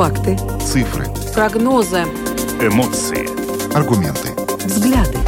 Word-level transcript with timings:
Факты. 0.00 0.34
Цифры. 0.62 1.04
Прогнозы. 1.34 2.04
Эмоции. 2.58 3.28
Аргументы. 3.76 4.30
Взгляды. 4.64 5.18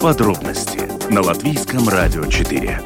Подробности 0.00 1.12
на 1.12 1.20
Латвийском 1.20 1.86
радио 1.86 2.24
4. 2.24 2.80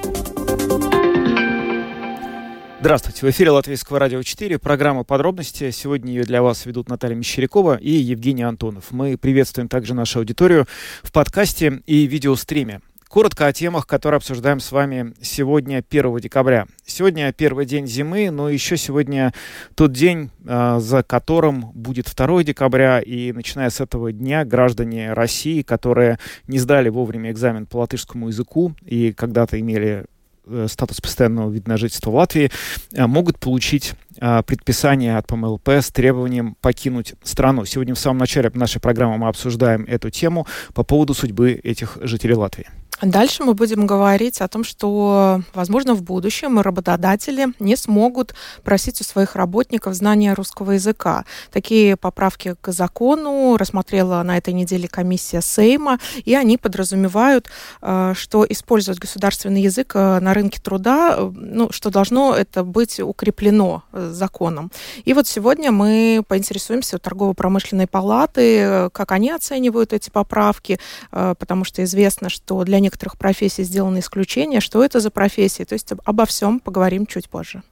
Здравствуйте, 2.80 3.26
в 3.26 3.30
эфире 3.30 3.52
Латвийского 3.52 4.00
радио 4.00 4.20
4, 4.20 4.58
программа 4.58 5.04
«Подробности». 5.04 5.70
Сегодня 5.70 6.12
ее 6.12 6.24
для 6.24 6.42
вас 6.42 6.66
ведут 6.66 6.88
Наталья 6.88 7.14
Мещерякова 7.14 7.76
и 7.76 7.92
Евгений 7.92 8.42
Антонов. 8.42 8.86
Мы 8.90 9.16
приветствуем 9.16 9.68
также 9.68 9.94
нашу 9.94 10.18
аудиторию 10.18 10.66
в 11.04 11.12
подкасте 11.12 11.80
и 11.86 12.06
видеостриме. 12.08 12.80
Коротко 13.08 13.46
о 13.46 13.52
темах, 13.52 13.86
которые 13.86 14.16
обсуждаем 14.16 14.58
с 14.58 14.72
вами 14.72 15.14
сегодня, 15.22 15.82
1 15.88 16.18
декабря. 16.18 16.66
Сегодня 16.84 17.32
первый 17.32 17.64
день 17.64 17.86
зимы, 17.86 18.30
но 18.30 18.50
еще 18.50 18.76
сегодня 18.76 19.32
тот 19.76 19.92
день, 19.92 20.30
а, 20.44 20.80
за 20.80 21.04
которым 21.04 21.70
будет 21.72 22.06
2 22.06 22.42
декабря, 22.42 22.98
и 23.00 23.30
начиная 23.30 23.70
с 23.70 23.80
этого 23.80 24.10
дня 24.10 24.44
граждане 24.44 25.12
России, 25.12 25.62
которые 25.62 26.18
не 26.48 26.58
сдали 26.58 26.88
вовремя 26.88 27.30
экзамен 27.30 27.66
по 27.66 27.78
латышскому 27.78 28.26
языку 28.26 28.74
и 28.84 29.12
когда-то 29.12 29.58
имели 29.60 30.06
э, 30.44 30.66
статус 30.68 31.00
постоянного 31.00 31.50
вида 31.50 31.70
на 31.70 31.76
жительство 31.76 32.10
в 32.10 32.16
Латвии, 32.16 32.50
э, 32.92 33.06
могут 33.06 33.38
получить 33.38 33.94
э, 34.20 34.42
предписание 34.42 35.16
от 35.16 35.28
ПМЛП 35.28 35.68
с 35.68 35.92
требованием 35.92 36.56
покинуть 36.60 37.14
страну. 37.22 37.66
Сегодня 37.66 37.94
в 37.94 38.00
самом 38.00 38.18
начале 38.18 38.50
нашей 38.52 38.80
программы 38.80 39.16
мы 39.16 39.28
обсуждаем 39.28 39.84
эту 39.84 40.10
тему 40.10 40.44
по 40.74 40.82
поводу 40.82 41.14
судьбы 41.14 41.52
этих 41.52 41.98
жителей 42.02 42.34
Латвии. 42.34 42.66
Дальше 43.02 43.44
мы 43.44 43.52
будем 43.52 43.86
говорить 43.86 44.40
о 44.40 44.48
том, 44.48 44.64
что, 44.64 45.42
возможно, 45.52 45.94
в 45.94 46.02
будущем 46.02 46.58
работодатели 46.60 47.48
не 47.58 47.76
смогут 47.76 48.34
просить 48.64 49.02
у 49.02 49.04
своих 49.04 49.36
работников 49.36 49.92
знания 49.92 50.32
русского 50.32 50.72
языка. 50.72 51.26
Такие 51.52 51.96
поправки 51.96 52.54
к 52.58 52.72
закону 52.72 53.58
рассмотрела 53.58 54.22
на 54.22 54.38
этой 54.38 54.54
неделе 54.54 54.88
комиссия 54.88 55.42
Сейма, 55.42 55.98
и 56.24 56.34
они 56.34 56.56
подразумевают, 56.56 57.50
э, 57.82 58.14
что 58.16 58.46
использовать 58.48 58.98
государственный 58.98 59.60
язык 59.60 59.92
э, 59.94 60.18
на 60.20 60.32
рынке 60.32 60.58
труда, 60.62 61.16
э, 61.18 61.32
ну, 61.34 61.70
что 61.72 61.90
должно 61.90 62.34
это 62.34 62.64
быть 62.64 62.98
укреплено 62.98 63.82
законом. 63.92 64.72
И 65.04 65.12
вот 65.12 65.28
сегодня 65.28 65.70
мы 65.70 66.24
поинтересуемся 66.26 66.96
у 66.96 66.98
торгово-промышленной 66.98 67.86
палаты, 67.86 68.88
как 68.94 69.12
они 69.12 69.30
оценивают 69.30 69.92
эти 69.92 70.08
поправки, 70.08 70.78
потому 71.10 71.64
что 71.64 71.84
известно, 71.84 72.30
что 72.30 72.64
для 72.64 72.80
некоторых 72.86 73.18
профессий 73.18 73.64
сделаны 73.64 73.98
исключения. 73.98 74.60
Что 74.60 74.84
это 74.84 75.00
за 75.00 75.10
профессии? 75.10 75.64
То 75.64 75.74
есть 75.74 75.92
обо 76.04 76.24
всем 76.24 76.60
поговорим 76.60 77.06
чуть 77.06 77.28
позже. 77.28 77.62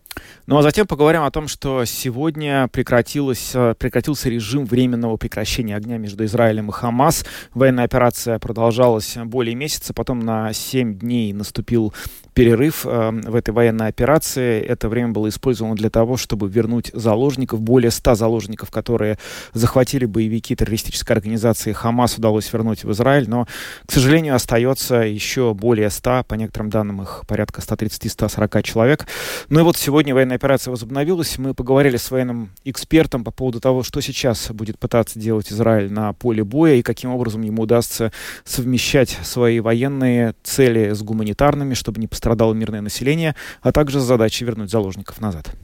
Ну 0.46 0.58
а 0.58 0.62
затем 0.62 0.86
поговорим 0.86 1.22
о 1.22 1.30
том, 1.30 1.48
что 1.48 1.86
сегодня 1.86 2.68
прекратилось, 2.68 3.52
э, 3.54 3.74
прекратился 3.78 4.28
режим 4.28 4.66
временного 4.66 5.16
прекращения 5.16 5.74
огня 5.74 5.96
между 5.96 6.22
Израилем 6.26 6.68
и 6.68 6.72
Хамас. 6.72 7.24
Военная 7.54 7.84
операция 7.84 8.38
продолжалась 8.38 9.16
более 9.24 9.54
месяца, 9.54 9.94
потом 9.94 10.20
на 10.20 10.52
7 10.52 10.98
дней 10.98 11.32
наступил 11.32 11.94
перерыв 12.34 12.84
э, 12.84 13.10
в 13.10 13.34
этой 13.34 13.52
военной 13.52 13.86
операции. 13.86 14.60
Это 14.60 14.90
время 14.90 15.12
было 15.12 15.28
использовано 15.28 15.76
для 15.76 15.88
того, 15.88 16.18
чтобы 16.18 16.48
вернуть 16.48 16.90
заложников. 16.92 17.62
Более 17.62 17.90
100 17.90 18.14
заложников, 18.16 18.70
которые 18.70 19.18
захватили 19.54 20.04
боевики 20.04 20.54
террористической 20.54 21.16
организации 21.16 21.72
Хамас, 21.72 22.18
удалось 22.18 22.52
вернуть 22.52 22.84
в 22.84 22.92
Израиль. 22.92 23.30
Но, 23.30 23.46
к 23.86 23.92
сожалению, 23.92 24.34
остается 24.34 24.96
еще 24.96 25.54
более 25.54 25.88
100, 25.88 26.24
по 26.28 26.34
некоторым 26.34 26.68
данным 26.68 27.00
их 27.02 27.22
порядка 27.26 27.62
130-140 27.62 28.62
человек. 28.62 29.06
Ну 29.48 29.60
и 29.60 29.62
вот 29.62 29.76
сегодня 29.76 30.14
военная 30.14 30.33
операция 30.36 30.70
возобновилась. 30.70 31.38
Мы 31.38 31.54
поговорили 31.54 31.96
с 31.96 32.10
военным 32.10 32.50
экспертом 32.64 33.24
по 33.24 33.30
поводу 33.30 33.60
того, 33.60 33.82
что 33.82 34.00
сейчас 34.00 34.50
будет 34.50 34.78
пытаться 34.78 35.18
делать 35.18 35.50
Израиль 35.52 35.92
на 35.92 36.12
поле 36.12 36.44
боя 36.44 36.74
и 36.74 36.82
каким 36.82 37.10
образом 37.10 37.42
ему 37.42 37.62
удастся 37.62 38.12
совмещать 38.44 39.18
свои 39.22 39.60
военные 39.60 40.34
цели 40.42 40.92
с 40.92 41.02
гуманитарными, 41.02 41.74
чтобы 41.74 42.00
не 42.00 42.06
пострадало 42.06 42.54
мирное 42.54 42.80
население, 42.80 43.34
а 43.62 43.72
также 43.72 44.00
с 44.00 44.04
вернуть 44.44 44.70
заложников 44.70 45.20
назад. 45.20 45.54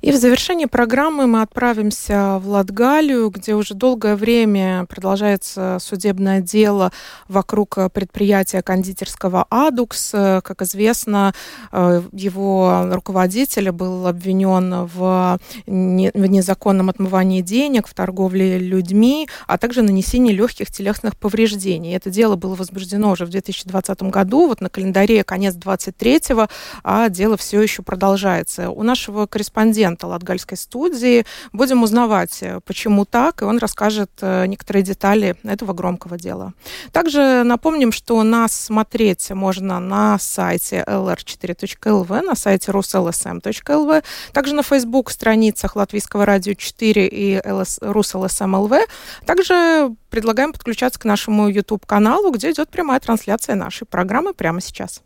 И 0.00 0.12
в 0.12 0.16
завершении 0.16 0.66
программы 0.66 1.26
мы 1.26 1.42
отправимся 1.42 2.38
в 2.38 2.48
Латгалию, 2.48 3.30
где 3.30 3.54
уже 3.54 3.74
долгое 3.74 4.16
время 4.16 4.86
продолжается 4.88 5.78
судебное 5.80 6.40
дело 6.40 6.92
вокруг 7.28 7.78
предприятия 7.92 8.62
кондитерского 8.62 9.46
«Адукс». 9.50 10.10
Как 10.10 10.62
известно, 10.62 11.34
э, 11.72 12.02
его 12.12 12.88
руководитель 12.90 13.70
был 13.70 14.06
обвинен 14.06 14.86
в 14.86 15.38
незаконном 15.66 16.90
отмывании 16.90 17.40
денег, 17.40 17.86
в 17.86 17.94
торговле 17.94 18.58
людьми, 18.58 19.28
а 19.46 19.58
также 19.58 19.82
нанесении 19.82 20.32
легких 20.32 20.70
телесных 20.70 21.16
повреждений. 21.16 21.94
Это 21.94 22.10
дело 22.10 22.36
было 22.36 22.54
возбуждено 22.54 23.10
уже 23.10 23.26
в 23.26 23.30
2020 23.30 24.02
году, 24.04 24.48
вот 24.48 24.60
на 24.60 24.68
календаре 24.68 25.24
конец 25.24 25.54
23-го, 25.54 26.48
а 26.82 27.08
дело 27.08 27.36
все 27.36 27.60
еще 27.60 27.82
продолжается. 27.82 28.70
У 28.70 28.82
нашего 28.82 29.26
корреспондента 29.26 29.65
корреспондента 29.66 30.06
Латгальской 30.06 30.56
студии. 30.56 31.24
Будем 31.52 31.82
узнавать, 31.82 32.42
э, 32.42 32.60
почему 32.64 33.04
так, 33.04 33.42
и 33.42 33.44
он 33.44 33.58
расскажет 33.58 34.10
э, 34.20 34.46
некоторые 34.46 34.82
детали 34.82 35.34
этого 35.44 35.72
громкого 35.72 36.16
дела. 36.18 36.52
Также 36.92 37.42
напомним, 37.44 37.92
что 37.92 38.22
нас 38.22 38.52
смотреть 38.52 39.30
можно 39.30 39.80
на 39.80 40.18
сайте 40.18 40.84
lr4.lv, 40.86 42.22
на 42.22 42.34
сайте 42.34 42.72
ruslsm.lv, 42.72 44.04
также 44.32 44.54
на 44.54 44.62
Facebook 44.62 45.10
страницах 45.10 45.76
Латвийского 45.76 46.24
радио 46.26 46.54
4 46.54 47.06
и 47.06 47.38
ruslsm.lv. 47.38 48.80
Также 49.26 49.94
предлагаем 50.10 50.52
подключаться 50.52 51.00
к 51.00 51.04
нашему 51.04 51.48
YouTube-каналу, 51.48 52.30
где 52.30 52.50
идет 52.50 52.68
прямая 52.68 53.00
трансляция 53.00 53.56
нашей 53.56 53.86
программы 53.86 54.32
прямо 54.32 54.60
сейчас. 54.60 55.02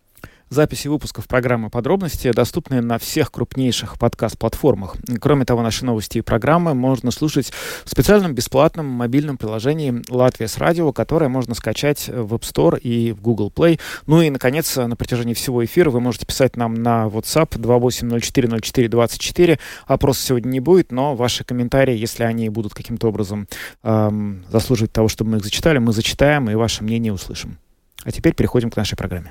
Записи 0.52 0.88
выпусков 0.88 1.28
программы 1.28 1.70
«Подробности» 1.70 2.32
доступны 2.32 2.80
на 2.80 2.98
всех 2.98 3.30
крупнейших 3.30 4.00
подкаст-платформах. 4.00 4.96
Кроме 5.20 5.44
того, 5.44 5.62
наши 5.62 5.84
новости 5.84 6.18
и 6.18 6.22
программы 6.22 6.74
можно 6.74 7.12
слушать 7.12 7.52
в 7.84 7.88
специальном 7.88 8.34
бесплатном 8.34 8.84
мобильном 8.84 9.36
приложении 9.36 10.02
«Латвия 10.08 10.48
с 10.48 10.58
радио», 10.58 10.92
которое 10.92 11.28
можно 11.28 11.54
скачать 11.54 12.08
в 12.08 12.34
App 12.34 12.40
Store 12.40 12.80
и 12.80 13.12
в 13.12 13.20
Google 13.20 13.52
Play. 13.54 13.78
Ну 14.08 14.22
и, 14.22 14.30
наконец, 14.30 14.74
на 14.74 14.96
протяжении 14.96 15.34
всего 15.34 15.64
эфира 15.64 15.90
вы 15.90 16.00
можете 16.00 16.26
писать 16.26 16.56
нам 16.56 16.74
на 16.74 17.06
WhatsApp 17.06 17.50
28040424. 17.50 19.60
Опроса 19.86 20.20
сегодня 20.20 20.48
не 20.48 20.58
будет, 20.58 20.90
но 20.90 21.14
ваши 21.14 21.44
комментарии, 21.44 21.96
если 21.96 22.24
они 22.24 22.48
будут 22.48 22.74
каким-то 22.74 23.06
образом 23.06 23.46
эм, 23.84 24.44
заслуживать 24.50 24.90
того, 24.90 25.06
чтобы 25.06 25.30
мы 25.30 25.36
их 25.36 25.44
зачитали, 25.44 25.78
мы 25.78 25.92
зачитаем 25.92 26.50
и 26.50 26.56
ваше 26.56 26.82
мнение 26.82 27.12
услышим. 27.12 27.58
А 28.02 28.10
теперь 28.10 28.34
переходим 28.34 28.72
к 28.72 28.76
нашей 28.76 28.96
программе. 28.96 29.30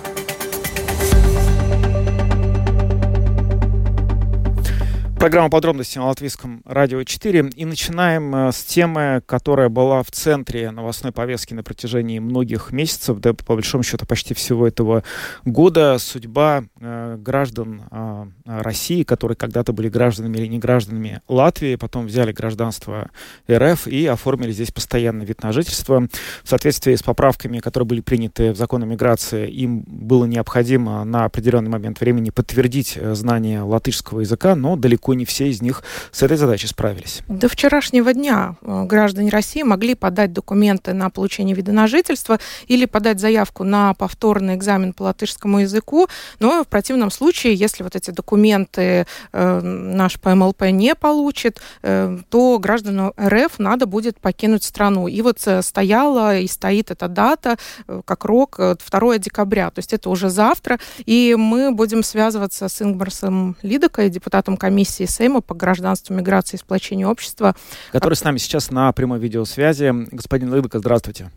Программа 5.21 5.51
подробности 5.51 5.99
на 5.99 6.07
Латвийском 6.07 6.63
радио 6.65 7.03
4. 7.03 7.51
И 7.55 7.65
начинаем 7.65 8.33
э, 8.33 8.51
с 8.51 8.63
темы, 8.63 9.21
которая 9.27 9.69
была 9.69 10.01
в 10.01 10.09
центре 10.09 10.71
новостной 10.71 11.11
повестки 11.11 11.53
на 11.53 11.61
протяжении 11.61 12.17
многих 12.17 12.71
месяцев, 12.71 13.19
да, 13.19 13.33
по 13.35 13.53
большому 13.53 13.83
счету 13.83 14.07
почти 14.07 14.33
всего 14.33 14.67
этого 14.67 15.03
года. 15.45 15.97
Судьба 15.99 16.63
э, 16.79 17.17
граждан 17.19 17.83
э, 17.91 18.25
России, 18.47 19.03
которые 19.03 19.35
когда-то 19.35 19.73
были 19.73 19.89
гражданами 19.89 20.39
или 20.39 20.47
не 20.47 20.57
гражданами 20.57 21.21
Латвии, 21.27 21.75
потом 21.75 22.07
взяли 22.07 22.31
гражданство 22.31 23.11
РФ 23.47 23.85
и 23.85 24.07
оформили 24.07 24.51
здесь 24.51 24.71
постоянный 24.71 25.25
вид 25.25 25.43
на 25.43 25.53
жительство. 25.53 26.07
В 26.43 26.49
соответствии 26.49 26.95
с 26.95 27.03
поправками, 27.03 27.59
которые 27.59 27.85
были 27.87 28.01
приняты 28.01 28.53
в 28.53 28.57
закон 28.57 28.81
о 28.81 28.87
миграции, 28.87 29.47
им 29.51 29.81
было 29.81 30.25
необходимо 30.25 31.03
на 31.03 31.25
определенный 31.25 31.69
момент 31.69 32.01
времени 32.01 32.31
подтвердить 32.31 32.97
э, 32.99 33.13
знание 33.13 33.61
латышского 33.61 34.21
языка, 34.21 34.55
но 34.55 34.75
далеко 34.75 35.10
далеко 35.11 35.13
не 35.13 35.25
все 35.25 35.49
из 35.49 35.61
них 35.61 35.83
с 36.11 36.23
этой 36.23 36.37
задачей 36.37 36.67
справились. 36.67 37.21
До 37.27 37.47
вчерашнего 37.47 38.13
дня 38.13 38.55
э, 38.61 38.85
граждане 38.85 39.29
России 39.29 39.63
могли 39.63 39.95
подать 39.95 40.33
документы 40.33 40.93
на 40.93 41.09
получение 41.09 41.55
вида 41.55 41.71
на 41.71 41.87
жительство 41.87 42.39
или 42.69 42.85
подать 42.85 43.19
заявку 43.19 43.63
на 43.63 43.93
повторный 43.93 44.55
экзамен 44.55 44.93
по 44.93 45.03
латышскому 45.03 45.59
языку, 45.59 46.07
но 46.39 46.63
в 46.63 46.67
противном 46.67 47.11
случае, 47.11 47.53
если 47.53 47.83
вот 47.83 47.95
эти 47.95 48.11
документы 48.11 49.05
э, 49.33 49.61
наш 49.61 50.19
ПМЛП 50.19 50.63
не 50.71 50.95
получит, 50.95 51.61
э, 51.83 52.17
то 52.29 52.59
гражданам 52.59 53.13
РФ 53.19 53.59
надо 53.59 53.85
будет 53.85 54.19
покинуть 54.19 54.63
страну. 54.63 55.07
И 55.07 55.21
вот 55.21 55.47
э, 55.47 55.61
стояла 55.61 56.37
и 56.37 56.47
стоит 56.47 56.91
эта 56.91 57.07
дата 57.07 57.57
э, 57.87 58.01
как 58.05 58.25
рок 58.25 58.59
2 58.59 59.17
декабря, 59.17 59.69
то 59.69 59.79
есть 59.79 59.93
это 59.93 60.09
уже 60.09 60.29
завтра, 60.29 60.79
и 61.05 61.35
мы 61.37 61.71
будем 61.71 62.03
связываться 62.03 62.67
с 62.67 62.81
Ингмарсом 62.81 63.55
Лидокой, 63.63 64.09
депутатом 64.09 64.57
комиссии 64.57 65.00
комиссии 65.01 65.05
Сейма 65.05 65.41
по 65.41 65.55
гражданству, 65.55 66.13
миграции 66.13 66.57
и 66.57 66.59
сплочению 66.59 67.09
общества. 67.09 67.55
Который 67.91 68.15
с 68.15 68.23
нами 68.23 68.37
сейчас 68.37 68.71
на 68.71 68.91
прямой 68.91 69.19
видеосвязи. 69.19 69.93
Господин 70.11 70.51
Лыдока, 70.51 70.79
здравствуйте. 70.79 71.31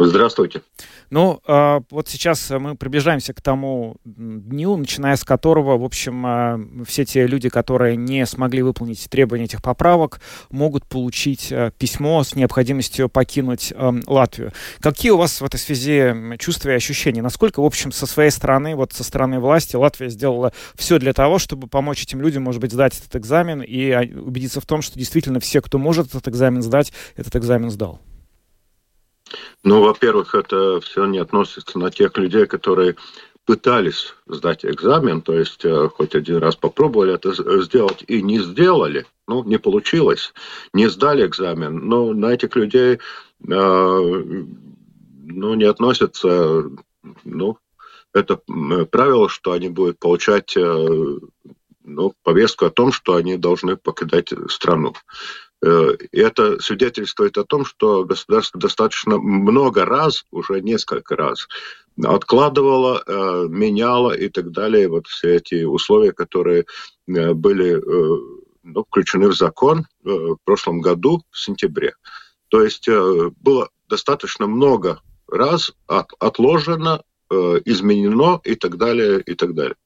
Здравствуйте. 0.00 0.62
Ну, 1.10 1.40
а, 1.44 1.80
вот 1.90 2.08
сейчас 2.08 2.50
мы 2.50 2.76
приближаемся 2.76 3.34
к 3.34 3.40
тому 3.40 3.96
дню, 4.04 4.76
начиная 4.76 5.16
с 5.16 5.24
которого, 5.24 5.76
в 5.76 5.82
общем, 5.84 6.24
а, 6.24 6.60
все 6.86 7.04
те 7.04 7.26
люди, 7.26 7.48
которые 7.48 7.96
не 7.96 8.24
смогли 8.24 8.62
выполнить 8.62 9.08
требования 9.10 9.46
этих 9.46 9.60
поправок, 9.60 10.20
могут 10.50 10.86
получить 10.86 11.48
а, 11.50 11.72
письмо 11.72 12.22
с 12.22 12.36
необходимостью 12.36 13.08
покинуть 13.08 13.72
Латвию. 14.06 14.52
Какие 14.78 15.10
у 15.10 15.16
вас 15.16 15.40
в 15.40 15.44
этой 15.44 15.58
связи 15.58 16.14
чувства 16.38 16.70
и 16.70 16.74
ощущения? 16.74 17.20
Насколько, 17.20 17.60
в 17.60 17.64
общем, 17.64 17.90
со 17.90 18.06
своей 18.06 18.30
стороны, 18.30 18.76
вот 18.76 18.92
со 18.92 19.02
стороны 19.02 19.40
власти, 19.40 19.74
Латвия 19.74 20.10
сделала 20.10 20.52
все 20.76 21.00
для 21.00 21.12
того, 21.12 21.40
чтобы 21.40 21.66
помочь 21.66 22.04
этим 22.04 22.20
людям, 22.20 22.44
может 22.44 22.60
быть, 22.60 22.72
сдать 22.72 22.96
этот 22.96 23.16
экзамен 23.16 23.62
и 23.62 24.14
убедиться 24.14 24.60
в 24.60 24.66
том, 24.66 24.80
что 24.80 24.96
действительно 24.96 25.40
все, 25.40 25.60
кто 25.60 25.78
может 25.78 26.08
этот 26.08 26.28
экзамен 26.28 26.62
сдать, 26.62 26.92
этот 27.16 27.34
экзамен 27.34 27.70
сдал? 27.70 28.00
Ну, 29.64 29.82
во-первых, 29.82 30.34
это 30.34 30.80
все 30.80 31.06
не 31.06 31.18
относится 31.18 31.78
на 31.78 31.90
тех 31.90 32.16
людей, 32.16 32.46
которые 32.46 32.96
пытались 33.48 34.14
сдать 34.26 34.64
экзамен, 34.64 35.22
то 35.22 35.32
есть 35.32 35.64
э, 35.64 35.88
хоть 35.88 36.14
один 36.14 36.36
раз 36.36 36.54
попробовали 36.54 37.14
это 37.14 37.32
сделать 37.62 38.04
и 38.06 38.20
не 38.20 38.40
сделали, 38.40 39.06
ну, 39.26 39.42
не 39.42 39.58
получилось, 39.58 40.34
не 40.74 40.86
сдали 40.88 41.26
экзамен, 41.26 41.88
но 41.88 42.12
на 42.12 42.26
этих 42.26 42.54
людей 42.56 42.96
э, 42.96 42.98
ну, 43.40 45.54
не 45.54 45.64
относится, 45.64 46.64
ну, 47.24 47.58
это 48.12 48.38
правило, 48.90 49.30
что 49.30 49.52
они 49.52 49.70
будут 49.70 49.98
получать 49.98 50.54
э, 50.54 51.18
ну, 51.84 52.12
повестку 52.22 52.66
о 52.66 52.70
том, 52.70 52.92
что 52.92 53.14
они 53.14 53.38
должны 53.38 53.76
покидать 53.76 54.30
страну. 54.50 54.92
Э, 55.64 55.96
это 56.12 56.60
свидетельствует 56.60 57.36
о 57.36 57.44
том, 57.44 57.64
что 57.64 58.04
государство 58.04 58.60
достаточно 58.60 59.18
много 59.18 59.84
раз, 59.84 60.24
уже 60.30 60.60
несколько 60.60 61.16
раз, 61.16 61.48
откладывало, 62.02 63.02
э, 63.04 63.46
меняло 63.48 64.12
и 64.12 64.28
так 64.28 64.52
далее. 64.52 64.88
Вот 64.88 65.08
все 65.08 65.36
эти 65.36 65.64
условия, 65.64 66.12
которые 66.12 66.64
э, 67.08 67.32
были 67.32 67.82
ну, 68.62 68.84
включены 68.84 69.28
в 69.28 69.34
закон 69.34 69.86
в 70.04 70.36
прошлом 70.44 70.80
году, 70.80 71.22
в 71.30 71.38
сентябре. 71.38 71.94
То 72.48 72.62
есть 72.62 72.86
было 72.88 73.68
достаточно 73.88 74.46
много 74.46 75.00
раз 75.26 75.72
отложено, 75.86 77.02
изменено 77.30 78.40
и 78.44 78.54
так 78.56 78.76
далее, 78.76 79.22
и 79.22 79.34
так 79.34 79.54
далее. 79.54 79.76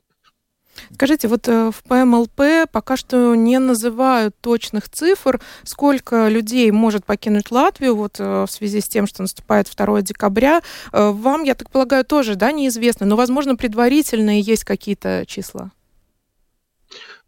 Скажите, 0.94 1.28
вот 1.28 1.48
э, 1.48 1.70
в 1.70 1.82
ПМЛП 1.84 2.70
пока 2.70 2.96
что 2.96 3.34
не 3.34 3.58
называют 3.58 4.34
точных 4.40 4.88
цифр, 4.88 5.40
сколько 5.64 6.28
людей 6.28 6.70
может 6.70 7.04
покинуть 7.04 7.50
Латвию 7.50 7.96
вот 7.96 8.16
э, 8.19 8.44
в 8.44 8.50
связи 8.50 8.80
с 8.80 8.88
тем, 8.88 9.06
что 9.06 9.22
наступает 9.22 9.69
2 9.74 10.02
декабря. 10.02 10.62
Э, 10.92 11.10
вам, 11.10 11.44
я 11.44 11.54
так 11.54 11.70
полагаю, 11.70 12.04
тоже 12.04 12.36
да, 12.36 12.52
неизвестно, 12.52 13.06
но, 13.06 13.16
возможно, 13.16 13.56
предварительные 13.56 14.40
есть 14.40 14.64
какие-то 14.64 15.24
числа? 15.26 15.72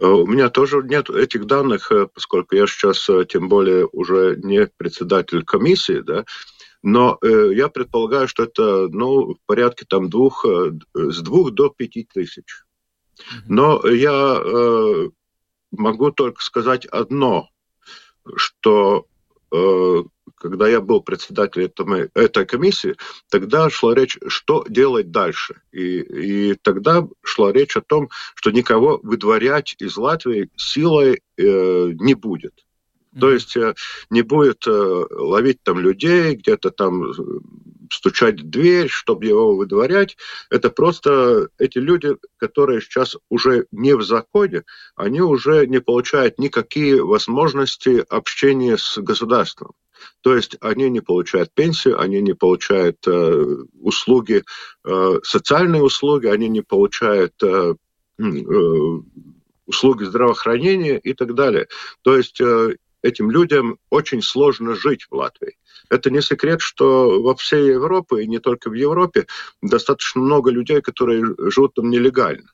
У 0.00 0.26
меня 0.26 0.50
тоже 0.50 0.82
нет 0.82 1.08
этих 1.08 1.46
данных, 1.46 1.90
поскольку 2.12 2.56
я 2.56 2.66
сейчас, 2.66 3.08
тем 3.28 3.48
более, 3.48 3.86
уже 3.92 4.36
не 4.42 4.66
председатель 4.76 5.44
комиссии, 5.44 6.00
да, 6.00 6.24
но 6.82 7.16
э, 7.22 7.52
я 7.54 7.68
предполагаю, 7.68 8.26
что 8.28 8.42
это 8.42 8.88
ну, 8.90 9.34
в 9.34 9.38
порядке 9.46 9.86
там 9.88 10.10
двух, 10.10 10.44
с 10.94 11.22
двух 11.22 11.52
до 11.52 11.70
пяти 11.70 12.06
тысяч. 12.12 12.63
Но 13.46 13.86
я 13.86 14.40
э, 14.42 15.08
могу 15.72 16.10
только 16.10 16.42
сказать 16.42 16.86
одно, 16.86 17.48
что 18.36 19.06
э, 19.52 20.02
когда 20.36 20.68
я 20.68 20.80
был 20.80 21.00
председателем 21.00 21.66
этой, 21.66 22.10
этой 22.14 22.46
комиссии, 22.46 22.96
тогда 23.30 23.70
шла 23.70 23.94
речь, 23.94 24.18
что 24.26 24.64
делать 24.68 25.10
дальше. 25.10 25.62
И, 25.72 26.00
и 26.00 26.54
тогда 26.54 27.06
шла 27.22 27.52
речь 27.52 27.76
о 27.76 27.82
том, 27.82 28.10
что 28.34 28.50
никого 28.50 29.00
выдворять 29.02 29.74
из 29.78 29.96
Латвии 29.96 30.50
силой 30.56 31.22
э, 31.36 31.90
не 31.94 32.14
будет. 32.14 32.64
То 33.18 33.30
есть 33.30 33.56
э, 33.56 33.74
не 34.10 34.22
будет 34.22 34.66
э, 34.66 34.70
ловить 34.70 35.62
там 35.62 35.78
людей, 35.78 36.34
где-то 36.34 36.70
там 36.70 37.12
стучать 37.94 38.40
в 38.40 38.50
дверь, 38.50 38.88
чтобы 38.88 39.26
его 39.26 39.56
выдворять. 39.56 40.16
Это 40.50 40.70
просто 40.70 41.48
эти 41.58 41.78
люди, 41.78 42.16
которые 42.36 42.80
сейчас 42.80 43.16
уже 43.28 43.66
не 43.72 43.94
в 43.94 44.02
законе, 44.02 44.64
они 44.96 45.20
уже 45.20 45.66
не 45.66 45.80
получают 45.80 46.38
никакие 46.38 47.02
возможности 47.02 48.04
общения 48.08 48.76
с 48.76 48.98
государством. 48.98 49.72
То 50.20 50.34
есть 50.34 50.56
они 50.60 50.90
не 50.90 51.00
получают 51.00 51.52
пенсию, 51.54 52.00
они 52.00 52.20
не 52.20 52.34
получают 52.34 52.98
э, 53.06 53.44
услуги, 53.80 54.42
э, 54.84 55.18
социальные 55.22 55.82
услуги, 55.82 56.26
они 56.26 56.48
не 56.48 56.62
получают 56.62 57.34
э, 57.42 57.74
э, 58.18 58.24
услуги 59.66 60.04
здравоохранения 60.04 60.98
и 60.98 61.14
так 61.14 61.34
далее. 61.34 61.68
То 62.02 62.16
есть 62.16 62.40
э, 62.40 62.76
этим 63.02 63.30
людям 63.30 63.78
очень 63.90 64.22
сложно 64.22 64.74
жить 64.74 65.06
в 65.10 65.14
Латвии. 65.14 65.56
Это 65.90 66.10
не 66.10 66.22
секрет, 66.22 66.60
что 66.60 67.22
во 67.22 67.34
всей 67.34 67.68
Европе, 67.68 68.22
и 68.22 68.26
не 68.26 68.38
только 68.38 68.70
в 68.70 68.74
Европе, 68.74 69.26
достаточно 69.62 70.20
много 70.20 70.50
людей, 70.50 70.80
которые 70.80 71.34
живут 71.50 71.74
там 71.74 71.90
нелегально. 71.90 72.50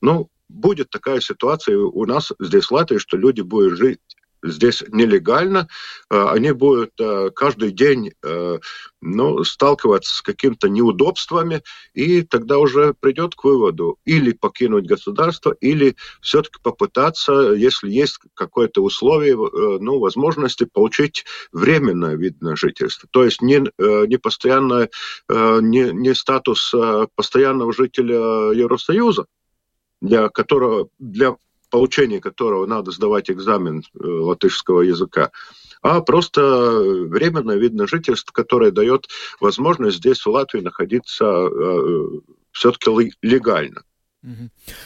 Ну, 0.00 0.28
будет 0.48 0.90
такая 0.90 1.20
ситуация 1.20 1.78
у 1.78 2.04
нас 2.04 2.32
здесь 2.40 2.66
в 2.66 2.72
Латвии, 2.72 2.98
что 2.98 3.16
люди 3.16 3.40
будут 3.40 3.78
жить 3.78 4.00
здесь 4.42 4.82
нелегально, 4.88 5.68
э, 6.10 6.24
они 6.28 6.52
будут 6.52 6.92
э, 6.98 7.30
каждый 7.34 7.70
день 7.70 8.12
э, 8.22 8.58
ну, 9.00 9.44
сталкиваться 9.44 10.16
с 10.16 10.22
какими-то 10.22 10.68
неудобствами, 10.68 11.62
и 11.94 12.22
тогда 12.22 12.58
уже 12.58 12.94
придет 12.98 13.34
к 13.34 13.44
выводу 13.44 13.98
или 14.04 14.32
покинуть 14.32 14.86
государство, 14.86 15.52
или 15.60 15.96
все-таки 16.20 16.58
попытаться, 16.62 17.52
если 17.52 17.90
есть 17.90 18.18
какое-то 18.34 18.82
условие, 18.82 19.36
ну, 19.36 19.98
возможности 19.98 20.64
получить 20.64 21.24
временное 21.52 22.16
вид 22.16 22.40
на 22.40 22.56
жительство. 22.56 23.08
То 23.10 23.24
есть 23.24 23.42
не, 23.42 23.64
не 23.78 24.16
постоянно, 24.18 24.88
не, 25.28 25.92
не 25.92 26.14
статус 26.14 26.72
постоянного 27.16 27.72
жителя 27.72 28.52
Евросоюза, 28.52 29.26
для 30.00 30.28
которого, 30.28 30.88
для 30.98 31.36
получении 31.72 32.20
которого 32.20 32.66
надо 32.66 32.90
сдавать 32.92 33.30
экзамен 33.30 33.82
э, 33.82 34.06
латышского 34.06 34.82
языка, 34.82 35.32
а 35.80 36.00
просто 36.02 36.40
временное 37.08 37.56
видное 37.56 37.86
жительство, 37.86 38.30
которое 38.32 38.70
дает 38.70 39.08
возможность 39.40 39.96
здесь, 39.96 40.24
в 40.24 40.28
Латвии, 40.28 40.60
находиться 40.60 41.24
э, 41.24 41.48
э, 41.50 42.20
все-таки 42.52 43.14
легально. 43.22 43.82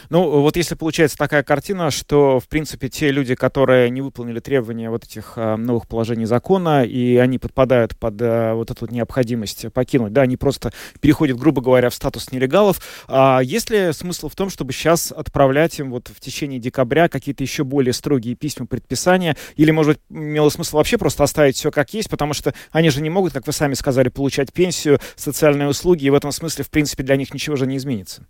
Ну, 0.09 0.41
вот 0.41 0.57
если 0.57 0.75
получается 0.75 1.19
такая 1.19 1.43
картина, 1.43 1.91
что, 1.91 2.41
в 2.41 2.49
принципе, 2.49 2.89
те 2.89 3.11
люди, 3.11 3.35
которые 3.35 3.91
не 3.91 4.01
выполнили 4.01 4.41
требования 4.41 4.89
вот 4.89 5.05
этих 5.05 5.35
э, 5.37 5.57
новых 5.57 5.87
положений 5.87 6.25
закона, 6.25 6.85
и 6.85 7.17
они 7.17 7.39
подпадают 7.39 7.99
под 7.99 8.21
э, 8.23 8.55
вот 8.55 8.71
эту 8.71 8.87
необходимость 8.91 9.71
покинуть, 9.73 10.15
да, 10.15 10.23
они 10.23 10.39
просто 10.39 10.73
переходят, 11.01 11.39
грубо 11.39 11.61
говоря, 11.61 11.91
в 11.91 11.95
статус 11.95 12.33
нелегалов. 12.33 12.81
А 13.09 13.41
есть 13.41 13.69
ли 13.69 13.93
смысл 13.93 14.31
в 14.31 14.35
том, 14.35 14.49
чтобы 14.49 14.73
сейчас 14.73 15.13
отправлять 15.13 15.79
им 15.79 15.91
вот 15.91 16.09
в 16.09 16.19
течение 16.19 16.59
декабря 16.59 17.09
какие-то 17.09 17.45
еще 17.45 17.65
более 17.65 17.93
строгие 17.93 18.37
письма, 18.37 18.67
предписания, 18.67 19.37
или, 19.57 19.71
может 19.71 19.97
быть, 19.97 20.01
имело 20.09 20.49
смысл 20.49 20.79
вообще 20.79 20.97
просто 20.97 21.25
оставить 21.25 21.57
все 21.57 21.71
как 21.71 21.93
есть, 21.93 22.09
потому 22.09 22.33
что 22.33 22.55
они 22.71 22.89
же 22.89 23.03
не 23.03 23.11
могут, 23.11 23.35
как 23.35 23.47
вы 23.47 23.53
сами 23.53 23.75
сказали, 23.75 24.09
получать 24.09 24.51
пенсию, 24.53 24.99
социальные 25.15 25.69
услуги, 25.69 26.07
и 26.07 26.11
в 26.11 26.15
этом 26.15 26.33
смысле, 26.33 26.65
в 26.65 26.71
принципе, 26.71 27.03
для 27.03 27.17
них 27.17 27.35
ничего 27.35 27.57
же 27.57 27.67
не 27.67 27.77
изменится? 27.77 28.27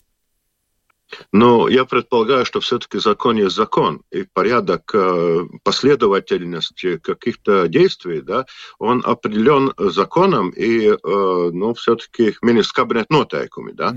Но 1.32 1.68
я 1.68 1.84
предполагаю, 1.84 2.44
что 2.44 2.60
все-таки 2.60 2.98
закон 2.98 3.36
есть 3.36 3.54
закон, 3.54 4.02
и 4.10 4.24
порядок 4.24 4.90
э, 4.92 5.44
последовательности 5.62 6.98
каких-то 6.98 7.68
действий, 7.68 8.20
да, 8.20 8.46
он 8.78 9.02
определен 9.04 9.72
законом 9.78 10.50
и, 10.50 10.88
э, 10.88 10.96
ну, 11.02 11.74
все-таки 11.74 12.34
министр 12.42 12.74
кабинет 12.74 13.10
нотайками, 13.10 13.72
да. 13.72 13.94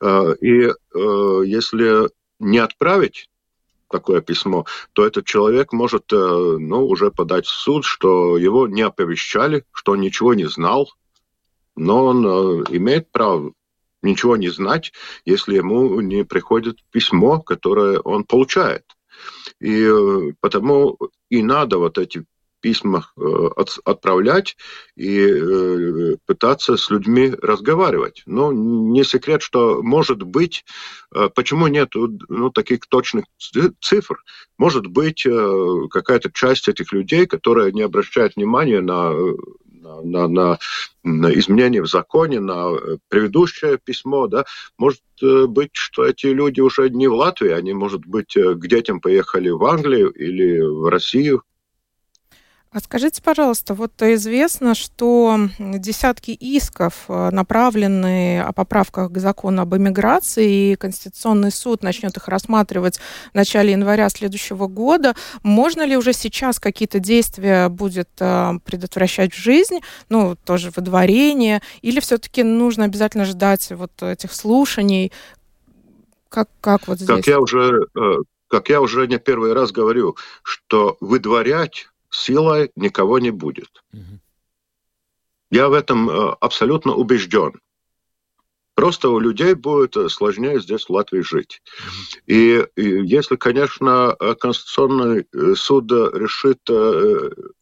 Mm-hmm. 0.00 0.36
И 0.40 0.72
если 1.48 2.08
не 2.38 2.58
отправить 2.58 3.28
такое 3.90 4.20
письмо, 4.20 4.64
то 4.92 5.04
этот 5.04 5.26
человек 5.26 5.72
может, 5.72 6.10
ну, 6.10 6.86
уже 6.86 7.10
подать 7.10 7.46
в 7.46 7.50
суд, 7.50 7.84
что 7.84 8.38
его 8.38 8.68
не 8.68 8.82
оповещали, 8.82 9.64
что 9.72 9.92
он 9.92 10.00
ничего 10.00 10.34
не 10.34 10.46
знал, 10.46 10.90
но 11.76 12.06
он 12.06 12.24
имеет 12.70 13.10
право 13.10 13.52
ничего 14.04 14.36
не 14.36 14.50
знать, 14.50 14.92
если 15.24 15.56
ему 15.56 16.00
не 16.00 16.24
приходит 16.24 16.78
письмо, 16.90 17.40
которое 17.40 17.98
он 17.98 18.24
получает. 18.24 18.84
И 19.60 19.84
э, 19.84 20.32
потому 20.40 20.98
и 21.30 21.42
надо 21.42 21.78
вот 21.78 21.98
эти 21.98 22.24
письма 22.60 23.06
э, 23.18 23.48
отправлять 23.84 24.56
и 24.96 25.18
э, 25.20 26.16
пытаться 26.26 26.76
с 26.76 26.88
людьми 26.90 27.32
разговаривать. 27.42 28.22
Но 28.26 28.52
не 28.52 29.04
секрет, 29.04 29.42
что 29.42 29.82
может 29.82 30.22
быть, 30.22 30.64
почему 31.34 31.66
нет 31.66 31.90
ну, 31.94 32.50
таких 32.50 32.86
точных 32.88 33.26
цифр, 33.80 34.16
может 34.56 34.86
быть 34.86 35.26
какая-то 35.90 36.30
часть 36.32 36.68
этих 36.68 36.92
людей, 36.92 37.26
которые 37.26 37.72
не 37.72 37.82
обращают 37.82 38.36
внимания 38.36 38.80
на, 38.80 39.12
на 39.84 40.28
на, 40.28 40.58
на, 41.02 41.38
изменение 41.38 41.82
в 41.82 41.86
законе, 41.86 42.40
на 42.40 42.72
э, 42.74 42.96
предыдущее 43.08 43.78
письмо, 43.78 44.26
да, 44.26 44.44
может 44.78 45.02
э, 45.22 45.46
быть, 45.46 45.70
что 45.72 46.04
эти 46.04 46.26
люди 46.26 46.60
уже 46.60 46.90
не 46.90 47.08
в 47.08 47.14
Латвии, 47.14 47.50
они, 47.50 47.72
может 47.72 48.06
быть, 48.06 48.34
к 48.34 48.66
детям 48.66 49.00
поехали 49.00 49.50
в 49.50 49.64
Англию 49.64 50.10
или 50.10 50.60
в 50.60 50.88
Россию. 50.88 51.42
А 52.74 52.80
скажите, 52.80 53.22
пожалуйста, 53.22 53.72
вот 53.72 53.92
известно, 54.02 54.74
что 54.74 55.38
десятки 55.60 56.32
исков 56.32 57.04
э, 57.06 57.30
направлены 57.30 58.40
о 58.40 58.52
поправках 58.52 59.12
к 59.12 59.18
закону 59.18 59.62
об 59.62 59.76
эмиграции, 59.76 60.72
и 60.72 60.74
Конституционный 60.74 61.52
суд 61.52 61.84
начнет 61.84 62.16
их 62.16 62.26
рассматривать 62.26 62.98
в 63.30 63.34
начале 63.36 63.70
января 63.70 64.08
следующего 64.08 64.66
года. 64.66 65.14
Можно 65.44 65.86
ли 65.86 65.96
уже 65.96 66.12
сейчас 66.12 66.58
какие-то 66.58 66.98
действия 66.98 67.68
будет 67.68 68.08
э, 68.18 68.54
предотвращать 68.64 69.32
в 69.32 69.38
жизнь, 69.38 69.78
ну, 70.08 70.34
тоже 70.44 70.72
выдворение, 70.74 71.62
или 71.80 72.00
все-таки 72.00 72.42
нужно 72.42 72.86
обязательно 72.86 73.24
ждать 73.24 73.70
вот 73.70 74.02
этих 74.02 74.32
слушаний? 74.32 75.12
Как, 76.28 76.48
как 76.60 76.88
вот 76.88 76.98
здесь? 76.98 77.06
Как 77.06 77.26
я 77.28 77.38
уже, 77.38 77.86
э, 77.96 78.14
как 78.48 78.68
я 78.68 78.80
уже 78.80 79.06
не 79.06 79.20
первый 79.20 79.52
раз 79.52 79.70
говорю, 79.70 80.16
что 80.42 80.96
выдворять 80.98 81.86
силой 82.14 82.70
никого 82.76 83.18
не 83.18 83.30
будет. 83.30 83.82
Угу. 83.92 84.20
Я 85.50 85.68
в 85.68 85.72
этом 85.72 86.10
э, 86.10 86.36
абсолютно 86.40 86.94
убежден. 86.94 87.60
Просто 88.74 89.08
у 89.10 89.20
людей 89.20 89.54
будет 89.54 89.96
э, 89.96 90.08
сложнее 90.08 90.60
здесь 90.60 90.86
в 90.86 90.90
Латвии 90.90 91.20
жить. 91.20 91.62
И, 92.26 92.66
и 92.76 93.06
если, 93.06 93.36
конечно, 93.36 94.16
э, 94.18 94.34
Конституционный 94.34 95.26
суд 95.54 95.90
решит, 95.92 96.58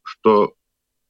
что 0.03 0.55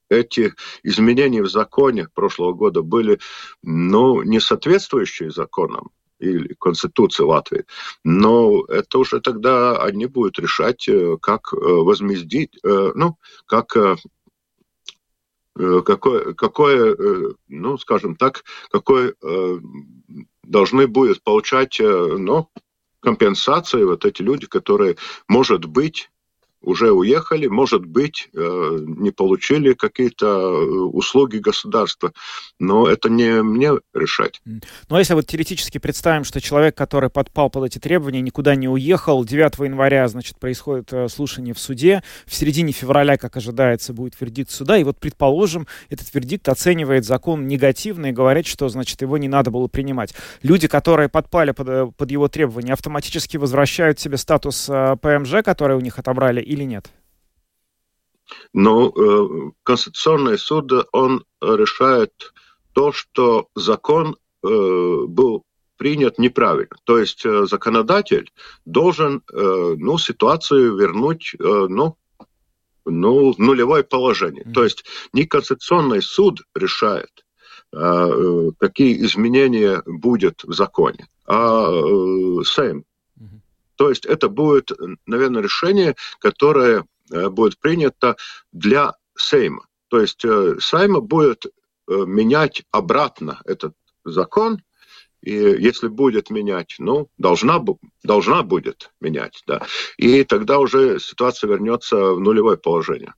эти 0.09 0.55
изменения 0.83 1.43
в 1.43 1.51
законе 1.51 2.09
прошлого 2.15 2.53
года 2.53 2.83
были 2.83 3.21
ну, 3.63 4.23
не 4.23 4.41
соответствующие 4.41 5.31
законам, 5.31 5.91
или 6.23 6.55
Конституции 6.59 7.25
Латвии. 7.25 7.65
Но 8.05 8.65
это 8.69 8.99
уже 8.99 9.21
тогда 9.21 9.83
они 9.83 10.07
будут 10.07 10.39
решать, 10.39 10.89
э, 10.89 11.17
как 11.21 11.53
э, 11.53 11.57
возмездить, 11.57 12.59
э, 12.65 12.93
ну, 12.95 13.17
как 13.47 13.77
какое, 15.55 16.33
какое, 16.33 16.97
ну, 17.49 17.77
скажем 17.77 18.17
так, 18.17 18.43
какой 18.71 19.15
должны 20.43 20.87
будут 20.87 21.23
получать, 21.23 21.79
ну, 21.79 22.49
компенсации 23.01 23.85
вот 23.85 24.07
эти 24.07 24.23
люди, 24.23 24.47
которые, 24.47 24.97
может 25.29 25.67
быть, 25.67 26.11
уже 26.63 26.93
уехали, 26.93 27.49
может 27.49 27.85
быть, 27.85 28.29
э, 28.35 28.79
не 28.87 29.11
получили 29.11 29.73
какие-то 29.73 30.27
э, 30.27 30.65
услуги 30.93 31.39
государства, 31.39 32.13
но 32.59 32.89
это 32.89 33.11
не 33.11 33.43
мне 33.43 33.73
решать. 33.93 34.41
Ну, 34.45 34.61
а 34.97 34.99
если 34.99 35.15
вот 35.15 35.27
теоретически 35.27 35.79
представим, 35.79 36.25
что 36.25 36.41
человек, 36.41 36.77
который 36.77 37.11
подпал 37.11 37.51
под 37.51 37.67
эти 37.67 37.79
требования, 37.79 38.21
никуда 38.21 38.55
не 38.55 38.69
уехал, 38.69 39.25
9 39.25 39.59
января, 39.59 40.07
значит, 40.09 40.39
происходит 40.39 40.93
э, 40.93 41.09
слушание 41.09 41.53
в 41.53 41.59
суде, 41.59 42.03
в 42.27 42.35
середине 42.35 42.73
февраля, 42.73 43.17
как 43.17 43.37
ожидается, 43.37 43.93
будет 43.93 44.21
вердикт 44.21 44.51
суда, 44.51 44.79
и 44.79 44.85
вот, 44.85 44.99
предположим, 44.99 45.67
этот 45.91 46.15
вердикт 46.15 46.49
оценивает 46.49 47.05
закон 47.05 47.49
негативно 47.49 48.07
и 48.07 48.13
говорит, 48.13 48.47
что, 48.47 48.69
значит, 48.69 49.03
его 49.03 49.19
не 49.19 49.29
надо 49.29 49.51
было 49.51 49.67
принимать. 49.67 50.15
Люди, 50.43 50.69
которые 50.69 51.09
подпали 51.09 51.51
под, 51.51 51.97
под 51.97 52.11
его 52.11 52.29
требования, 52.29 52.73
автоматически 52.73 53.37
возвращают 53.37 53.99
себе 53.99 54.17
статус 54.17 54.71
ПМЖ, 55.01 55.43
который 55.45 55.77
у 55.77 55.81
них 55.81 55.99
отобрали, 55.99 56.41
или 56.53 56.65
нет? 56.65 56.91
Но 58.53 58.89
э, 58.89 59.51
Конституционный 59.63 60.39
суд, 60.39 60.73
он 60.93 61.25
решает 61.41 62.33
то, 62.73 62.93
что 62.93 63.49
закон 63.55 64.17
э, 64.43 64.49
был 64.49 65.45
принят 65.77 66.19
неправильно. 66.19 66.77
То 66.85 66.99
есть 66.99 67.27
э, 67.27 67.47
законодатель 67.47 68.31
должен 68.65 69.23
ну, 69.33 69.99
ситуацию 69.99 70.77
вернуть 70.77 71.35
ну, 71.39 71.97
ну, 72.85 73.35
нулевое 73.39 73.85
положение. 73.85 74.45
Mm-hmm. 74.45 74.53
То 74.53 74.65
есть 74.65 74.85
не 75.13 75.25
Конституционный 75.25 76.03
суд 76.03 76.43
решает, 76.55 77.11
какие 77.71 79.03
изменения 79.05 79.83
будет 79.87 80.45
в 80.45 80.53
законе, 80.53 81.07
а 81.27 81.69
Сейм 82.45 82.85
то 83.83 83.89
есть 83.89 84.07
это 84.07 84.29
будет, 84.29 84.71
наверное, 85.07 85.43
решение, 85.43 85.97
которое 86.21 86.85
э, 87.11 87.29
будет 87.31 87.59
принято 87.59 88.15
для 88.53 88.93
Сейма. 89.19 89.67
То 89.89 89.99
есть 89.99 90.25
э, 90.25 90.55
Сейма 90.61 91.01
будет 91.01 91.47
э, 91.47 91.51
менять 92.07 92.63
обратно 92.71 93.41
этот 93.45 93.75
закон, 94.05 94.63
и 95.21 95.33
если 95.33 95.89
будет 95.89 96.31
менять, 96.31 96.77
ну, 96.79 97.09
должна, 97.19 97.61
должна 98.05 98.45
будет 98.45 98.93
менять, 99.01 99.43
да. 99.49 99.67
И 99.97 100.23
тогда 100.23 100.61
уже 100.61 101.01
ситуация 101.01 101.49
вернется 101.51 101.97
в 101.97 102.21
нулевое 102.21 102.59
положение. 102.59 103.15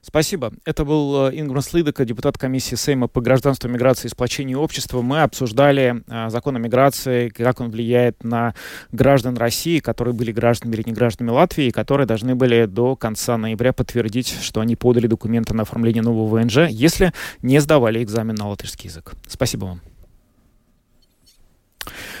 Спасибо. 0.00 0.52
Это 0.64 0.84
был 0.84 1.28
э, 1.28 1.40
Ингмар 1.40 1.62
Слидека, 1.62 2.04
депутат 2.04 2.38
комиссии 2.38 2.76
Сейма 2.76 3.08
по 3.08 3.20
гражданству, 3.20 3.68
миграции 3.68 4.06
и 4.06 4.10
сплочению 4.10 4.60
общества. 4.60 5.02
Мы 5.02 5.22
обсуждали 5.22 6.02
э, 6.06 6.30
закон 6.30 6.56
о 6.56 6.58
миграции, 6.58 7.28
как 7.28 7.60
он 7.60 7.70
влияет 7.70 8.22
на 8.22 8.54
граждан 8.92 9.36
России, 9.36 9.80
которые 9.80 10.14
были 10.14 10.32
гражданами 10.32 10.76
или 10.76 10.84
не 10.86 10.92
гражданами 10.92 11.34
Латвии, 11.34 11.70
которые 11.70 12.06
должны 12.06 12.34
были 12.34 12.66
до 12.66 12.96
конца 12.96 13.36
ноября 13.36 13.72
подтвердить, 13.72 14.34
что 14.40 14.60
они 14.60 14.76
подали 14.76 15.06
документы 15.06 15.54
на 15.54 15.62
оформление 15.62 16.02
нового 16.02 16.38
ВНЖ, 16.38 16.68
если 16.70 17.12
не 17.42 17.58
сдавали 17.60 18.02
экзамен 18.02 18.34
на 18.34 18.48
латышский 18.48 18.88
язык. 18.88 19.12
Спасибо 19.26 19.66
вам. 19.66 19.80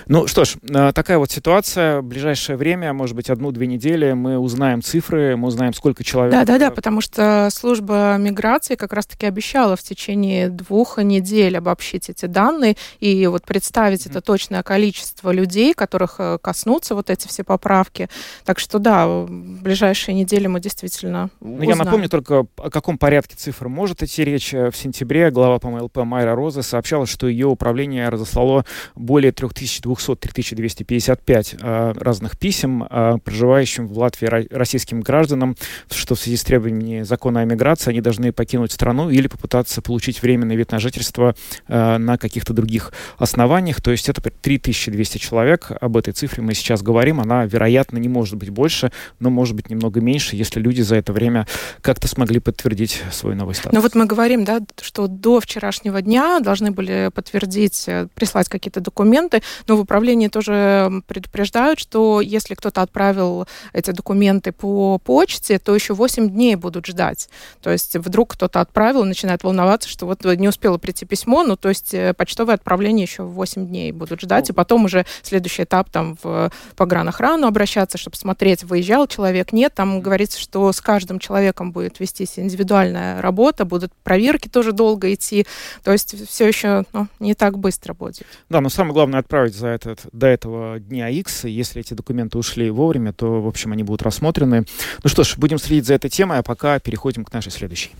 Ну 0.08 0.26
что 0.26 0.46
ж, 0.46 0.56
э, 0.62 0.92
такая 0.94 1.18
вот 1.18 1.30
ситуация. 1.30 2.00
В 2.00 2.04
ближайшее 2.04 2.56
время, 2.56 2.94
может 2.94 3.14
быть, 3.14 3.28
одну-две 3.28 3.66
недели 3.66 4.12
мы 4.12 4.38
узнаем 4.38 4.82
цифры, 4.82 5.36
мы 5.36 5.48
узнаем, 5.48 5.74
сколько 5.74 6.02
человек... 6.02 6.32
Да-да-да, 6.32 6.70
потому 6.70 7.02
что 7.02 7.50
служба 7.52 8.16
миграции 8.18 8.74
как 8.74 8.94
раз-таки 8.94 9.26
обещала 9.26 9.76
в 9.76 9.82
течение 9.82 10.48
двух 10.48 10.96
недель 10.96 11.58
обобщить 11.58 12.08
эти 12.08 12.24
данные 12.24 12.76
и 13.00 13.26
вот 13.26 13.44
представить 13.44 14.06
mm-hmm. 14.06 14.10
это 14.10 14.20
точное 14.22 14.62
количество 14.62 15.30
людей, 15.30 15.74
которых 15.74 16.14
э, 16.18 16.38
коснутся 16.40 16.94
вот 16.94 17.10
эти 17.10 17.28
все 17.28 17.44
поправки. 17.44 18.08
Так 18.46 18.60
что 18.60 18.78
да, 18.78 19.06
в 19.06 19.28
ближайшие 19.28 20.14
недели 20.14 20.46
мы 20.46 20.60
действительно 20.60 21.28
ну, 21.40 21.60
Я 21.60 21.76
напомню 21.76 22.08
только, 22.08 22.46
о 22.56 22.70
каком 22.70 22.96
порядке 22.96 23.36
цифр 23.36 23.68
может 23.68 24.02
идти 24.02 24.24
речь. 24.24 24.54
В 24.54 24.72
сентябре 24.72 25.30
глава 25.30 25.58
по 25.58 25.68
МЛП 25.68 25.98
Майра 25.98 26.34
Роза 26.34 26.62
сообщала, 26.62 27.04
что 27.04 27.28
ее 27.28 27.46
управление 27.46 28.08
разослало 28.08 28.64
более 28.94 29.32
3200 29.32 29.97
200-3255 29.98 31.58
э, 31.60 31.92
разных 31.98 32.38
писем 32.38 32.84
э, 32.88 33.18
проживающим 33.24 33.86
в 33.86 33.98
Латвии 33.98 34.46
российским 34.54 35.00
гражданам, 35.00 35.56
что 35.90 36.14
в 36.14 36.20
связи 36.20 36.36
с 36.36 36.44
требованиями 36.44 37.02
закона 37.02 37.40
о 37.40 37.44
миграции 37.44 37.90
они 37.90 38.00
должны 38.00 38.32
покинуть 38.32 38.72
страну 38.72 39.10
или 39.10 39.28
попытаться 39.28 39.82
получить 39.82 40.22
временный 40.22 40.56
вид 40.56 40.72
на 40.72 40.78
жительство 40.78 41.34
э, 41.66 41.98
на 41.98 42.18
каких-то 42.18 42.52
других 42.52 42.92
основаниях. 43.18 43.80
То 43.80 43.90
есть 43.90 44.08
это 44.08 44.20
3200 44.20 45.18
человек. 45.18 45.70
Об 45.80 45.96
этой 45.96 46.12
цифре 46.12 46.42
мы 46.42 46.54
сейчас 46.54 46.82
говорим. 46.82 47.20
Она, 47.20 47.44
вероятно, 47.44 47.98
не 47.98 48.08
может 48.08 48.36
быть 48.36 48.50
больше, 48.50 48.92
но 49.18 49.30
может 49.30 49.54
быть 49.54 49.70
немного 49.70 50.00
меньше, 50.00 50.36
если 50.36 50.60
люди 50.60 50.82
за 50.82 50.96
это 50.96 51.12
время 51.12 51.46
как-то 51.80 52.08
смогли 52.08 52.40
подтвердить 52.40 53.02
свой 53.12 53.34
новый 53.34 53.54
статус. 53.54 53.72
Ну 53.72 53.80
вот 53.80 53.94
мы 53.94 54.06
говорим, 54.06 54.44
да, 54.44 54.60
что 54.80 55.06
до 55.06 55.40
вчерашнего 55.40 56.00
дня 56.02 56.40
должны 56.40 56.70
были 56.70 57.10
подтвердить, 57.14 57.88
прислать 58.14 58.48
какие-то 58.48 58.80
документы, 58.80 59.42
но 59.66 59.76
управлении 59.88 60.28
тоже 60.28 61.02
предупреждают, 61.06 61.78
что 61.78 62.20
если 62.20 62.54
кто-то 62.54 62.82
отправил 62.82 63.48
эти 63.72 63.90
документы 63.90 64.52
по 64.52 64.98
почте, 64.98 65.58
то 65.58 65.74
еще 65.74 65.94
8 65.94 66.28
дней 66.28 66.56
будут 66.56 66.84
ждать. 66.84 67.30
То 67.62 67.70
есть 67.70 67.96
вдруг 67.96 68.34
кто-то 68.34 68.60
отправил, 68.60 69.04
начинает 69.04 69.42
волноваться, 69.44 69.88
что 69.88 70.04
вот 70.04 70.22
не 70.24 70.46
успело 70.46 70.76
прийти 70.76 71.06
письмо, 71.06 71.42
ну 71.42 71.56
то 71.56 71.70
есть 71.70 71.94
э, 71.94 72.12
почтовое 72.12 72.56
отправление 72.56 73.04
еще 73.04 73.22
8 73.22 73.66
дней 73.66 73.92
будут 73.92 74.20
ждать, 74.20 74.50
и 74.50 74.52
потом 74.52 74.84
уже 74.84 75.06
следующий 75.22 75.62
этап 75.62 75.88
там 75.88 76.18
в 76.22 76.52
погранохрану 76.76 77.46
обращаться, 77.46 77.96
чтобы 77.96 78.16
смотреть, 78.16 78.64
выезжал 78.64 79.06
человек, 79.06 79.52
нет. 79.52 79.72
Там 79.74 80.02
говорится, 80.02 80.38
что 80.38 80.70
с 80.70 80.82
каждым 80.82 81.18
человеком 81.18 81.72
будет 81.72 81.98
вестись 81.98 82.38
индивидуальная 82.38 83.22
работа, 83.22 83.64
будут 83.64 83.92
проверки 84.04 84.48
тоже 84.48 84.72
долго 84.72 85.14
идти. 85.14 85.46
То 85.82 85.92
есть 85.92 86.28
все 86.28 86.46
еще 86.46 86.84
ну, 86.92 87.06
не 87.20 87.34
так 87.34 87.58
быстро 87.58 87.94
будет. 87.94 88.26
Да, 88.50 88.60
но 88.60 88.68
самое 88.68 88.92
главное 88.92 89.20
отправить 89.20 89.54
за 89.54 89.67
этот, 89.68 90.00
до 90.12 90.26
этого 90.26 90.78
дня 90.80 91.08
X. 91.08 91.44
Если 91.44 91.80
эти 91.80 91.94
документы 91.94 92.38
ушли 92.38 92.70
вовремя, 92.70 93.12
то, 93.12 93.40
в 93.40 93.46
общем, 93.46 93.72
они 93.72 93.82
будут 93.82 94.02
рассмотрены. 94.02 94.64
Ну 95.02 95.10
что 95.10 95.24
ж, 95.24 95.36
будем 95.36 95.58
следить 95.58 95.86
за 95.86 95.94
этой 95.94 96.10
темой, 96.10 96.38
а 96.38 96.42
пока 96.42 96.78
переходим 96.78 97.24
к 97.24 97.32
нашей 97.32 97.52
следующей. 97.52 97.90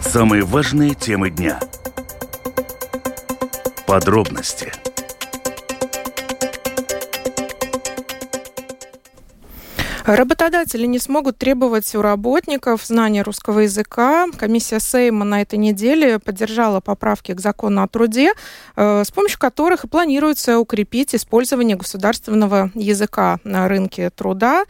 Самые 0.00 0.44
важные 0.44 0.94
темы 0.94 1.30
дня. 1.30 1.60
Подробности– 3.86 4.72
Работодатели 10.16 10.86
не 10.86 10.98
смогут 10.98 11.36
требовать 11.36 11.94
у 11.94 12.00
работников 12.00 12.82
знания 12.82 13.20
русского 13.20 13.60
языка. 13.60 14.26
Комиссия 14.38 14.80
Сейма 14.80 15.26
на 15.26 15.42
этой 15.42 15.58
неделе 15.58 16.18
поддержала 16.18 16.80
поправки 16.80 17.34
к 17.34 17.40
закону 17.40 17.82
о 17.82 17.88
труде, 17.88 18.32
э, 18.76 19.04
с 19.04 19.10
помощью 19.10 19.38
которых 19.38 19.84
и 19.84 19.86
планируется 19.86 20.60
укрепить 20.60 21.14
использование 21.14 21.76
государственного 21.76 22.70
языка 22.74 23.38
на 23.44 23.68
рынке 23.68 24.08
труда. 24.08 24.64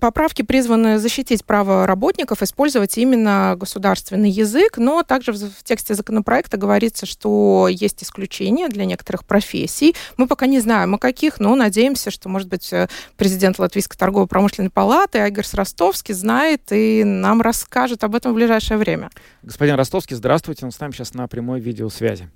Поправки 0.00 0.42
призваны 0.42 0.98
защитить 0.98 1.44
право 1.44 1.86
работников 1.86 2.42
использовать 2.42 2.96
именно 2.98 3.54
государственный 3.58 4.30
язык, 4.30 4.78
но 4.78 5.02
также 5.02 5.32
в 5.32 5.62
тексте 5.62 5.94
законопроекта 5.94 6.56
говорится, 6.56 7.06
что 7.06 7.68
есть 7.70 8.02
исключения 8.02 8.68
для 8.68 8.84
некоторых 8.84 9.24
профессий. 9.24 9.94
Мы 10.16 10.26
пока 10.26 10.46
не 10.46 10.60
знаем, 10.60 10.94
о 10.94 10.98
каких, 10.98 11.40
но 11.40 11.54
надеемся, 11.54 12.10
что, 12.10 12.28
может 12.28 12.48
быть, 12.48 12.72
э, 12.72 12.88
президент 13.16 13.58
Латвийской 13.58 13.96
торгово-промышленной 13.96 14.70
палаты 14.70 15.18
Айгерс 15.18 15.54
Ростовский 15.54 16.14
знает 16.14 16.62
и 16.70 17.02
нам 17.04 17.40
расскажет 17.42 18.04
об 18.04 18.14
этом 18.14 18.32
в 18.32 18.34
ближайшее 18.34 18.78
время. 18.78 19.10
Господин 19.42 19.76
Ростовский, 19.76 20.16
здравствуйте. 20.16 20.64
Он 20.64 20.72
с 20.72 20.80
нами 20.80 20.92
сейчас 20.92 21.14
на 21.14 21.28
прямой 21.28 21.60
видеосвязи. 21.60 22.30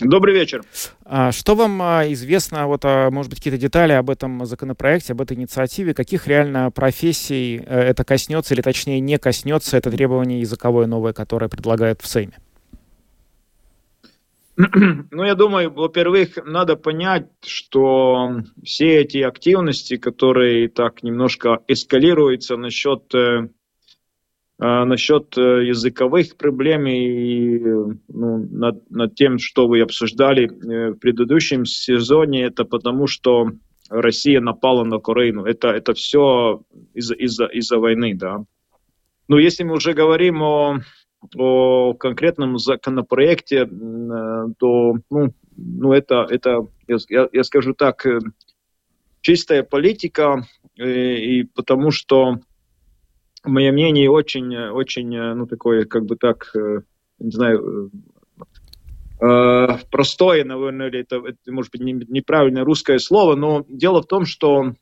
Добрый 0.00 0.34
вечер. 0.34 0.62
А 1.04 1.30
что 1.30 1.54
вам 1.54 1.80
а, 1.80 2.02
известно, 2.12 2.66
вот, 2.66 2.80
а, 2.84 3.10
может 3.10 3.30
быть, 3.30 3.38
какие-то 3.38 3.60
детали 3.60 3.92
об 3.92 4.10
этом 4.10 4.44
законопроекте, 4.44 5.12
об 5.12 5.20
этой 5.20 5.36
инициативе? 5.36 5.94
Каких 5.94 6.26
реально 6.26 6.72
профессий 6.72 7.62
э, 7.64 7.80
это 7.80 8.04
коснется, 8.04 8.54
или 8.54 8.60
точнее 8.60 8.98
не 8.98 9.18
коснется 9.18 9.76
это 9.76 9.92
требование 9.92 10.40
языковое 10.40 10.86
новое, 10.86 11.12
которое 11.12 11.48
предлагают 11.48 12.00
в 12.02 12.08
Сейме? 12.08 12.38
Ну, 15.10 15.24
я 15.24 15.36
думаю, 15.36 15.70
во-первых, 15.72 16.38
надо 16.44 16.74
понять, 16.74 17.28
что 17.44 18.42
все 18.64 19.02
эти 19.02 19.18
активности, 19.18 19.96
которые 19.96 20.68
так 20.68 21.04
немножко 21.04 21.60
эскалируются 21.68 22.56
насчет 22.56 23.14
э, 23.14 23.48
а 24.58 24.84
насчет 24.84 25.36
э, 25.36 25.66
языковых 25.66 26.36
проблем 26.36 26.86
и 26.86 27.58
ну, 27.58 28.48
над, 28.52 28.88
над 28.88 29.14
тем, 29.16 29.38
что 29.38 29.66
вы 29.66 29.80
обсуждали 29.80 30.44
э, 30.44 30.90
в 30.92 30.94
предыдущем 30.94 31.66
сезоне, 31.66 32.44
это 32.44 32.64
потому, 32.64 33.08
что 33.08 33.50
Россия 33.90 34.40
напала 34.40 34.84
на 34.84 34.96
Украину. 34.96 35.44
Это, 35.44 35.68
это 35.68 35.92
все 35.94 36.62
из-за 36.94 37.14
из 37.14 37.40
из 37.40 37.70
войны, 37.72 38.14
да. 38.14 38.44
Но 39.26 39.38
если 39.38 39.64
мы 39.64 39.74
уже 39.74 39.92
говорим 39.92 40.42
о, 40.42 40.78
о 41.36 41.94
конкретном 41.94 42.58
законопроекте, 42.58 43.68
э, 43.68 44.46
то 44.58 44.94
ну, 45.10 45.34
ну 45.56 45.92
это, 45.92 46.28
это 46.30 46.68
я, 46.86 47.28
я 47.32 47.42
скажу 47.42 47.74
так, 47.74 48.06
чистая 49.20 49.64
политика, 49.64 50.46
и, 50.76 51.40
и 51.40 51.42
потому 51.42 51.90
что 51.90 52.38
мое 53.44 53.72
мнение 53.72 54.10
очень, 54.10 54.56
очень, 54.56 55.16
ну, 55.16 55.46
такое, 55.46 55.84
как 55.84 56.04
бы 56.04 56.16
так, 56.16 56.50
э, 56.54 56.80
не 57.18 57.30
знаю, 57.30 57.90
э, 59.20 59.26
э, 59.26 59.78
простое, 59.90 60.44
наверное, 60.44 60.88
или 60.88 61.00
это, 61.00 61.16
это, 61.16 61.52
может 61.52 61.70
быть, 61.72 61.82
неправильное 61.82 62.64
русское 62.64 62.98
слово, 62.98 63.34
но 63.36 63.64
дело 63.68 64.02
в 64.02 64.06
том, 64.06 64.24
что 64.24 64.74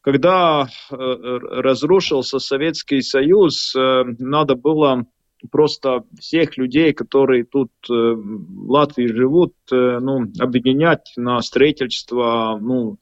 когда 0.00 0.68
разрушился 0.90 2.38
Советский 2.38 3.02
Союз, 3.02 3.74
надо 3.74 4.54
было 4.54 5.04
просто 5.50 6.04
всех 6.18 6.56
людей, 6.56 6.94
которые 6.94 7.44
тут 7.44 7.70
в 7.88 8.70
Латвии 8.70 9.06
живут, 9.06 9.54
ну, 9.70 10.32
объединять 10.38 11.12
на 11.16 11.42
строительство, 11.42 12.58
ну, 12.60 12.98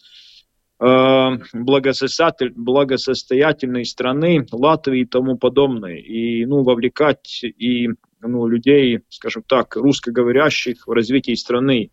Э, 0.78 1.38
благосостоятельной 1.54 3.86
страны, 3.86 4.46
Латвии 4.52 5.00
и 5.00 5.06
тому 5.06 5.38
подобное. 5.38 5.96
И 5.96 6.44
ну, 6.44 6.64
вовлекать 6.64 7.42
и 7.42 7.88
ну, 8.20 8.46
людей, 8.46 9.00
скажем 9.08 9.42
так, 9.42 9.74
русскоговорящих 9.76 10.86
в 10.86 10.90
развитие 10.90 11.36
страны. 11.36 11.92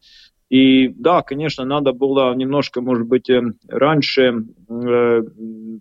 И 0.49 0.89
да, 0.89 1.21
конечно, 1.21 1.63
надо 1.63 1.93
было 1.93 2.36
немножко, 2.36 2.81
может 2.81 3.07
быть, 3.07 3.29
э, 3.29 3.41
раньше 3.69 4.43
э, 4.69 5.21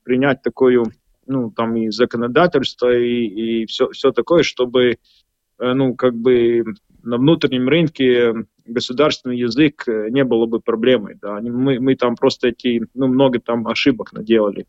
принять 0.05 0.43
такое, 0.43 0.85
ну, 1.27 1.51
там 1.51 1.75
и 1.77 1.91
законодательство, 1.91 2.97
и, 2.97 3.27
и 3.27 3.67
все, 3.67 3.91
все 3.91 4.13
такое, 4.13 4.45
чтобы, 4.45 4.91
э, 4.91 4.97
ну, 5.59 5.97
как 5.97 6.15
бы 6.15 6.63
на 7.03 7.17
внутреннем 7.17 7.69
рынке 7.69 8.47
государственный 8.65 9.39
язык 9.39 9.85
э, 9.87 10.09
не 10.11 10.25
было 10.25 10.47
бы 10.47 10.61
проблемой. 10.61 11.17
Да. 11.21 11.41
Мы, 11.41 11.81
мы 11.81 11.97
там 11.97 12.17
просто 12.17 12.49
эти, 12.49 12.83
ну, 12.95 13.07
много 13.07 13.41
там 13.41 13.67
ошибок 13.67 14.13
наделали. 14.13 14.67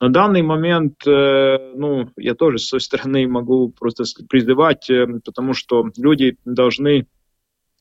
На 0.00 0.08
данный 0.08 0.42
момент, 0.42 1.06
э, 1.06 1.72
ну, 1.74 2.08
я 2.16 2.34
тоже 2.34 2.58
с 2.58 2.68
своей 2.68 2.82
стороны 2.82 3.26
могу 3.26 3.70
просто 3.70 4.04
призывать, 4.28 4.88
э, 4.90 5.06
потому 5.24 5.52
что 5.54 5.90
люди 5.96 6.36
должны 6.44 7.06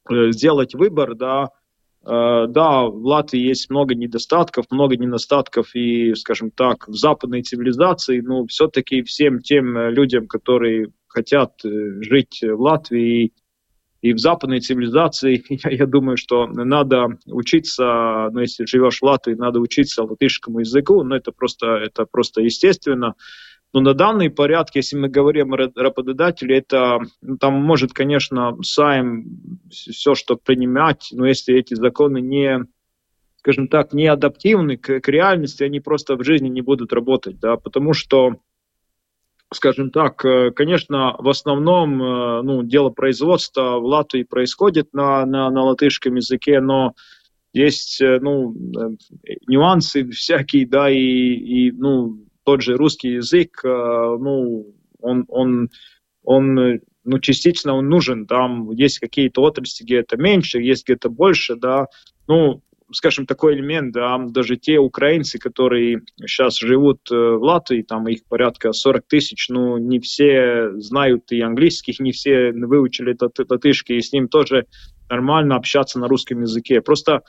сделать 0.09 0.73
выбор, 0.73 1.13
да, 1.13 1.49
да, 2.03 2.83
в 2.85 3.05
Латвии 3.05 3.41
есть 3.41 3.69
много 3.69 3.93
недостатков, 3.93 4.65
много 4.71 4.95
недостатков 4.95 5.75
и, 5.75 6.15
скажем 6.15 6.49
так, 6.49 6.87
в 6.87 6.95
западной 6.95 7.43
цивилизации, 7.43 8.21
но 8.21 8.47
все-таки 8.47 9.03
всем 9.03 9.39
тем 9.39 9.77
людям, 9.89 10.25
которые 10.27 10.87
хотят 11.07 11.59
жить 11.61 12.39
в 12.41 12.59
Латвии 12.59 13.33
и 14.01 14.13
в 14.13 14.19
западной 14.19 14.61
цивилизации, 14.61 15.43
я, 15.69 15.85
думаю, 15.85 16.17
что 16.17 16.47
надо 16.47 17.17
учиться, 17.25 18.29
ну, 18.31 18.39
если 18.39 18.65
живешь 18.65 18.99
в 18.99 19.03
Латвии, 19.03 19.33
надо 19.33 19.59
учиться 19.59 20.03
латышскому 20.03 20.59
языку, 20.59 21.03
но 21.03 21.15
это 21.15 21.31
просто, 21.31 21.67
это 21.67 22.05
просто 22.05 22.41
естественно. 22.41 23.15
Но 23.71 23.81
на 23.81 23.93
данный 23.93 24.31
порядок, 24.31 24.75
если 24.75 24.97
мы 24.97 25.09
говорим 25.09 25.53
о 25.53 25.57
работодателе, 25.57 26.57
это 26.57 26.99
ну, 27.21 27.37
там 27.37 27.53
может, 27.53 27.93
конечно, 27.93 28.57
сайм 28.63 29.59
все, 29.69 30.15
что 30.15 30.37
принимать, 30.37 31.09
но 31.11 31.27
если 31.27 31.55
эти 31.55 31.75
законы 31.75 32.19
не, 32.19 32.65
скажем 33.37 33.67
так, 33.67 33.93
не 33.93 34.07
адаптивны 34.07 34.77
к, 34.77 35.01
к 35.01 35.07
реальности, 35.07 35.63
они 35.63 35.81
просто 35.81 36.15
в 36.15 36.23
жизни 36.23 36.47
не 36.47 36.61
будут 36.61 36.93
работать, 36.93 37.39
да, 37.39 37.57
потому 37.57 37.93
что 37.93 38.37
скажем 39.53 39.91
так, 39.91 40.23
э, 40.25 40.51
конечно, 40.51 41.15
в 41.17 41.27
основном 41.27 42.01
э, 42.01 42.41
ну, 42.43 42.63
дело 42.63 42.89
производства 42.89 43.79
в 43.79 43.85
Латвии 43.85 44.23
происходит 44.23 44.93
на, 44.93 45.25
на, 45.25 45.49
на 45.49 45.63
латышском 45.63 46.15
языке, 46.15 46.61
но 46.61 46.93
есть 47.51 47.99
э, 48.01 48.19
ну, 48.21 48.55
нюансы 49.47 50.07
всякие, 50.09 50.67
да, 50.67 50.89
и, 50.89 50.97
и 50.97 51.71
ну, 51.71 52.19
тот 52.43 52.61
же 52.61 52.75
русский 52.77 53.13
язык, 53.13 53.61
ну, 53.63 54.73
он, 55.01 55.25
он, 55.27 55.69
он 56.23 56.79
ну, 57.03 57.19
частично 57.19 57.75
он 57.75 57.89
нужен, 57.89 58.25
там 58.25 58.71
есть 58.71 58.97
какие-то 58.97 59.41
отрасли, 59.41 59.83
где 59.83 59.97
это 59.97 60.17
меньше, 60.17 60.59
есть 60.59 60.85
где-то 60.85 61.09
больше, 61.09 61.55
да, 61.55 61.87
ну, 62.27 62.61
скажем, 62.91 63.25
такой 63.25 63.55
элемент, 63.55 63.93
да, 63.93 64.17
даже 64.17 64.57
те 64.57 64.79
украинцы, 64.79 65.37
которые 65.39 66.01
сейчас 66.19 66.59
живут 66.59 66.99
э, 67.11 67.15
в 67.15 67.43
Латвии, 67.43 67.81
там 67.81 68.07
их 68.07 68.25
порядка 68.25 68.73
40 68.73 69.05
тысяч, 69.07 69.49
ну, 69.49 69.77
не 69.77 69.99
все 69.99 70.71
знают 70.77 71.31
и 71.31 71.41
английский, 71.41 71.95
не 71.99 72.11
все 72.11 72.51
выучили 72.51 73.15
латышский, 73.49 73.97
и 73.97 74.01
с 74.01 74.11
ним 74.11 74.27
тоже 74.27 74.65
нормально 75.09 75.55
общаться 75.55 75.99
на 75.99 76.07
русском 76.07 76.41
языке. 76.41 76.81
Просто 76.81 77.23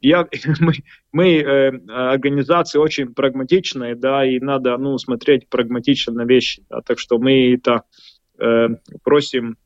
я, 0.00 0.28
мы, 0.60 0.74
мы 1.12 1.36
э, 1.38 1.68
организации 1.88 2.78
очень 2.78 3.14
прагматичные, 3.14 3.94
да, 3.94 4.24
и 4.24 4.38
надо, 4.40 4.76
ну, 4.78 4.98
смотреть 4.98 5.48
прагматично 5.48 6.12
на 6.12 6.24
вещи, 6.24 6.62
да, 6.68 6.80
так 6.80 6.98
что 6.98 7.18
мы 7.18 7.54
это 7.54 7.82
э, 8.38 8.68
просим 9.02 9.56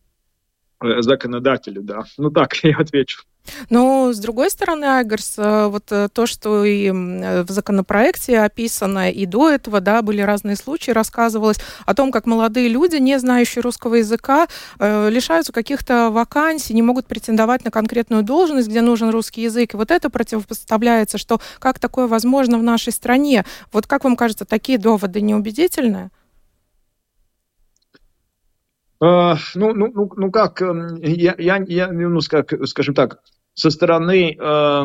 законодателю, 0.81 1.83
да. 1.83 2.05
Ну 2.17 2.31
так, 2.31 2.55
я 2.63 2.77
отвечу. 2.79 3.23
Но, 3.71 4.13
с 4.13 4.19
другой 4.19 4.51
стороны, 4.51 4.85
Айгерс, 4.85 5.35
э, 5.39 5.67
вот 5.69 5.91
э, 5.91 6.09
то, 6.13 6.27
что 6.27 6.65
и 6.65 6.89
э, 6.89 7.43
в 7.45 7.51
законопроекте 7.51 8.41
описано, 8.41 9.11
и 9.11 9.27
до 9.27 9.51
этого, 9.51 9.81
да, 9.81 10.03
были 10.03 10.21
разные 10.21 10.57
случаи, 10.57 10.91
рассказывалось 10.91 11.59
о 11.87 11.95
том, 11.95 12.13
как 12.13 12.27
молодые 12.27 12.69
люди, 12.69 12.97
не 12.97 13.19
знающие 13.19 13.63
русского 13.63 13.97
языка, 13.97 14.49
лишаются 14.79 15.53
каких-то 15.53 16.11
вакансий, 16.11 16.75
не 16.75 16.83
могут 16.83 17.07
претендовать 17.07 17.65
на 17.65 17.71
конкретную 17.71 18.23
должность, 18.23 18.69
где 18.69 18.81
нужен 18.81 19.11
русский 19.11 19.43
язык. 19.43 19.75
И 19.75 19.77
вот 19.77 19.91
это 19.91 20.11
противопоставляется, 20.11 21.19
что 21.19 21.41
как 21.59 21.79
такое 21.79 22.07
возможно 22.07 22.59
в 22.59 22.63
нашей 22.63 22.93
стране. 22.93 23.45
Вот 23.73 23.87
как 23.87 24.05
вам 24.05 24.17
кажется, 24.17 24.45
такие 24.45 24.79
доводы 24.79 25.21
неубедительны? 25.21 26.11
Uh, 29.01 29.37
ну, 29.55 29.73
ну, 29.75 29.93
ну, 29.95 30.11
ну 30.17 30.31
как, 30.33 30.61
эм, 30.61 30.97
я, 31.03 31.35
я, 31.39 31.65
я 31.69 31.93
ну, 31.93 32.19
как, 32.29 32.53
скажем 32.67 32.97
так, 32.97 33.23
со 33.55 33.71
стороны, 33.71 34.37
э, 34.37 34.85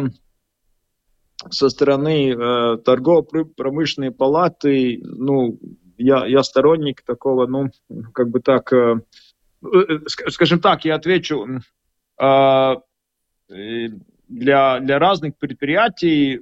со 1.49 1.69
стороны 1.69 2.31
э, 2.31 2.77
торгово-промышленной 2.77 4.11
палаты, 4.11 4.99
ну, 5.03 5.59
я, 5.97 6.27
я 6.27 6.43
сторонник 6.43 7.01
такого, 7.01 7.47
ну, 7.47 7.71
как 8.13 8.29
бы 8.29 8.39
так, 8.39 8.71
э, 8.73 9.01
э 9.63 9.99
скажем 10.07 10.59
так, 10.59 10.85
я 10.85 10.95
отвечу, 10.95 11.47
э, 12.21 12.75
для, 14.27 14.79
для 14.79 14.99
разных 14.99 15.37
предприятий 15.37 16.39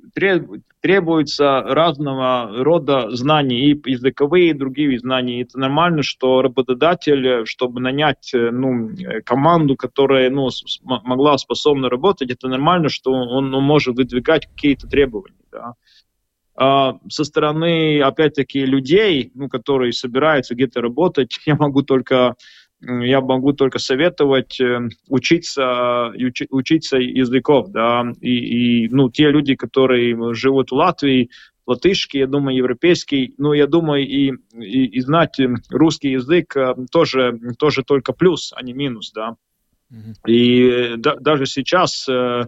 требуется 0.81 1.61
разного 1.61 2.63
рода 2.63 3.09
знаний, 3.11 3.71
и 3.71 3.89
языковые, 3.89 4.49
и 4.49 4.53
другие 4.53 4.97
знания. 4.99 5.41
Это 5.41 5.59
нормально, 5.59 6.03
что 6.03 6.41
работодатель, 6.41 7.45
чтобы 7.45 7.81
нанять 7.81 8.31
ну, 8.33 8.89
команду, 9.25 9.75
которая 9.75 10.29
ну, 10.29 10.49
могла 10.83 11.37
способна 11.37 11.89
работать, 11.89 12.31
это 12.31 12.47
нормально, 12.47 12.89
что 12.89 13.11
он, 13.11 13.53
он 13.53 13.63
может 13.63 13.95
выдвигать 13.95 14.47
какие-то 14.47 14.87
требования. 14.87 15.35
Да. 15.51 15.73
А 16.55 16.99
со 17.09 17.23
стороны, 17.23 18.01
опять-таки, 18.01 18.65
людей, 18.65 19.31
ну, 19.33 19.49
которые 19.49 19.93
собираются 19.93 20.53
где-то 20.53 20.81
работать, 20.81 21.39
я 21.45 21.55
могу 21.55 21.81
только 21.81 22.35
я 22.81 23.21
могу 23.21 23.53
только 23.53 23.79
советовать 23.79 24.59
э, 24.59 24.89
учиться, 25.07 26.11
учиться 26.49 26.97
языков, 26.97 27.69
да, 27.69 28.11
и, 28.21 28.85
и, 28.85 28.89
ну, 28.89 29.09
те 29.09 29.29
люди, 29.29 29.55
которые 29.55 30.33
живут 30.33 30.71
в 30.71 30.75
Латвии, 30.75 31.29
латышский, 31.67 32.21
я 32.21 32.27
думаю, 32.27 32.57
европейский, 32.57 33.35
ну, 33.37 33.53
я 33.53 33.67
думаю, 33.67 34.07
и, 34.07 34.33
и, 34.55 34.85
и 34.85 34.99
знать 35.01 35.37
русский 35.69 36.11
язык 36.11 36.57
э, 36.57 36.75
тоже, 36.91 37.39
тоже 37.59 37.83
только 37.83 38.13
плюс, 38.13 38.51
а 38.55 38.63
не 38.63 38.73
минус, 38.73 39.11
да. 39.13 39.35
И 40.25 40.93
да, 40.97 41.17
даже 41.17 41.45
сейчас, 41.45 42.07
э, 42.09 42.45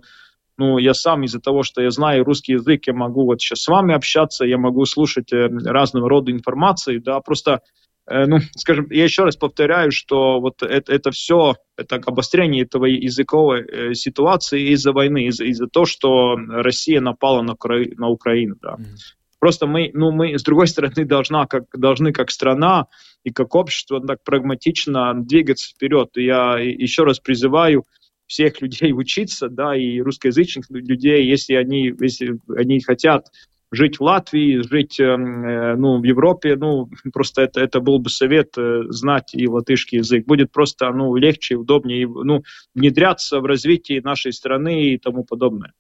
ну, 0.58 0.78
я 0.80 0.96
сам 0.96 1.24
из-за 1.26 1.42
того, 1.42 1.62
что 1.62 1.82
я 1.82 1.92
знаю 1.92 2.24
русский 2.24 2.54
язык, 2.54 2.88
я 2.88 2.94
могу 2.94 3.26
вот 3.26 3.40
сейчас 3.40 3.62
с 3.62 3.68
вами 3.68 3.94
общаться, 3.94 4.46
я 4.46 4.58
могу 4.58 4.86
слушать 4.86 5.32
разного 5.32 6.10
рода 6.10 6.32
информации, 6.32 6.98
да, 6.98 7.20
просто 7.20 7.62
Э, 7.62 7.93
ну, 8.08 8.40
скажем, 8.56 8.88
я 8.90 9.04
еще 9.06 9.24
раз 9.24 9.38
повторяю, 9.38 9.92
что 9.92 10.40
вот 10.40 10.62
это, 10.62 10.92
это 10.92 11.12
все, 11.12 11.56
это 11.78 11.96
обострение 11.96 12.64
этого 12.64 12.86
языковой 12.86 13.62
э, 13.62 13.94
ситуации 13.94 14.74
из-за 14.74 14.92
войны, 14.92 15.28
из- 15.28 15.40
из-за 15.40 15.68
того, 15.68 15.86
что 15.86 16.36
Россия 16.36 17.00
напала 17.00 17.42
на, 17.42 17.56
на 17.98 18.10
Украину, 18.10 18.56
да. 18.62 18.76
Mm-hmm. 18.80 19.24
Просто 19.44 19.68
мы, 19.68 19.92
ну, 19.94 20.12
мы, 20.12 20.40
с 20.40 20.44
другой 20.44 20.68
стороны, 20.68 21.04
должна, 21.06 21.48
как, 21.48 21.66
должны 21.74 22.14
как 22.14 22.32
страна 22.32 22.88
и 23.26 23.30
как 23.30 23.56
общество 23.56 24.00
так 24.00 24.24
прагматично 24.24 25.14
двигаться 25.16 25.70
вперед. 25.70 26.12
И 26.16 26.24
я 26.24 26.58
еще 26.60 27.04
раз 27.04 27.20
призываю 27.20 27.86
всех 28.26 28.62
людей 28.62 28.94
учиться, 28.94 29.50
да, 29.50 29.76
и 29.76 30.00
русскоязычных 30.00 30.70
людей, 30.70 31.26
если 31.26 31.56
они, 31.56 31.94
если 32.00 32.40
они 32.56 32.80
хотят 32.80 33.28
жить 33.74 34.00
в 34.00 34.04
Латвии, 34.04 34.62
жить 34.62 35.00
эм, 35.00 35.46
э, 35.46 35.76
ну, 35.76 36.00
в 36.00 36.04
Европе, 36.04 36.56
ну, 36.56 36.90
просто 37.14 37.42
это, 37.42 37.60
это 37.60 37.80
был 37.80 38.00
бы 38.00 38.10
совет 38.10 38.58
э, 38.58 38.84
знать 38.90 39.34
и 39.34 39.48
латышский 39.48 40.00
язык. 40.00 40.26
Будет 40.26 40.52
просто 40.52 40.90
ну, 40.92 41.16
легче, 41.16 41.56
удобнее, 41.56 42.08
ну, 42.08 42.44
внедряться 42.76 43.40
в 43.40 43.46
развитие 43.46 44.02
нашей 44.02 44.32
страны 44.32 44.94
и 44.94 44.98
тому 44.98 45.24
подобное. 45.24 45.74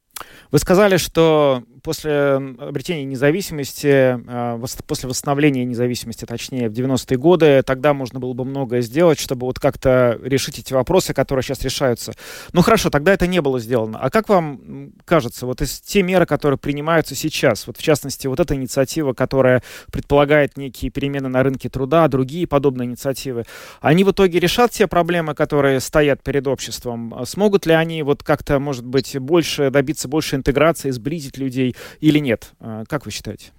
Вы 0.51 0.60
сказали, 0.60 0.97
что 0.97 1.63
после 1.84 2.34
обретения 2.60 3.04
независимости, 3.04 4.19
а, 4.28 4.60
после 4.88 5.10
восстановления 5.10 5.65
независимости, 5.65 6.26
точнее, 6.26 6.69
в 6.69 6.74
90-е 6.74 7.17
годы, 7.17 7.62
тогда 7.63 7.93
можно 7.93 8.19
было 8.19 8.34
бы 8.34 8.46
многое 8.46 8.82
сделать, 8.82 9.19
чтобы 9.19 9.46
вот 9.46 9.60
как-то 9.60 10.17
решить 10.24 10.60
эти 10.60 10.74
вопросы, 10.74 11.13
которые 11.13 11.43
сейчас 11.43 11.62
решаются. 11.62 12.13
Ну 12.54 12.62
хорошо, 12.62 12.89
тогда 12.89 13.13
это 13.13 13.28
не 13.28 13.41
было 13.41 13.60
сделано. 13.60 14.00
А 14.00 14.10
как 14.10 14.30
вам 14.30 14.93
кажется, 15.06 15.46
вот 15.46 15.62
из 15.62 15.82
те 15.82 16.02
меры, 16.02 16.26
которые 16.26 16.58
принимаются 16.58 17.15
сейчас, 17.15 17.67
вот 17.67 17.78
в 17.78 17.84
частности, 17.84 18.28
вот 18.28 18.39
эта 18.39 18.56
инициатива, 18.56 19.13
которая 19.13 19.62
предполагает 19.91 20.58
некие 20.58 20.89
перемены 20.89 21.28
на 21.28 21.43
рынке 21.43 21.69
труда, 21.69 22.08
другие 22.08 22.48
подобные 22.48 22.88
инициативы, 22.88 23.43
они 23.82 24.04
в 24.04 24.12
итоге 24.12 24.39
решат 24.39 24.72
те 24.72 24.88
проблемы, 24.88 25.36
которые 25.36 25.82
стоят 25.82 26.24
перед 26.24 26.48
обществом? 26.48 27.13
Смогут 27.26 27.65
ли 27.65 27.74
они 27.74 28.04
вот 28.04 28.24
как-то, 28.24 28.60
может 28.60 28.86
быть, 28.86 29.19
больше 29.19 29.69
добиться 29.69 30.08
больше 30.08 30.38
интеграции, 30.38 30.89
сблизить 30.91 31.38
людей 31.38 31.72
или 31.99 32.19
нет? 32.19 32.53
А, 32.59 32.83
как 32.86 33.05
вы 33.05 33.12
считаете? 33.12 33.51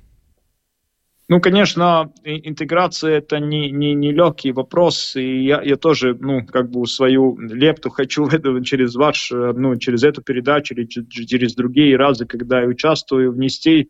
Ну, 1.27 1.41
конечно, 1.41 2.13
интеграция 2.23 3.17
это 3.17 3.39
не, 3.39 3.71
не, 3.71 3.95
не 3.95 4.13
легкий 4.13 4.53
вопрос, 4.53 5.17
и 5.17 5.45
я, 5.45 5.63
я 5.63 5.77
тоже, 5.77 6.15
ну, 6.21 6.45
как 6.45 6.71
бы 6.71 6.87
свою 6.87 7.39
лепту 7.39 7.89
хочу 7.89 8.27
это, 8.27 8.63
через 8.63 8.95
ваш, 8.95 9.31
ну, 9.31 9.77
через 9.77 10.05
эту 10.05 10.21
передачу 10.21 10.75
или 10.75 10.85
через 10.85 11.55
другие 11.55 11.97
разы, 11.97 12.27
когда 12.27 12.61
я 12.61 12.67
участвую, 12.67 13.33
внести 13.33 13.89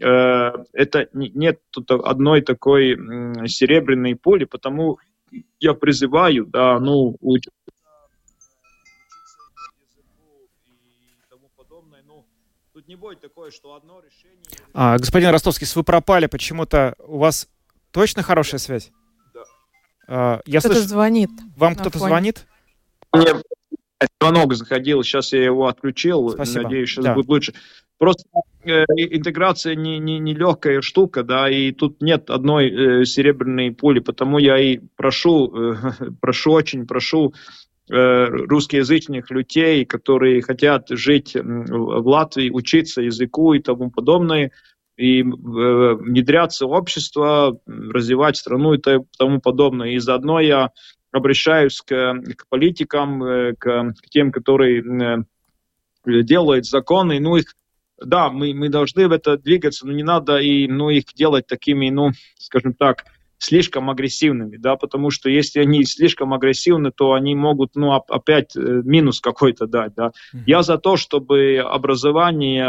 э, 0.00 0.52
это 0.72 1.08
нет 1.12 1.60
тут 1.70 1.88
одной 1.92 2.40
такой 2.40 2.96
серебряной 3.46 4.16
пули, 4.16 4.44
потому 4.44 4.98
я 5.60 5.74
призываю, 5.74 6.46
да, 6.46 6.80
ну, 6.80 7.16
Тут 12.82 12.88
не 12.88 12.96
будет 12.96 13.20
такое, 13.20 13.52
что 13.52 13.76
одно 13.76 14.00
решение... 14.00 14.42
А, 14.74 14.98
господин 14.98 15.28
Ростовский, 15.28 15.68
вы 15.76 15.84
пропали 15.84 16.26
почему-то. 16.26 16.96
У 16.98 17.18
вас 17.18 17.48
точно 17.92 18.24
хорошая 18.24 18.58
связь? 18.58 18.90
Да. 19.32 19.42
А, 20.08 20.40
я 20.46 20.58
кто-то 20.58 20.74
слышу... 20.74 20.88
звонит. 20.88 21.30
Вам 21.56 21.76
кто-то 21.76 22.00
фоне. 22.00 22.08
звонит? 22.08 22.46
Мне 23.12 23.34
звонок 24.20 24.54
заходил, 24.54 25.04
сейчас 25.04 25.32
я 25.32 25.44
его 25.44 25.68
отключил. 25.68 26.30
Спасибо. 26.30 26.64
Надеюсь, 26.64 26.90
сейчас 26.90 27.04
да. 27.04 27.14
будет 27.14 27.28
лучше. 27.28 27.54
Просто 27.98 28.24
э, 28.64 28.82
интеграция 28.96 29.76
не, 29.76 30.00
не, 30.00 30.18
не 30.18 30.34
легкая 30.34 30.80
штука, 30.80 31.22
да, 31.22 31.48
и 31.48 31.70
тут 31.70 32.02
нет 32.02 32.30
одной 32.30 32.68
э, 32.68 33.04
серебряной 33.04 33.70
пули, 33.70 34.00
потому 34.00 34.38
я 34.38 34.58
и 34.58 34.80
прошу, 34.96 35.54
э, 35.54 35.76
прошу, 36.20 36.50
очень 36.50 36.88
прошу 36.88 37.32
русскоязычных 37.88 39.30
людей, 39.30 39.84
которые 39.84 40.40
хотят 40.40 40.88
жить 40.88 41.34
в 41.34 42.08
Латвии, 42.08 42.50
учиться 42.50 43.02
языку 43.02 43.54
и 43.54 43.60
тому 43.60 43.90
подобное, 43.90 44.52
и 44.96 45.20
э, 45.20 45.24
внедряться 45.24 46.66
в 46.66 46.70
общество, 46.70 47.58
развивать 47.66 48.36
страну 48.36 48.74
и 48.74 48.80
тому 49.18 49.40
подобное. 49.40 49.90
И 49.90 49.98
заодно 49.98 50.38
я 50.40 50.70
обращаюсь 51.10 51.80
к, 51.80 52.14
к 52.36 52.48
политикам, 52.48 53.22
э, 53.24 53.54
к, 53.58 53.94
к 53.94 54.08
тем, 54.10 54.32
которые 54.32 55.24
делают 56.04 56.66
законы, 56.66 57.20
ну 57.20 57.36
их 57.36 57.54
да, 58.04 58.30
мы, 58.30 58.52
мы 58.54 58.68
должны 58.68 59.06
в 59.06 59.12
это 59.12 59.36
двигаться, 59.36 59.86
но 59.86 59.92
не 59.92 60.02
надо 60.02 60.38
и, 60.38 60.66
ну, 60.66 60.90
их 60.90 61.04
делать 61.14 61.46
такими, 61.46 61.88
ну, 61.90 62.10
скажем 62.36 62.74
так, 62.74 63.04
слишком 63.42 63.90
агрессивными, 63.90 64.56
да, 64.56 64.76
потому 64.76 65.10
что 65.10 65.28
если 65.28 65.60
они 65.60 65.84
слишком 65.84 66.32
агрессивны, 66.32 66.92
то 66.92 67.12
они 67.12 67.34
могут, 67.34 67.74
ну, 67.74 67.92
опять 67.92 68.54
э, 68.56 68.60
минус 68.84 69.20
какой-то 69.20 69.66
дать, 69.66 69.94
да. 69.96 70.12
Mm-hmm. 70.32 70.42
Я 70.46 70.62
за 70.62 70.78
то, 70.78 70.96
чтобы 70.96 71.58
образование, 71.58 72.64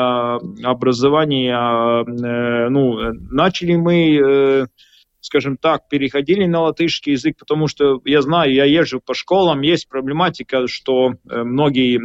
образование, 0.63 1.53
э, 1.53 2.69
ну, 2.69 2.97
начали 3.29 3.75
мы, 3.75 4.17
э, 4.17 4.65
скажем 5.19 5.57
так, 5.57 5.87
переходили 5.89 6.45
на 6.45 6.61
латышский 6.61 7.11
язык, 7.11 7.37
потому 7.37 7.67
что 7.67 8.01
я 8.03 8.23
знаю, 8.23 8.51
я 8.51 8.65
езжу 8.65 8.99
по 8.99 9.13
школам, 9.13 9.61
есть 9.61 9.87
проблематика, 9.87 10.67
что 10.67 11.11
многие 11.23 11.99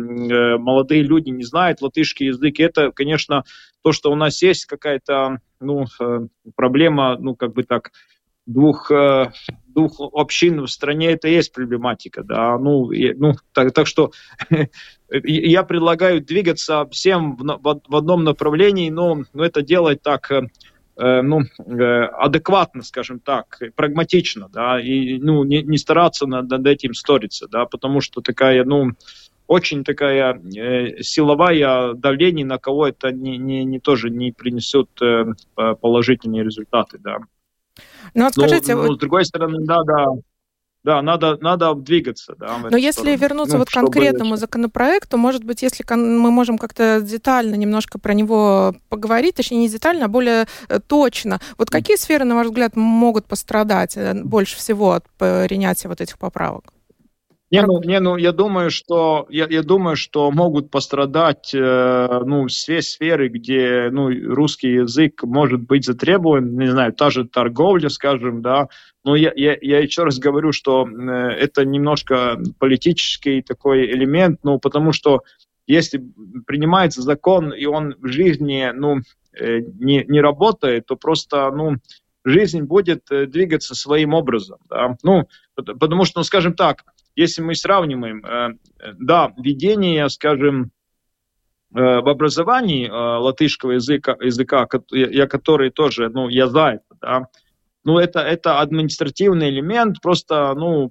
молодые 0.59 1.02
люди 1.02 1.31
не 1.31 1.42
знают 1.42 1.81
латышский 1.81 2.26
язык, 2.26 2.59
и 2.59 2.62
это, 2.62 2.92
конечно, 2.92 3.44
то, 3.83 3.92
что 3.92 4.12
у 4.12 4.14
нас 4.14 4.42
есть 4.42 4.66
какая-то, 4.66 5.38
ну, 5.59 5.87
проблема, 6.54 7.16
ну, 7.18 7.35
как 7.35 7.54
бы 7.54 7.64
так, 7.64 7.90
двух, 8.48 8.90
э, 8.90 9.30
двух 9.68 10.00
общин 10.12 10.62
в 10.62 10.68
стране, 10.68 11.12
это 11.12 11.28
есть 11.28 11.52
проблематика, 11.52 12.24
да, 12.24 12.58
ну, 12.58 12.90
и, 12.90 13.12
ну 13.12 13.34
так, 13.52 13.72
так 13.72 13.87
что 13.87 14.11
я 15.11 15.62
предлагаю 15.62 16.20
двигаться 16.22 16.88
всем 16.90 17.37
в, 17.37 17.42
в, 17.62 17.96
одном 17.96 18.24
направлении, 18.24 18.90
но, 18.90 19.22
но 19.34 19.44
это 19.44 19.62
делать 19.62 20.02
так, 20.02 20.30
э, 20.32 20.48
э, 20.96 21.22
ну, 21.22 21.42
адекватно, 21.66 22.82
скажем 22.82 23.20
так, 23.20 23.61
прагматично, 23.76 24.48
да, 24.48 24.80
и, 24.80 25.18
ну, 25.18 25.44
не, 25.44 25.62
не 25.62 25.76
стараться 25.76 26.26
над, 26.26 26.48
над 26.48 26.66
этим 26.66 26.94
сториться, 26.94 27.48
да, 27.48 27.66
потому 27.66 28.00
что 28.00 28.22
такая, 28.22 28.64
ну, 28.64 28.92
очень 29.46 29.84
такая 29.84 30.34
э, 30.34 31.02
силовая 31.02 31.92
давление 31.94 32.46
на 32.46 32.58
кого 32.58 32.88
это 32.88 33.12
не, 33.12 33.37
не, 33.38 33.64
не 33.64 33.78
тоже 33.78 34.11
не 34.11 34.32
принесет 34.32 34.88
э, 35.02 35.24
положительные 35.54 36.44
результаты, 36.44 36.98
да. 36.98 37.18
Ну, 38.14 38.25
вот 38.25 38.33
скажите... 38.33 38.75
Но, 38.75 38.83
но, 38.85 38.94
с 38.94 38.99
другой 38.99 39.25
стороны, 39.25 39.64
да, 39.64 39.83
да, 39.85 40.07
да, 40.85 41.03
надо, 41.03 41.37
надо 41.40 41.75
двигаться. 41.75 42.35
Да, 42.38 42.59
Но 42.71 42.77
если 42.77 43.01
сторону. 43.01 43.18
вернуться 43.18 43.55
ну, 43.55 43.59
вот 43.59 43.68
к 43.68 43.75
конкретному 43.75 44.31
чтобы... 44.31 44.38
законопроекту, 44.38 45.18
может 45.18 45.44
быть, 45.44 45.62
если 45.62 45.85
мы 45.94 46.31
можем 46.31 46.57
как-то 46.57 47.01
детально 47.03 47.57
немножко 47.57 47.99
про 47.99 48.14
него 48.14 48.75
поговорить, 48.88 49.35
точнее, 49.35 49.59
не 49.59 49.68
детально, 49.68 50.07
а 50.07 50.09
более 50.09 50.47
э, 50.68 50.79
точно. 50.79 51.40
Вот 51.59 51.71
какие 51.71 51.97
сферы, 51.97 52.25
на 52.25 52.37
ваш 52.37 52.47
взгляд, 52.47 52.77
могут 52.77 53.27
пострадать 53.27 53.97
э, 53.97 54.14
больше 54.14 54.57
всего 54.57 54.92
от 54.92 55.05
принятия 55.18 55.88
вот 55.88 56.01
этих 56.01 56.18
поправок? 56.18 56.73
Не, 57.50 57.62
ну, 57.62 57.82
не, 57.82 57.98
ну, 57.98 58.16
я 58.16 58.32
думаю, 58.32 58.70
что 58.70 59.26
я, 59.30 59.46
я 59.48 59.62
думаю, 59.62 59.96
что 59.96 60.30
могут 60.30 60.70
пострадать 60.70 61.54
э, 61.54 62.20
ну 62.26 62.46
все 62.46 62.82
сферы, 62.82 63.28
где 63.28 63.88
ну 63.90 64.11
русский 64.34 64.72
язык 64.72 65.22
может 65.22 65.62
быть 65.62 65.87
затребован, 65.87 66.58
не 66.58 66.70
знаю, 66.70 66.92
та 66.92 67.08
же 67.08 67.26
торговля, 67.26 67.88
скажем, 67.88 68.42
да. 68.42 68.68
Но 69.02 69.16
я, 69.16 69.32
я, 69.34 69.56
я 69.62 69.78
еще 69.78 70.04
раз 70.04 70.18
говорю, 70.18 70.52
что 70.52 70.87
э, 70.87 71.11
это 71.30 71.64
немножко 71.64 72.38
политический 72.58 73.40
такой 73.40 73.87
элемент, 73.87 74.40
ну 74.42 74.58
потому 74.58 74.92
что 74.92 75.22
если 75.66 76.02
принимается 76.46 77.00
закон, 77.00 77.52
и 77.52 77.64
он 77.64 77.94
в 77.98 78.08
жизни 78.08 78.70
ну, 78.74 78.98
э, 79.38 79.61
не, 79.61 80.04
не 80.04 80.20
работает, 80.20 80.84
то 80.87 80.96
просто 80.96 81.50
ну, 81.50 81.76
жизнь 82.24 82.62
будет 82.62 83.11
э, 83.11 83.26
двигаться 83.26 83.74
своим 83.74 84.14
образом. 84.14 84.58
Да? 84.68 84.96
Ну, 85.02 85.28
потому 85.54 86.04
что, 86.04 86.20
ну, 86.20 86.24
скажем 86.24 86.54
так, 86.54 86.84
если 87.22 87.42
мы 87.42 87.54
сравниваем, 87.54 88.24
э, 88.24 88.50
да, 88.98 89.33
введение, 89.37 90.09
скажем, 90.09 90.70
в 91.70 92.09
образовании 92.09 92.88
латышского 92.88 93.72
языка, 93.72 94.16
языка 94.22 94.66
я 94.90 95.26
который 95.26 95.68
тоже, 95.68 96.09
ну, 96.09 96.31
я 96.31 96.46
за 96.46 96.81
это, 96.81 96.96
да, 96.98 97.26
ну, 97.88 97.98
это, 97.98 98.20
это 98.20 98.61
административный 98.61 99.48
элемент, 99.48 100.02
просто, 100.02 100.52
ну, 100.54 100.90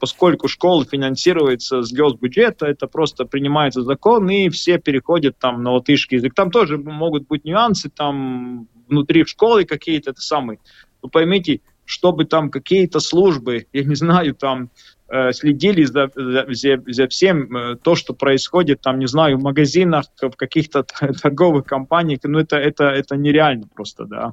поскольку 0.00 0.48
школа 0.48 0.84
финансируется 0.84 1.82
с 1.82 1.92
госбюджета, 1.92 2.66
это 2.66 2.88
просто 2.88 3.24
принимается 3.24 3.82
закон, 3.82 4.28
и 4.28 4.48
все 4.48 4.78
переходят 4.78 5.38
там 5.38 5.62
на 5.62 5.72
латышский 5.72 6.16
язык. 6.16 6.34
Там 6.34 6.50
тоже 6.50 6.76
могут 6.76 7.28
быть 7.28 7.44
нюансы, 7.44 7.88
там 7.88 8.68
внутри 8.88 9.24
школы 9.26 9.64
какие-то, 9.64 10.10
это 10.10 10.20
самые. 10.20 10.58
Вы 11.02 11.08
поймите, 11.08 11.60
чтобы 11.84 12.24
там 12.24 12.50
какие-то 12.50 12.98
службы, 12.98 13.66
я 13.72 13.84
не 13.84 13.94
знаю, 13.94 14.34
там 14.34 14.70
э, 15.03 15.03
следили 15.32 15.84
за, 15.84 16.10
за, 16.14 16.82
за 16.86 17.08
всем 17.08 17.56
э, 17.56 17.76
то, 17.76 17.94
что 17.94 18.14
происходит, 18.14 18.80
там, 18.80 18.98
не 18.98 19.06
знаю, 19.06 19.38
в 19.38 19.42
магазинах, 19.42 20.06
в 20.20 20.36
каких-то 20.36 20.84
торговых 21.22 21.64
компаниях, 21.64 22.20
ну, 22.24 22.38
это, 22.38 22.56
это, 22.56 22.84
это 22.84 23.16
нереально 23.16 23.68
просто, 23.74 24.06
да. 24.06 24.32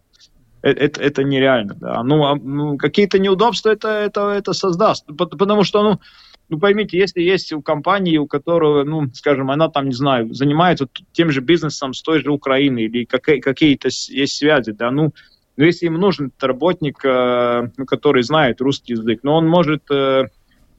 Э, 0.61 0.69
это, 0.71 1.01
это 1.01 1.23
нереально, 1.23 1.75
да. 1.75 2.03
Ну, 2.03 2.25
а, 2.25 2.35
ну 2.35 2.77
какие-то 2.77 3.19
неудобства 3.19 3.69
это, 3.69 3.89
это, 3.89 4.29
это 4.29 4.53
создаст, 4.53 5.05
потому 5.17 5.63
что, 5.63 5.83
ну, 5.83 5.99
ну, 6.49 6.59
поймите, 6.59 6.97
если 6.97 7.21
есть 7.21 7.53
у 7.53 7.61
компании, 7.61 8.17
у 8.17 8.27
которой, 8.27 8.83
ну, 8.83 9.07
скажем, 9.13 9.51
она 9.51 9.69
там, 9.69 9.87
не 9.87 9.95
знаю, 9.95 10.33
занимается 10.33 10.87
тем 11.13 11.31
же 11.31 11.39
бизнесом 11.39 11.93
с 11.93 12.01
той 12.01 12.19
же 12.21 12.31
Украины 12.31 12.79
или 12.79 13.05
какие-то 13.05 13.87
есть 13.87 14.37
связи, 14.37 14.73
да, 14.73 14.91
ну, 14.91 15.13
ну 15.55 15.63
если 15.63 15.85
им 15.85 15.93
нужен 15.93 16.31
работник, 16.41 17.05
э, 17.05 17.69
который 17.87 18.23
знает 18.23 18.59
русский 18.59 18.93
язык, 18.93 19.21
но 19.23 19.37
он 19.37 19.47
может 19.47 19.89
э, 19.91 20.25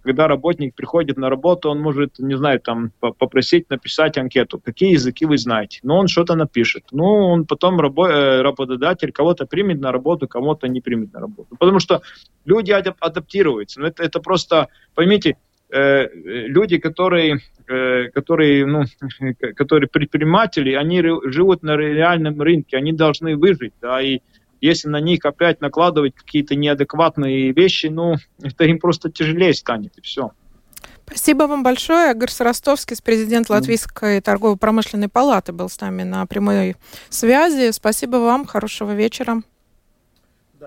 когда 0.03 0.29
работник 0.29 0.75
приходит 0.75 1.17
на 1.17 1.31
работу, 1.31 1.71
он 1.71 1.81
может, 1.81 2.19
не 2.19 2.37
знаю, 2.37 2.61
там 2.61 2.91
попросить 3.01 3.71
написать 3.71 4.19
анкету, 4.19 4.59
какие 4.59 4.93
языки 4.93 5.25
вы 5.27 5.39
знаете. 5.39 5.81
Но 5.83 5.99
он 5.99 6.09
что-то 6.09 6.35
напишет. 6.35 6.85
Ну, 6.93 7.05
он 7.05 7.47
потом 7.47 7.81
рабо- 7.81 8.11
э, 8.11 8.43
работодатель 8.43 9.13
кого-то 9.13 9.47
примет 9.47 9.81
на 9.81 9.93
работу, 9.93 10.29
кого-то 10.29 10.69
не 10.69 10.81
примет 10.81 11.13
на 11.13 11.21
работу. 11.21 11.57
Потому 11.59 11.79
что 11.79 12.03
люди 12.45 12.73
адап- 12.73 12.97
адаптируются. 13.01 13.81
Ну, 13.81 13.87
это, 13.87 14.03
это 14.03 14.21
просто, 14.21 14.69
поймите, 14.95 15.37
э, 15.71 16.09
люди, 16.13 16.79
которые, 16.79 17.41
э, 17.69 18.09
которые, 18.15 18.67
ну, 18.67 18.85
которые 19.57 19.89
предприниматели, 19.89 20.73
они 20.73 21.03
живут 21.31 21.63
на 21.63 21.77
реальном 21.77 22.41
рынке, 22.43 22.77
они 22.77 22.93
должны 22.93 23.37
выжить, 23.37 23.73
да, 23.81 24.03
и 24.03 24.21
если 24.63 24.89
на 24.89 25.01
них 25.01 25.25
опять 25.25 25.61
накладывать 25.61 26.15
какие-то 26.15 26.55
неадекватные 26.55 27.53
вещи, 27.53 27.87
ну, 27.89 28.15
это 28.41 28.65
им 28.65 28.79
просто 28.79 29.11
тяжелее 29.11 29.53
станет, 29.53 29.99
и 29.99 30.01
все. 30.01 30.31
Спасибо 31.05 31.45
вам 31.45 31.63
большое. 31.63 32.11
Агар 32.11 32.31
Ростовский, 32.39 32.97
президент 33.05 33.51
Латвийской 33.51 34.21
торгово-промышленной 34.21 35.09
палаты, 35.09 35.53
был 35.53 35.69
с 35.69 35.81
нами 35.81 36.05
на 36.05 36.25
прямой 36.27 36.77
связи. 37.11 37.73
Спасибо 37.73 38.17
вам. 38.17 38.47
Хорошего 38.47 38.95
вечера. 38.95 39.43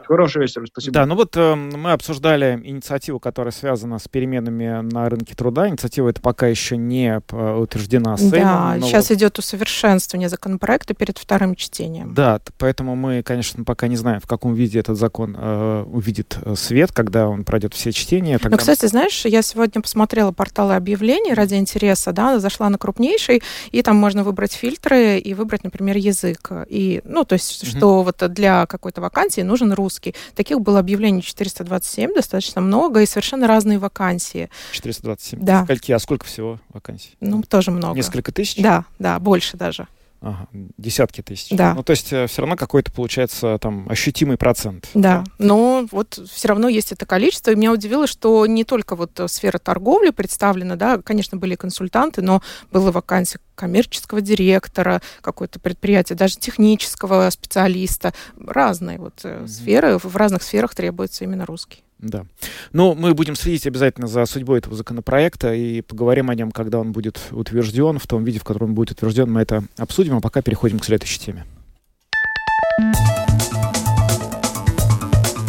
Хорошего 0.03 0.43
вечера, 0.43 0.65
спасибо. 0.65 0.93
Да, 0.93 1.05
ну 1.05 1.15
вот 1.15 1.36
э, 1.38 1.55
мы 1.55 1.91
обсуждали 1.91 2.62
инициативу, 2.63 3.19
которая 3.19 3.51
связана 3.51 3.99
с 3.99 4.08
переменами 4.08 4.81
на 4.81 5.10
рынке 5.10 5.36
труда. 5.36 5.67
Инициатива 5.69 6.10
эта 6.10 6.21
пока 6.21 6.47
еще 6.47 6.77
не 6.77 7.21
э, 7.31 7.55
утверждена 7.55 8.17
Сеймом. 8.17 8.79
Да, 8.79 8.88
сейчас 8.88 9.10
вот... 9.10 9.15
идет 9.15 9.39
усовершенствование 9.39 10.29
законопроекта 10.29 10.93
перед 10.93 11.17
вторым 11.17 11.55
чтением. 11.55 12.13
Да, 12.13 12.39
поэтому 12.58 12.95
мы, 12.95 13.23
конечно, 13.23 13.63
пока 13.63 13.88
не 13.88 13.95
знаем, 13.95 14.19
в 14.19 14.27
каком 14.27 14.53
виде 14.53 14.79
этот 14.79 14.97
закон 14.97 15.36
э, 15.38 15.84
увидит 15.88 16.38
э, 16.43 16.55
свет, 16.55 16.91
когда 16.91 17.27
он 17.27 17.43
пройдет 17.43 17.73
все 17.73 17.91
чтения. 17.91 18.38
Тогда... 18.38 18.55
Ну, 18.55 18.58
кстати, 18.58 18.86
знаешь, 18.88 19.25
я 19.25 19.41
сегодня 19.41 19.81
посмотрела 19.81 20.31
порталы 20.31 20.75
объявлений 20.75 21.34
ради 21.34 21.55
интереса, 21.55 22.12
да, 22.12 22.39
зашла 22.39 22.69
на 22.69 22.77
крупнейший, 22.77 23.41
и 23.71 23.81
там 23.81 23.95
можно 23.95 24.23
выбрать 24.23 24.53
фильтры 24.53 25.17
и 25.17 25.34
выбрать, 25.34 25.63
например, 25.63 25.97
язык. 25.97 26.51
И, 26.67 27.01
ну, 27.05 27.23
то 27.23 27.34
есть, 27.34 27.63
угу. 27.63 27.69
что 27.71 28.03
вот 28.03 28.34
для 28.34 28.65
какой-то 28.65 29.01
вакансии 29.01 29.41
нужен 29.41 29.73
русский 29.73 29.85
русский. 29.86 30.15
Таких 30.34 30.62
было 30.62 30.80
объявлений 30.80 31.21
427, 31.21 32.13
достаточно 32.15 32.60
много, 32.60 33.02
и 33.02 33.06
совершенно 33.06 33.48
разные 33.48 33.78
вакансии. 33.78 34.50
427? 34.71 35.39
Да. 35.41 35.63
Скольки, 35.63 35.91
а 35.91 36.00
сколько 36.00 36.26
всего 36.26 36.60
вакансий? 36.74 37.15
Ну, 37.21 37.43
тоже 37.43 37.69
много. 37.69 37.95
Несколько 37.95 38.32
тысяч? 38.32 38.62
Да, 38.62 38.86
да, 38.98 39.19
больше 39.19 39.58
даже. 39.58 39.88
Ага, 40.26 40.48
десятки 40.52 41.22
тысяч. 41.22 41.56
Да. 41.56 41.76
Ну, 41.76 41.84
то 41.84 41.92
есть 41.92 42.12
э, 42.12 42.26
все 42.26 42.42
равно 42.42 42.56
какой-то 42.56 42.92
получается 42.92 43.60
там 43.62 43.86
ощутимый 43.88 44.38
процент. 44.38 44.90
Да, 44.96 45.24
но 45.38 45.86
вот 45.92 46.20
все 46.34 46.48
равно 46.48 46.68
есть 46.68 46.92
это 46.92 47.06
количество. 47.06 47.52
И 47.52 47.56
меня 47.56 47.72
удивило, 47.72 48.08
что 48.08 48.48
не 48.48 48.64
только 48.64 48.96
вот 48.96 49.20
э, 49.20 49.28
сфера 49.28 49.60
торговли 49.60 50.10
представлена, 50.10 50.78
да, 50.78 50.98
конечно, 50.98 51.38
были 51.38 51.54
консультанты, 51.54 52.24
но 52.24 52.42
была 52.72 52.92
вакансия 52.92 53.38
коммерческого 53.54 54.20
директора, 54.20 55.00
какое-то 55.22 55.60
предприятие, 55.60 56.16
даже 56.16 56.38
технического 56.38 57.30
специалиста. 57.30 58.12
Разные 58.36 58.98
вот 58.98 59.20
mm-hmm. 59.24 59.48
сферы, 59.48 60.00
в 60.00 60.16
разных 60.16 60.42
сферах 60.42 60.74
требуется 60.74 61.24
именно 61.24 61.46
русский. 61.46 61.84
Да. 62.06 62.26
Ну, 62.72 62.94
мы 62.94 63.15
будем 63.15 63.36
следить 63.36 63.65
обязательно 63.65 64.06
за 64.06 64.28
судьбой 64.28 64.60
этого 64.60 64.76
законопроекта 64.76 65.56
и 65.56 65.82
поговорим 65.82 66.30
о 66.30 66.36
нем, 66.36 66.52
когда 66.52 66.80
он 66.80 66.91
будет 66.91 67.20
утвержден, 67.32 67.98
в 67.98 68.06
том 68.06 68.24
виде, 68.24 68.38
в 68.39 68.44
котором 68.44 68.70
он 68.70 68.76
будет 68.76 68.91
утвержден. 68.91 69.32
Мы 69.32 69.41
это 69.41 69.63
обсудим, 69.76 70.15
а 70.15 70.22
пока 70.22 70.44
переходим 70.44 70.78
к 70.78 70.86
следующей 70.86 71.20
теме. 71.20 71.46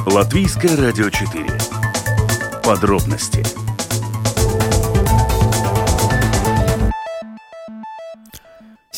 Латвийское 0.06 0.74
радио 0.76 1.10
4. 1.10 1.46
Подробности 2.64 3.44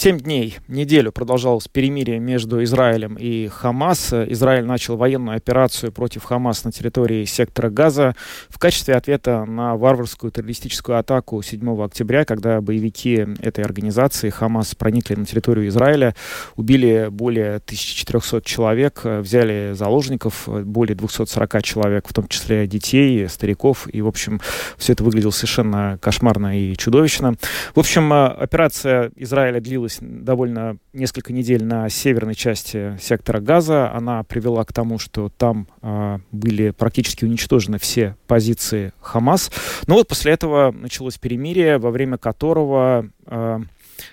Семь 0.01 0.21
дней, 0.21 0.59
неделю 0.69 1.11
продолжалось 1.11 1.67
перемирие 1.67 2.21
между 2.21 2.63
Израилем 2.63 3.17
и 3.19 3.49
Хамас. 3.49 4.13
Израиль 4.13 4.65
начал 4.65 4.97
военную 4.97 5.37
операцию 5.37 5.91
против 5.91 6.23
Хамас 6.23 6.63
на 6.63 6.71
территории 6.71 7.25
сектора 7.25 7.69
Газа 7.69 8.15
в 8.49 8.61
качестве 8.61 8.95
ответа 8.95 9.45
на 9.45 9.75
варварскую 9.75 10.31
террористическую 10.31 10.99
атаку 11.01 11.43
7 11.43 11.83
октября, 11.83 12.25
когда 12.25 12.61
боевики 12.61 13.27
этой 13.41 13.65
организации 13.65 14.31
Хамас 14.31 14.77
проникли 14.77 15.17
на 15.17 15.27
территорию 15.27 15.67
Израиля, 15.67 16.15
убили 16.55 17.09
более 17.11 17.57
1400 17.57 18.43
человек, 18.43 19.01
взяли 19.05 19.73
заложников 19.75 20.49
более 20.49 20.95
240 20.95 21.61
человек, 21.65 22.07
в 22.07 22.15
том 22.15 22.29
числе 22.29 22.69
детей, 22.69 23.29
стариков, 23.29 23.89
и, 23.93 24.01
в 24.01 24.07
общем, 24.07 24.41
все 24.77 24.93
это 24.93 25.03
выглядело 25.03 25.33
совершенно 25.33 25.99
кошмарно 26.01 26.57
и 26.57 26.77
чудовищно. 26.77 27.35
В 27.75 27.81
общем, 27.81 28.13
операция 28.13 29.11
Израиля 29.17 29.61
длилась 29.61 29.88
длилась 29.89 29.99
довольно 30.01 30.79
несколько 30.93 31.33
недель 31.33 31.65
на 31.65 31.89
северной 31.89 32.35
части 32.35 32.97
сектора 33.01 33.41
Газа. 33.41 33.91
Она 33.93 34.23
привела 34.23 34.65
к 34.65 34.73
тому, 34.73 34.99
что 34.99 35.31
там 35.31 35.69
э, 35.83 36.19
были 36.33 36.71
практически 36.71 37.25
уничтожены 37.25 37.79
все 37.79 38.17
позиции 38.27 38.93
Хамас. 39.01 39.51
Но 39.87 39.95
вот 39.95 40.09
после 40.09 40.33
этого 40.33 40.73
началось 40.73 41.19
перемирие, 41.19 41.79
во 41.79 41.91
время 41.91 42.19
которого 42.19 43.09
э, 43.27 43.59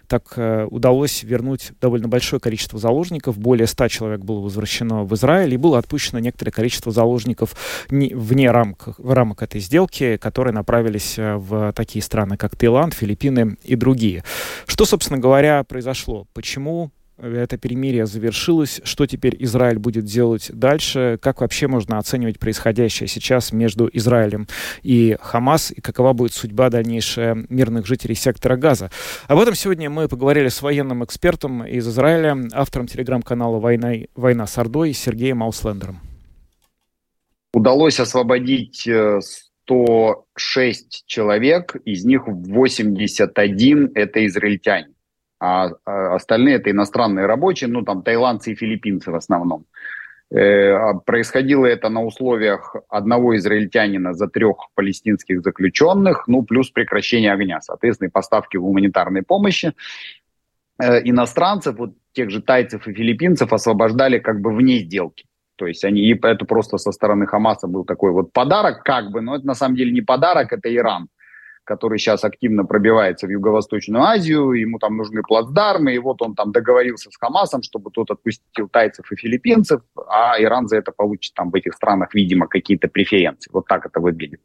так 0.08 0.34
э, 0.38 0.68
удалось 0.70 1.24
вернуть 1.24 1.72
довольно 1.82 2.08
большое 2.08 2.40
количество 2.40 2.80
заложников. 2.80 3.38
Более 3.38 3.68
100 3.68 3.88
человек 3.90 4.22
было 4.22 4.40
возвращено 4.40 5.04
в 5.04 5.14
Израиль, 5.16 5.54
и 5.54 5.58
было 5.58 5.78
отпущено 5.78 6.20
некоторое 6.20 6.52
количество 6.52 6.92
заложников 6.92 7.56
не, 7.90 8.14
вне 8.14 8.52
рамок, 8.52 8.96
в 8.98 9.14
рамок 9.14 9.42
этой 9.42 9.62
сделки, 9.62 10.18
которые 10.18 10.54
направились 10.54 11.18
э, 11.18 11.36
в 11.36 11.74
такие 11.74 12.04
страны, 12.04 12.38
как 12.38 12.56
Таиланд, 12.56 12.94
Филиппины 12.94 13.58
и 13.64 13.76
другие. 13.76 14.24
Что, 14.68 14.86
собственно 14.86 15.20
говоря, 15.20 15.64
произошло? 15.64 16.28
Почему 16.34 16.92
это 17.18 17.58
перемирие 17.58 18.06
завершилось. 18.06 18.82
Что 18.84 19.06
теперь 19.06 19.36
Израиль 19.40 19.80
будет 19.80 20.06
делать 20.06 20.50
дальше? 20.54 21.18
Как 21.22 21.42
вообще 21.42 21.68
можно 21.68 21.98
оценивать 21.98 22.40
происходящее 22.40 23.08
сейчас 23.08 23.52
между 23.54 23.90
Израилем 23.94 24.48
и 24.84 25.18
Хамас? 25.22 25.72
И 25.72 25.82
какова 25.82 26.14
будет 26.14 26.34
судьба 26.34 26.70
дальнейшая 26.70 27.46
мирных 27.50 27.86
жителей 27.86 28.16
сектора 28.16 28.58
Газа? 28.58 28.92
Об 29.28 29.40
этом 29.40 29.56
сегодня 29.56 29.90
мы 29.90 30.08
поговорили 30.10 30.50
с 30.50 30.62
военным 30.62 31.04
экспертом 31.04 31.66
из 31.66 31.88
Израиля, 31.88 32.38
автором 32.54 32.88
телеграм-канала 32.88 33.60
«Война, 33.60 33.94
«Война 34.16 34.46
с 34.46 34.58
Ордой» 34.58 34.94
Сергеем 34.94 35.42
Ауслендером. 35.42 36.00
Удалось 37.54 38.02
освободить 38.02 38.82
106 38.82 39.70
э, 39.70 41.04
человек, 41.06 41.78
из 41.86 42.04
них 42.04 42.24
81– 42.28 43.92
это 43.96 44.26
израильтяне 44.26 44.95
а, 45.46 45.72
а 45.86 46.16
остальные 46.16 46.56
это 46.56 46.72
иностранные 46.72 47.26
рабочие, 47.26 47.70
ну 47.70 47.84
там 47.84 48.02
тайландцы 48.02 48.52
и 48.52 48.56
филиппинцы 48.56 49.12
в 49.12 49.16
основном. 49.16 49.66
А 50.34 50.94
происходило 51.06 51.66
это 51.68 51.90
на 51.90 52.04
условиях 52.04 52.76
одного 52.90 53.38
израильтянина 53.38 54.14
за 54.14 54.28
трех 54.28 54.58
палестинских 54.74 55.42
заключенных, 55.42 56.28
ну, 56.28 56.44
плюс 56.44 56.72
прекращение 56.72 57.32
огня, 57.32 57.62
соответственно, 57.62 58.10
поставки 58.10 58.58
гуманитарной 58.58 59.22
помощи. 59.22 59.74
Иностранцев, 60.80 61.78
вот 61.78 61.92
тех 62.14 62.32
же 62.32 62.42
тайцев 62.42 62.88
и 62.88 62.94
филиппинцев 62.94 63.54
освобождали 63.54 64.18
как 64.18 64.42
бы 64.42 64.54
вне 64.54 64.80
сделки. 64.80 65.26
То 65.58 65.68
есть 65.68 65.86
они, 65.86 66.02
и 66.02 66.20
это 66.22 66.44
просто 66.46 66.78
со 66.78 66.92
стороны 66.92 67.28
Хамаса 67.28 67.68
был 67.68 67.86
такой 67.86 68.12
вот 68.12 68.34
подарок, 68.34 68.84
как 68.84 69.12
бы, 69.12 69.22
но 69.22 69.36
это 69.36 69.46
на 69.46 69.54
самом 69.54 69.76
деле 69.76 69.92
не 69.92 70.02
подарок, 70.02 70.52
это 70.52 70.76
Иран, 70.76 71.08
который 71.66 71.98
сейчас 71.98 72.24
активно 72.24 72.64
пробивается 72.64 73.28
в 73.28 73.30
Юго-Восточную 73.30 74.04
Азию, 74.04 74.52
ему 74.52 74.80
там 74.80 74.96
нужны 74.96 75.22
плацдармы, 75.22 75.94
и 75.94 76.00
вот 76.00 76.22
он 76.22 76.36
там 76.36 76.52
договорился 76.52 77.12
с 77.12 77.18
Хамасом, 77.18 77.64
чтобы 77.64 77.92
тот 77.92 78.12
отпустил 78.12 78.70
тайцев 78.70 79.12
и 79.12 79.16
филиппинцев, 79.16 79.82
а 80.08 80.42
Иран 80.42 80.68
за 80.68 80.78
это 80.78 80.92
получит 80.92 81.34
там 81.34 81.52
в 81.52 81.56
этих 81.56 81.74
странах, 81.74 82.14
видимо, 82.14 82.48
какие-то 82.48 82.88
преференции. 82.88 83.50
Вот 83.52 83.68
так 83.68 83.86
это 83.86 84.00
выглядит. 84.00 84.40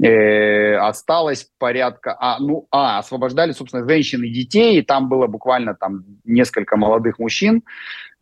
Э, 0.00 0.76
осталось 0.76 1.50
порядка, 1.58 2.16
а, 2.20 2.38
ну, 2.38 2.68
а, 2.70 2.98
освобождали, 2.98 3.50
собственно, 3.50 3.88
женщин 3.88 4.22
и 4.22 4.30
детей, 4.30 4.78
и 4.78 4.82
там 4.82 5.08
было 5.08 5.26
буквально 5.26 5.74
там 5.74 6.04
несколько 6.24 6.76
молодых 6.76 7.18
мужчин, 7.18 7.64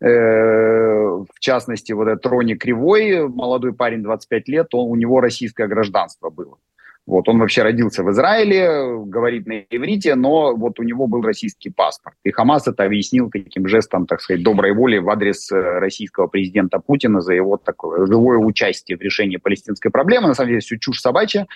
э, 0.01 0.07
в 0.07 1.39
частности, 1.39 1.91
вот 1.91 2.07
этот 2.07 2.25
Рони 2.25 2.55
Кривой, 2.55 3.27
молодой 3.27 3.73
парень, 3.73 4.01
25 4.01 4.47
лет, 4.47 4.73
он, 4.73 4.89
у 4.89 4.95
него 4.95 5.21
российское 5.21 5.67
гражданство 5.67 6.31
было. 6.31 6.57
Вот, 7.07 7.29
он 7.29 7.39
вообще 7.39 7.63
родился 7.63 8.03
в 8.03 8.11
Израиле, 8.11 8.67
говорит 9.05 9.47
на 9.47 9.59
иврите, 9.69 10.15
но 10.15 10.53
вот 10.53 10.77
у 10.77 10.83
него 10.83 11.07
был 11.07 11.21
российский 11.21 11.69
паспорт. 11.69 12.17
И 12.25 12.31
Хамас 12.31 12.67
это 12.67 12.83
объяснил 12.83 13.29
таким 13.31 13.65
жестом, 13.65 14.05
так 14.05 14.19
сказать, 14.19 14.43
доброй 14.43 14.73
воли 14.73 14.97
в 14.97 15.09
адрес 15.09 15.49
э, 15.49 15.55
российского 15.55 16.27
президента 16.27 16.79
Путина 16.79 17.21
за 17.21 17.33
его 17.33 17.55
такое 17.55 18.05
живое 18.07 18.37
участие 18.37 18.97
в 18.97 19.01
решении 19.01 19.37
палестинской 19.37 19.89
проблемы. 19.89 20.27
На 20.27 20.33
самом 20.33 20.49
деле 20.49 20.59
все 20.59 20.77
чушь 20.77 20.99
собачья, 20.99 21.47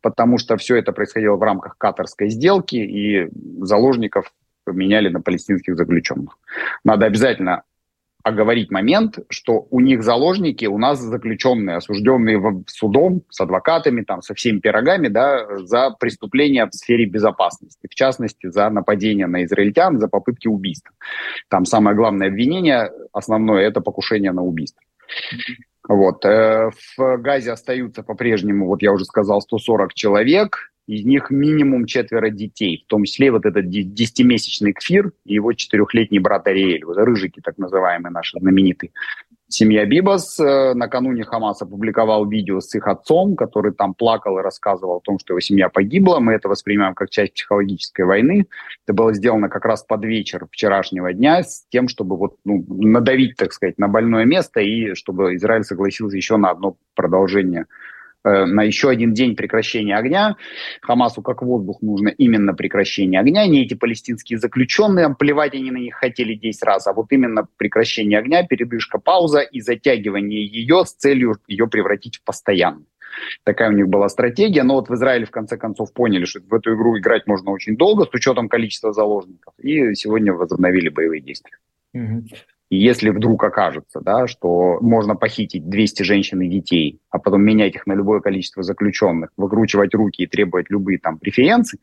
потому 0.00 0.38
что 0.38 0.56
все 0.56 0.76
это 0.76 0.92
происходило 0.92 1.36
в 1.36 1.42
рамках 1.42 1.76
катарской 1.76 2.30
сделки, 2.30 2.76
и 2.76 3.28
заложников 3.60 4.32
меняли 4.66 5.10
на 5.10 5.20
палестинских 5.20 5.76
заключенных. 5.76 6.38
Надо 6.82 7.04
обязательно 7.04 7.62
оговорить 8.28 8.70
момент, 8.70 9.18
что 9.28 9.66
у 9.70 9.80
них 9.80 10.02
заложники, 10.02 10.66
у 10.66 10.78
нас 10.78 11.00
заключенные, 11.00 11.76
осужденные 11.76 12.64
судом, 12.66 13.22
с 13.30 13.40
адвокатами, 13.40 14.02
там, 14.02 14.22
со 14.22 14.34
всеми 14.34 14.60
пирогами, 14.60 15.08
да, 15.08 15.58
за 15.58 15.90
преступления 15.90 16.66
в 16.66 16.74
сфере 16.74 17.06
безопасности, 17.06 17.88
в 17.90 17.94
частности, 17.94 18.48
за 18.48 18.70
нападение 18.70 19.26
на 19.26 19.44
израильтян, 19.44 19.98
за 19.98 20.08
попытки 20.08 20.48
убийства. 20.48 20.92
Там 21.48 21.64
самое 21.64 21.96
главное 21.96 22.28
обвинение, 22.28 22.90
основное, 23.12 23.66
это 23.66 23.80
покушение 23.80 24.32
на 24.32 24.42
убийство. 24.42 24.82
Вот. 25.88 26.24
Э, 26.24 26.70
в 26.96 27.16
Газе 27.16 27.52
остаются 27.52 28.02
по-прежнему, 28.02 28.66
вот 28.66 28.82
я 28.82 28.92
уже 28.92 29.04
сказал, 29.04 29.40
140 29.40 29.94
человек 29.94 30.70
из 30.88 31.04
них 31.04 31.30
минимум 31.30 31.84
четверо 31.84 32.30
детей, 32.30 32.82
в 32.84 32.88
том 32.88 33.04
числе 33.04 33.30
вот 33.30 33.44
этот 33.44 33.68
десятимесячный 33.68 34.72
Кфир 34.72 35.12
и 35.26 35.34
его 35.34 35.52
четырехлетний 35.52 36.18
брат 36.18 36.46
Ариэль, 36.46 36.84
вот 36.84 36.96
рыжики 36.96 37.40
так 37.44 37.58
называемые 37.58 38.10
наши 38.10 38.38
знаменитые. 38.38 38.90
Семья 39.50 39.84
Бибас 39.84 40.40
э, 40.40 40.72
накануне 40.74 41.24
Хамас 41.24 41.60
опубликовал 41.60 42.26
видео 42.26 42.60
с 42.60 42.74
их 42.74 42.86
отцом, 42.86 43.36
который 43.36 43.72
там 43.72 43.94
плакал 43.94 44.38
и 44.38 44.42
рассказывал 44.42 44.96
о 44.96 45.00
том, 45.00 45.18
что 45.18 45.32
его 45.32 45.40
семья 45.40 45.68
погибла. 45.68 46.20
Мы 46.20 46.32
это 46.32 46.48
воспринимаем 46.48 46.94
как 46.94 47.10
часть 47.10 47.34
психологической 47.34 48.04
войны. 48.04 48.46
Это 48.86 48.94
было 48.94 49.12
сделано 49.14 49.48
как 49.48 49.64
раз 49.64 49.82
под 49.82 50.04
вечер 50.04 50.46
вчерашнего 50.50 51.12
дня 51.12 51.42
с 51.42 51.66
тем, 51.70 51.88
чтобы 51.88 52.16
вот, 52.16 52.36
ну, 52.44 52.64
надавить, 52.68 53.36
так 53.36 53.52
сказать, 53.52 53.78
на 53.78 53.88
больное 53.88 54.24
место 54.24 54.60
и 54.60 54.94
чтобы 54.94 55.34
Израиль 55.36 55.64
согласился 55.64 56.16
еще 56.16 56.36
на 56.36 56.50
одно 56.50 56.76
продолжение 56.94 57.66
на 58.24 58.62
еще 58.62 58.90
один 58.90 59.14
день 59.14 59.36
прекращения 59.36 59.96
огня. 59.96 60.36
Хамасу 60.82 61.22
как 61.22 61.42
воздух 61.42 61.80
нужно 61.82 62.08
именно 62.08 62.54
прекращение 62.54 63.20
огня, 63.20 63.46
не 63.46 63.64
эти 63.64 63.74
палестинские 63.74 64.38
заключенные, 64.38 65.14
плевать 65.14 65.54
они 65.54 65.70
на 65.70 65.78
них 65.78 65.94
хотели 65.94 66.34
10 66.34 66.62
раз, 66.64 66.86
а 66.86 66.92
вот 66.92 67.06
именно 67.10 67.46
прекращение 67.56 68.18
огня, 68.18 68.44
передышка, 68.44 68.98
пауза 68.98 69.40
и 69.40 69.60
затягивание 69.60 70.44
ее 70.44 70.84
с 70.84 70.92
целью 70.92 71.36
ее 71.46 71.66
превратить 71.68 72.16
в 72.16 72.24
постоянную. 72.24 72.86
Такая 73.44 73.70
у 73.70 73.72
них 73.72 73.88
была 73.88 74.08
стратегия, 74.08 74.62
но 74.62 74.74
вот 74.74 74.88
в 74.88 74.94
Израиле 74.94 75.26
в 75.26 75.30
конце 75.30 75.56
концов 75.56 75.92
поняли, 75.92 76.24
что 76.24 76.40
в 76.40 76.54
эту 76.54 76.74
игру 76.74 76.98
играть 76.98 77.26
можно 77.26 77.50
очень 77.50 77.76
долго 77.76 78.04
с 78.04 78.14
учетом 78.14 78.48
количества 78.48 78.92
заложников, 78.92 79.54
и 79.58 79.94
сегодня 79.94 80.32
возобновили 80.32 80.88
боевые 80.88 81.20
действия. 81.20 81.56
И 82.70 82.76
если 82.76 83.10
вдруг 83.10 83.42
окажется, 83.44 84.00
да, 84.00 84.26
что 84.26 84.78
можно 84.80 85.16
похитить 85.16 85.68
200 85.68 86.02
женщин 86.02 86.40
и 86.42 86.48
детей, 86.48 87.00
а 87.10 87.18
потом 87.18 87.42
менять 87.42 87.74
их 87.74 87.86
на 87.86 87.94
любое 87.94 88.20
количество 88.20 88.62
заключенных, 88.62 89.30
выкручивать 89.36 89.94
руки 89.94 90.22
и 90.22 90.26
требовать 90.26 90.68
любые 90.68 90.98
там 90.98 91.18
преференции, 91.18 91.78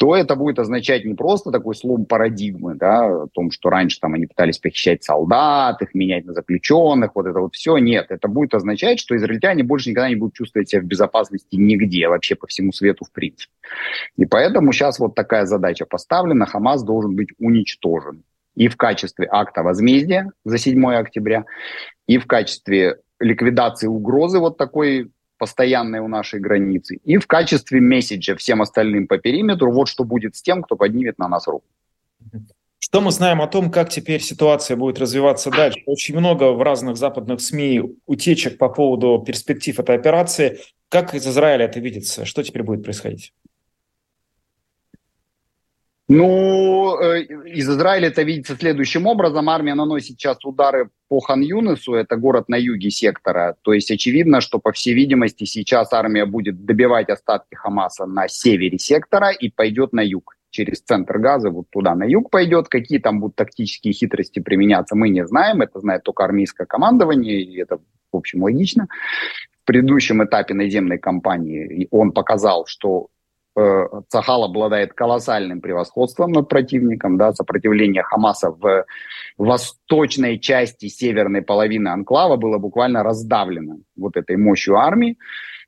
то 0.00 0.16
это 0.16 0.34
будет 0.34 0.58
означать 0.58 1.04
не 1.04 1.12
просто 1.12 1.50
такой 1.50 1.74
слом 1.74 2.06
парадигмы, 2.06 2.74
да, 2.74 3.24
о 3.24 3.26
том, 3.26 3.50
что 3.50 3.68
раньше 3.68 4.00
там 4.00 4.14
они 4.14 4.24
пытались 4.24 4.58
похищать 4.58 5.04
солдат, 5.04 5.82
их 5.82 5.94
менять 5.94 6.24
на 6.24 6.32
заключенных, 6.32 7.10
вот 7.14 7.26
это 7.26 7.38
вот 7.38 7.54
все. 7.54 7.76
Нет, 7.76 8.06
это 8.08 8.26
будет 8.26 8.54
означать, 8.54 8.98
что 8.98 9.14
израильтяне 9.14 9.62
больше 9.62 9.90
никогда 9.90 10.08
не 10.08 10.16
будут 10.16 10.32
чувствовать 10.32 10.70
себя 10.70 10.80
в 10.80 10.86
безопасности 10.86 11.54
нигде, 11.56 12.08
вообще 12.08 12.34
по 12.34 12.46
всему 12.46 12.72
свету 12.72 13.04
в 13.04 13.12
принципе. 13.12 13.52
И 14.16 14.24
поэтому 14.24 14.72
сейчас 14.72 14.98
вот 14.98 15.14
такая 15.14 15.44
задача 15.44 15.84
поставлена, 15.84 16.46
Хамас 16.46 16.82
должен 16.82 17.14
быть 17.14 17.28
уничтожен 17.38 18.22
и 18.60 18.68
в 18.68 18.76
качестве 18.76 19.26
акта 19.30 19.62
возмездия 19.62 20.30
за 20.44 20.58
7 20.58 20.86
октября, 20.92 21.46
и 22.06 22.18
в 22.18 22.26
качестве 22.26 22.98
ликвидации 23.18 23.86
угрозы 23.86 24.38
вот 24.38 24.58
такой 24.58 25.10
постоянной 25.38 26.00
у 26.00 26.08
нашей 26.08 26.40
границы, 26.40 26.96
и 26.96 27.16
в 27.16 27.26
качестве 27.26 27.80
месседжа 27.80 28.36
всем 28.36 28.60
остальным 28.60 29.06
по 29.06 29.16
периметру, 29.16 29.72
вот 29.72 29.88
что 29.88 30.04
будет 30.04 30.36
с 30.36 30.42
тем, 30.42 30.62
кто 30.62 30.76
поднимет 30.76 31.18
на 31.18 31.28
нас 31.28 31.48
руку. 31.48 31.64
Что 32.78 33.00
мы 33.00 33.12
знаем 33.12 33.40
о 33.40 33.46
том, 33.46 33.70
как 33.70 33.88
теперь 33.88 34.20
ситуация 34.20 34.76
будет 34.76 34.98
развиваться 34.98 35.50
дальше? 35.50 35.80
Очень 35.86 36.18
много 36.18 36.52
в 36.52 36.60
разных 36.60 36.98
западных 36.98 37.40
СМИ 37.40 37.82
утечек 38.04 38.58
по 38.58 38.68
поводу 38.68 39.24
перспектив 39.26 39.80
этой 39.80 39.96
операции. 39.96 40.58
Как 40.90 41.14
из 41.14 41.26
Израиля 41.26 41.64
это 41.64 41.80
видится? 41.80 42.26
Что 42.26 42.42
теперь 42.42 42.62
будет 42.62 42.82
происходить? 42.82 43.32
Ну, 46.12 47.00
э, 47.00 47.22
из 47.22 47.70
Израиля 47.70 48.08
это 48.08 48.22
видится 48.22 48.56
следующим 48.56 49.06
образом. 49.06 49.48
Армия 49.48 49.74
наносит 49.74 50.18
сейчас 50.18 50.44
удары 50.44 50.90
по 51.06 51.20
Хан-Юнесу, 51.20 51.94
это 51.94 52.16
город 52.16 52.48
на 52.48 52.56
юге 52.56 52.90
сектора. 52.90 53.54
То 53.62 53.72
есть 53.72 53.92
очевидно, 53.92 54.40
что, 54.40 54.58
по 54.58 54.72
всей 54.72 54.92
видимости, 54.92 55.44
сейчас 55.44 55.92
армия 55.92 56.26
будет 56.26 56.64
добивать 56.64 57.10
остатки 57.10 57.54
Хамаса 57.54 58.06
на 58.06 58.26
севере 58.26 58.76
сектора 58.76 59.30
и 59.30 59.50
пойдет 59.50 59.92
на 59.92 60.00
юг 60.00 60.34
через 60.50 60.80
центр 60.80 61.18
газа, 61.18 61.50
вот 61.50 61.66
туда 61.70 61.94
на 61.94 62.02
юг 62.02 62.28
пойдет. 62.28 62.66
Какие 62.66 62.98
там 62.98 63.20
будут 63.20 63.36
тактические 63.36 63.92
хитрости 63.92 64.40
применяться, 64.40 64.96
мы 64.96 65.10
не 65.10 65.24
знаем. 65.24 65.62
Это 65.62 65.78
знает 65.78 66.02
только 66.02 66.24
армейское 66.24 66.66
командование, 66.66 67.40
и 67.40 67.56
это, 67.60 67.78
в 68.10 68.16
общем, 68.16 68.42
логично. 68.42 68.88
В 69.62 69.64
предыдущем 69.64 70.24
этапе 70.24 70.54
наземной 70.54 70.98
кампании 70.98 71.86
он 71.92 72.10
показал, 72.10 72.66
что 72.66 73.10
Э, 73.56 73.86
Цахал 74.08 74.44
обладает 74.44 74.92
колоссальным 74.92 75.60
превосходством 75.60 76.32
над 76.32 76.48
противником, 76.48 77.16
да, 77.16 77.32
сопротивление 77.32 78.02
Хамаса 78.02 78.50
в 78.50 78.84
восточной 79.38 80.38
части 80.38 80.86
северной 80.86 81.42
половины 81.42 81.88
анклава 81.88 82.36
было 82.36 82.58
буквально 82.58 83.02
раздавлено 83.02 83.78
вот 83.96 84.16
этой 84.16 84.36
мощью 84.36 84.76
армии. 84.76 85.16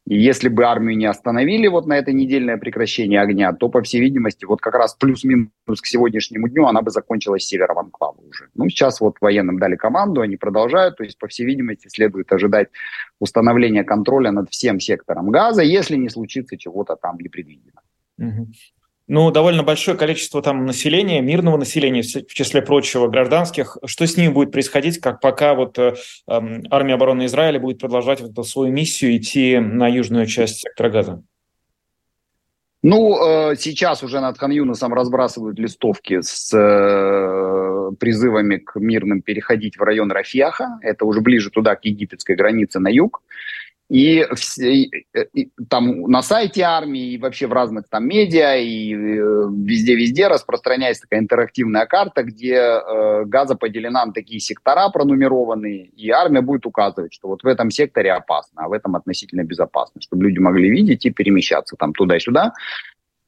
И 0.06 0.20
если 0.20 0.48
бы 0.48 0.64
армию 0.64 0.98
не 0.98 1.06
остановили 1.06 1.68
вот 1.68 1.86
на 1.86 1.96
это 1.96 2.12
недельное 2.12 2.56
прекращение 2.56 3.20
огня, 3.20 3.52
то, 3.52 3.68
по 3.68 3.82
всей 3.82 4.00
видимости, 4.00 4.44
вот 4.44 4.60
как 4.60 4.74
раз 4.74 4.94
плюс-минус 4.94 5.80
к 5.80 5.86
сегодняшнему 5.86 6.48
дню 6.48 6.66
она 6.66 6.82
бы 6.82 6.90
закончилась 6.90 7.44
севером 7.44 7.78
анклава 7.78 8.16
уже. 8.20 8.48
Ну, 8.54 8.68
сейчас 8.68 9.00
вот 9.00 9.16
военным 9.20 9.58
дали 9.60 9.76
команду, 9.76 10.20
они 10.20 10.36
продолжают, 10.36 10.96
то 10.96 11.04
есть, 11.04 11.18
по 11.18 11.28
всей 11.28 11.46
видимости, 11.46 11.88
следует 11.88 12.32
ожидать 12.32 12.68
установления 13.20 13.84
контроля 13.84 14.32
над 14.32 14.50
всем 14.50 14.80
сектором 14.80 15.30
газа, 15.30 15.62
если 15.62 15.96
не 15.96 16.08
случится 16.08 16.58
чего-то 16.58 16.96
там 16.96 17.16
непредвиденного. 17.18 17.82
Ну, 19.08 19.30
довольно 19.30 19.62
большое 19.62 19.96
количество 19.96 20.42
там 20.42 20.64
населения, 20.64 21.20
мирного 21.20 21.56
населения, 21.56 22.02
в 22.02 22.32
числе 22.32 22.62
прочего, 22.62 23.08
гражданских. 23.08 23.76
Что 23.84 24.06
с 24.06 24.16
ними 24.16 24.32
будет 24.32 24.52
происходить, 24.52 24.98
как 24.98 25.20
пока 25.20 25.54
вот 25.54 25.78
э, 25.78 25.94
эм, 26.28 26.62
армия 26.70 26.94
обороны 26.94 27.26
Израиля 27.26 27.58
будет 27.58 27.80
продолжать 27.80 28.20
вот 28.20 28.30
эту 28.30 28.44
свою 28.44 28.72
миссию 28.72 29.16
идти 29.16 29.58
на 29.58 29.88
южную 29.88 30.26
часть 30.26 30.60
сектора 30.60 30.88
Газа? 30.90 31.22
Ну, 32.84 33.50
э, 33.52 33.56
сейчас 33.56 34.02
уже 34.02 34.20
над 34.20 34.38
Хан-Юносом 34.38 34.92
разбрасывают 34.92 35.56
листовки 35.56 36.20
с 36.20 36.52
э, 36.52 37.90
призывами 37.98 38.56
к 38.56 38.74
мирным 38.80 39.22
переходить 39.22 39.76
в 39.76 39.82
район 39.82 40.10
Рафьяха. 40.10 40.78
Это 40.82 41.04
уже 41.04 41.20
ближе 41.20 41.50
туда, 41.50 41.76
к 41.76 41.84
египетской 41.84 42.34
границе 42.34 42.80
на 42.80 42.88
юг. 42.88 43.22
И, 43.92 44.26
все, 44.36 44.74
и, 44.74 44.90
и 45.34 45.50
там 45.68 46.04
на 46.10 46.22
сайте 46.22 46.62
армии, 46.62 47.12
и 47.12 47.18
вообще 47.18 47.46
в 47.46 47.52
разных 47.52 47.90
там 47.90 48.08
медиа, 48.08 48.56
и 48.56 48.94
э, 48.94 49.48
везде-везде 49.52 50.28
распространяется 50.28 51.02
такая 51.02 51.20
интерактивная 51.20 51.84
карта, 51.84 52.22
где 52.22 52.54
э, 52.54 53.24
газа 53.26 53.54
поделена 53.54 54.06
на 54.06 54.12
такие 54.14 54.40
сектора 54.40 54.88
пронумерованные, 54.88 55.88
и 55.88 56.08
армия 56.08 56.40
будет 56.40 56.64
указывать, 56.64 57.12
что 57.12 57.28
вот 57.28 57.42
в 57.42 57.46
этом 57.46 57.70
секторе 57.70 58.12
опасно, 58.12 58.62
а 58.64 58.68
в 58.68 58.72
этом 58.72 58.96
относительно 58.96 59.44
безопасно, 59.44 60.00
чтобы 60.00 60.24
люди 60.24 60.38
могли 60.38 60.70
видеть 60.70 61.04
и 61.04 61.10
перемещаться 61.10 61.76
там 61.76 61.92
туда-сюда. 61.92 62.54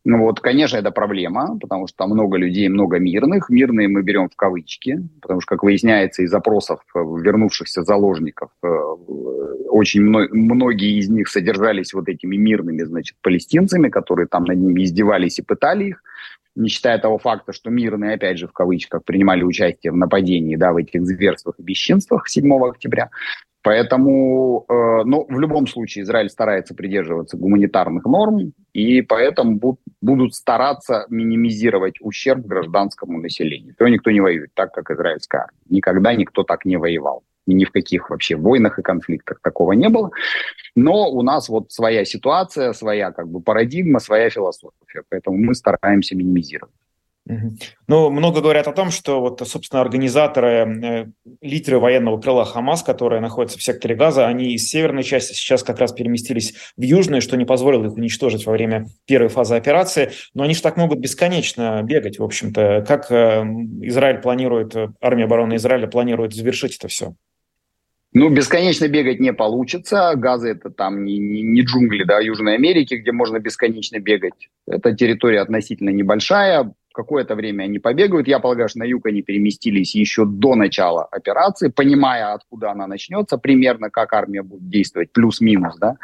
Ну 0.07 0.21
вот, 0.21 0.41
конечно, 0.41 0.77
это 0.77 0.91
проблема, 0.91 1.59
потому 1.59 1.87
что 1.87 1.97
там 1.97 2.11
много 2.11 2.37
людей, 2.37 2.69
много 2.69 2.99
мирных. 2.99 3.49
Мирные 3.49 3.89
мы 3.89 4.03
берем 4.03 4.29
в 4.29 4.37
кавычки, 4.37 4.99
потому 5.23 5.41
что, 5.41 5.49
как 5.49 5.63
выясняется 5.63 6.23
из 6.23 6.31
запросов 6.31 6.81
э, 6.95 6.99
вернувшихся 6.99 7.85
заложников, 7.85 8.51
э, 8.63 8.67
очень 8.67 10.03
многие 10.03 10.99
из 10.99 11.09
них 11.09 11.29
содержались 11.29 11.95
вот 11.95 12.09
этими 12.09 12.37
мирными, 12.37 12.83
значит, 12.83 13.17
палестинцами, 13.23 13.89
которые 13.89 14.27
там 14.27 14.45
над 14.45 14.59
ними 14.59 14.85
издевались 14.85 15.39
и 15.39 15.43
пытали 15.43 15.85
их 15.85 16.03
не 16.57 16.69
считая 16.69 16.99
того 16.99 17.19
факта, 17.19 17.53
что 17.53 17.71
мирные, 17.71 18.15
опять 18.15 18.39
же, 18.39 18.47
в 18.47 18.53
кавычках, 18.53 19.05
принимали 19.05 19.43
участие 19.43 19.93
в 19.93 19.97
нападении, 19.97 20.57
да, 20.57 20.73
в 20.73 20.77
этих 20.77 21.05
зверствах 21.05 21.57
и 21.59 21.63
бесчинствах 21.63 22.29
7 22.29 22.53
октября. 22.69 23.11
Поэтому, 23.63 24.67
э, 24.69 25.05
ну, 25.05 25.25
в 25.27 25.41
любом 25.41 25.67
случае, 25.67 26.05
Израиль 26.05 26.29
старается 26.29 26.75
придерживаться 26.75 27.39
гуманитарных 27.39 28.05
норм, 28.05 28.53
и 28.75 29.01
поэтому 29.01 29.57
буд, 29.57 29.81
будут 30.03 30.35
стараться 30.35 31.07
минимизировать 31.09 31.95
ущерб 32.01 32.45
гражданскому 32.45 33.19
населению. 33.19 33.75
То 33.79 33.89
никто 33.89 34.11
не 34.11 34.21
воюет 34.21 34.51
так, 34.53 34.73
как 34.73 34.91
израильская 34.91 35.45
армия. 35.45 35.61
Никогда 35.71 36.15
никто 36.15 36.43
так 36.43 36.67
не 36.67 36.77
воевал. 36.77 37.23
И 37.47 37.55
ни 37.55 37.65
в 37.65 37.71
каких 37.73 38.11
вообще 38.11 38.37
войнах 38.37 38.79
и 38.79 38.83
конфликтах 38.83 39.41
такого 39.43 39.73
не 39.73 39.89
было. 39.89 40.11
Но 40.75 41.11
у 41.11 41.23
нас 41.23 41.49
вот 41.49 41.73
своя 41.73 42.05
ситуация, 42.05 42.73
своя 42.73 43.13
как 43.13 43.29
бы 43.29 43.41
парадигма, 43.41 44.01
своя 44.01 44.31
философия. 44.31 45.03
Поэтому 45.09 45.37
мы 45.37 45.55
стараемся 45.55 46.17
минимизировать. 46.17 46.73
Ну, 47.87 48.11
много 48.11 48.43
говорят 48.43 48.69
о 48.69 48.73
том, 48.73 48.91
что 48.91 49.21
вот, 49.21 49.41
собственно, 49.49 49.81
организаторы, 49.81 50.49
э, 50.49 51.07
лидеры 51.41 51.79
военного 51.79 52.21
крыла 52.21 52.45
Хамас, 52.45 52.83
которые 52.83 53.23
находятся 53.23 53.59
в 53.59 53.63
секторе 53.63 53.95
Газа, 53.95 54.27
они 54.27 54.53
из 54.53 54.69
северной 54.69 55.03
части 55.03 55.33
сейчас 55.33 55.63
как 55.63 55.79
раз 55.79 55.93
переместились 55.93 56.55
в 56.77 56.83
южную, 56.83 57.23
что 57.23 57.39
не 57.39 57.47
позволило 57.47 57.87
их 57.87 57.95
уничтожить 57.95 58.45
во 58.45 58.53
время 58.53 58.89
первой 59.07 59.29
фазы 59.29 59.55
операции. 59.55 60.11
Но 60.35 60.43
они 60.43 60.55
же 60.55 60.61
так 60.61 60.77
могут 60.77 60.99
бесконечно 60.99 61.83
бегать, 61.83 62.19
в 62.19 62.23
общем-то. 62.23 62.85
Как 62.87 63.11
э, 63.11 63.43
Израиль 63.83 64.19
планирует, 64.19 64.77
армия 65.01 65.25
обороны 65.25 65.57
Израиля 65.57 65.87
планирует 65.87 66.35
завершить 66.35 66.77
это 66.77 66.89
все? 66.89 67.15
Ну, 68.17 68.31
бесконечно 68.31 68.87
бегать 68.87 69.19
не 69.19 69.33
получится. 69.33 70.13
Газы 70.15 70.51
это 70.51 70.71
там 70.71 71.05
не, 71.05 71.19
не, 71.19 71.43
не 71.43 71.63
джунгли, 71.63 72.05
да, 72.05 72.21
Южной 72.21 72.55
Америки, 72.55 72.95
где 72.95 73.11
можно 73.11 73.41
бесконечно 73.41 73.99
бегать. 73.99 74.49
Это 74.69 74.95
территория 74.95 75.41
относительно 75.41 75.91
небольшая 75.91 76.73
какое-то 76.95 77.35
время 77.35 77.65
они 77.65 77.81
побегают. 77.81 78.29
Я 78.29 78.39
полагаю, 78.39 78.69
что 78.69 78.79
на 78.79 78.85
юг 78.85 79.05
они 79.07 79.23
переместились 79.23 79.95
еще 79.97 80.25
до 80.25 80.55
начала 80.55 81.05
операции, 81.05 81.69
понимая, 81.69 82.33
откуда 82.33 82.71
она 82.71 82.87
начнется, 82.87 83.37
примерно 83.37 83.91
как 83.91 84.13
армия 84.13 84.43
будет 84.43 84.69
действовать, 84.69 85.13
плюс-минус, 85.13 85.77
да. 85.79 85.97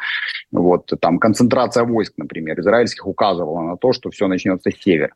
Вот 0.51 0.91
там 0.99 1.17
концентрация 1.17 1.85
войск, 1.85 2.13
например, 2.17 2.59
израильских 2.59 3.07
указывала 3.07 3.61
на 3.61 3.77
то, 3.77 3.93
что 3.93 4.09
все 4.11 4.27
начнется 4.27 4.69
с 4.69 4.83
севера. 4.83 5.13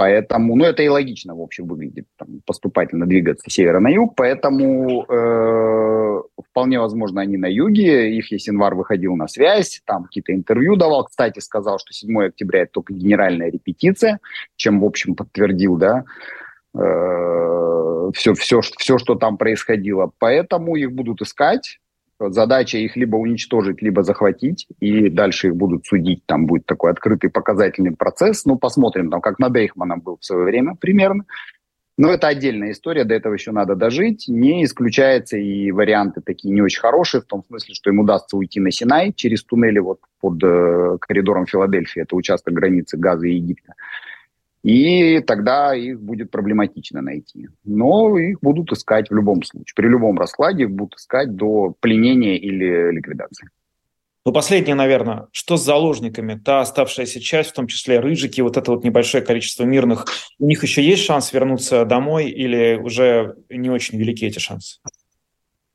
Поэтому, 0.00 0.56
ну, 0.56 0.64
это 0.64 0.82
и 0.82 0.88
логично, 0.88 1.34
в 1.34 1.42
общем, 1.42 1.66
выглядит, 1.66 2.06
там, 2.16 2.40
поступательно 2.46 3.04
двигаться 3.04 3.50
с 3.50 3.52
севера 3.52 3.80
на 3.80 3.88
юг, 3.88 4.14
поэтому 4.16 5.04
э, 5.04 6.22
вполне 6.42 6.80
возможно 6.80 7.20
они 7.20 7.36
на 7.36 7.44
юге, 7.44 8.16
их 8.16 8.32
Есенвар 8.32 8.74
выходил 8.74 9.14
на 9.14 9.28
связь, 9.28 9.82
там 9.84 10.04
какие-то 10.04 10.32
интервью 10.32 10.76
давал, 10.76 11.04
кстати, 11.04 11.40
сказал, 11.40 11.78
что 11.78 11.92
7 11.92 12.18
октября 12.28 12.62
это 12.62 12.72
только 12.72 12.94
генеральная 12.94 13.50
репетиция, 13.50 14.20
чем, 14.56 14.80
в 14.80 14.86
общем, 14.86 15.14
подтвердил, 15.14 15.76
да, 15.76 16.04
э, 16.74 18.10
все, 18.14 18.32
все, 18.32 18.62
все, 18.62 18.96
что 18.96 19.16
там 19.16 19.36
происходило, 19.36 20.10
поэтому 20.18 20.76
их 20.76 20.92
будут 20.92 21.20
искать, 21.20 21.78
задача 22.28 22.78
их 22.78 22.96
либо 22.96 23.16
уничтожить, 23.16 23.82
либо 23.82 24.02
захватить, 24.02 24.66
и 24.78 25.08
дальше 25.08 25.48
их 25.48 25.56
будут 25.56 25.86
судить, 25.86 26.24
там 26.26 26.46
будет 26.46 26.66
такой 26.66 26.90
открытый 26.90 27.30
показательный 27.30 27.92
процесс, 27.92 28.44
ну, 28.44 28.58
посмотрим, 28.58 29.10
там, 29.10 29.20
как 29.20 29.38
над 29.38 29.56
Эйхманом 29.56 30.00
был 30.00 30.18
в 30.18 30.24
свое 30.24 30.44
время 30.44 30.76
примерно, 30.78 31.24
но 31.96 32.10
это 32.10 32.28
отдельная 32.28 32.70
история, 32.70 33.04
до 33.04 33.14
этого 33.14 33.34
еще 33.34 33.52
надо 33.52 33.74
дожить. 33.74 34.24
Не 34.26 34.64
исключается 34.64 35.36
и 35.36 35.70
варианты 35.70 36.22
такие 36.22 36.54
не 36.54 36.62
очень 36.62 36.80
хорошие, 36.80 37.20
в 37.20 37.26
том 37.26 37.44
смысле, 37.44 37.74
что 37.74 37.90
им 37.90 37.98
удастся 37.98 38.38
уйти 38.38 38.58
на 38.58 38.70
Синай 38.70 39.12
через 39.12 39.44
туннели 39.44 39.80
вот 39.80 40.00
под 40.18 40.42
э, 40.42 40.96
коридором 40.98 41.44
Филадельфии, 41.44 42.00
это 42.00 42.16
участок 42.16 42.54
границы 42.54 42.96
Газа 42.96 43.26
и 43.26 43.34
Египта 43.34 43.74
и 44.62 45.20
тогда 45.20 45.74
их 45.74 46.00
будет 46.00 46.30
проблематично 46.30 47.00
найти. 47.00 47.48
Но 47.64 48.18
их 48.18 48.40
будут 48.40 48.72
искать 48.72 49.10
в 49.10 49.14
любом 49.14 49.42
случае. 49.42 49.72
При 49.74 49.88
любом 49.88 50.18
раскладе 50.18 50.64
их 50.64 50.70
будут 50.70 50.96
искать 50.96 51.34
до 51.34 51.74
пленения 51.80 52.36
или 52.36 52.92
ликвидации. 52.92 53.48
Ну, 54.26 54.32
последнее, 54.32 54.74
наверное, 54.74 55.28
что 55.32 55.56
с 55.56 55.64
заложниками? 55.64 56.38
Та 56.38 56.60
оставшаяся 56.60 57.20
часть, 57.20 57.50
в 57.50 57.54
том 57.54 57.66
числе 57.66 58.00
рыжики, 58.00 58.42
вот 58.42 58.58
это 58.58 58.70
вот 58.70 58.84
небольшое 58.84 59.24
количество 59.24 59.64
мирных, 59.64 60.04
у 60.38 60.46
них 60.46 60.62
еще 60.62 60.82
есть 60.82 61.04
шанс 61.04 61.32
вернуться 61.32 61.86
домой 61.86 62.28
или 62.28 62.78
уже 62.80 63.36
не 63.48 63.70
очень 63.70 63.98
велики 63.98 64.26
эти 64.26 64.38
шансы? 64.38 64.78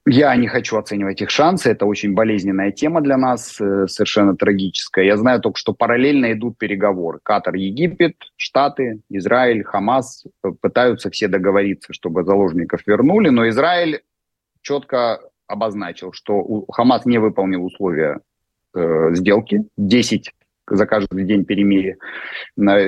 Я 0.08 0.36
не 0.36 0.48
хочу 0.48 0.78
оценивать 0.78 1.22
их 1.22 1.32
шансы, 1.32 1.72
это 1.72 1.88
очень 1.88 2.14
болезненная 2.14 2.72
тема 2.72 3.02
для 3.02 3.18
нас, 3.18 3.60
э, 3.60 3.88
совершенно 3.88 4.36
трагическая. 4.36 5.04
Я 5.04 5.18
знаю 5.18 5.42
только, 5.42 5.58
что 5.58 5.74
параллельно 5.74 6.32
идут 6.32 6.60
переговоры. 6.60 7.20
Катар, 7.24 7.56
Египет, 7.56 8.16
Штаты, 8.38 9.02
Израиль, 9.10 9.64
Хамас 9.64 10.26
э, 10.44 10.52
пытаются 10.62 11.10
все 11.10 11.28
договориться, 11.28 11.92
чтобы 11.92 12.24
заложников 12.24 12.82
вернули, 12.86 13.30
но 13.30 13.50
Израиль 13.50 14.02
четко 14.62 15.22
обозначил, 15.48 16.14
что 16.14 16.66
Хамас 16.72 17.06
не 17.06 17.18
выполнил 17.18 17.66
условия 17.66 18.20
э, 18.76 19.16
сделки, 19.16 19.64
10 19.78 20.32
за 20.68 20.86
каждый 20.86 21.24
день 21.24 21.46
перемирия. 21.46 21.98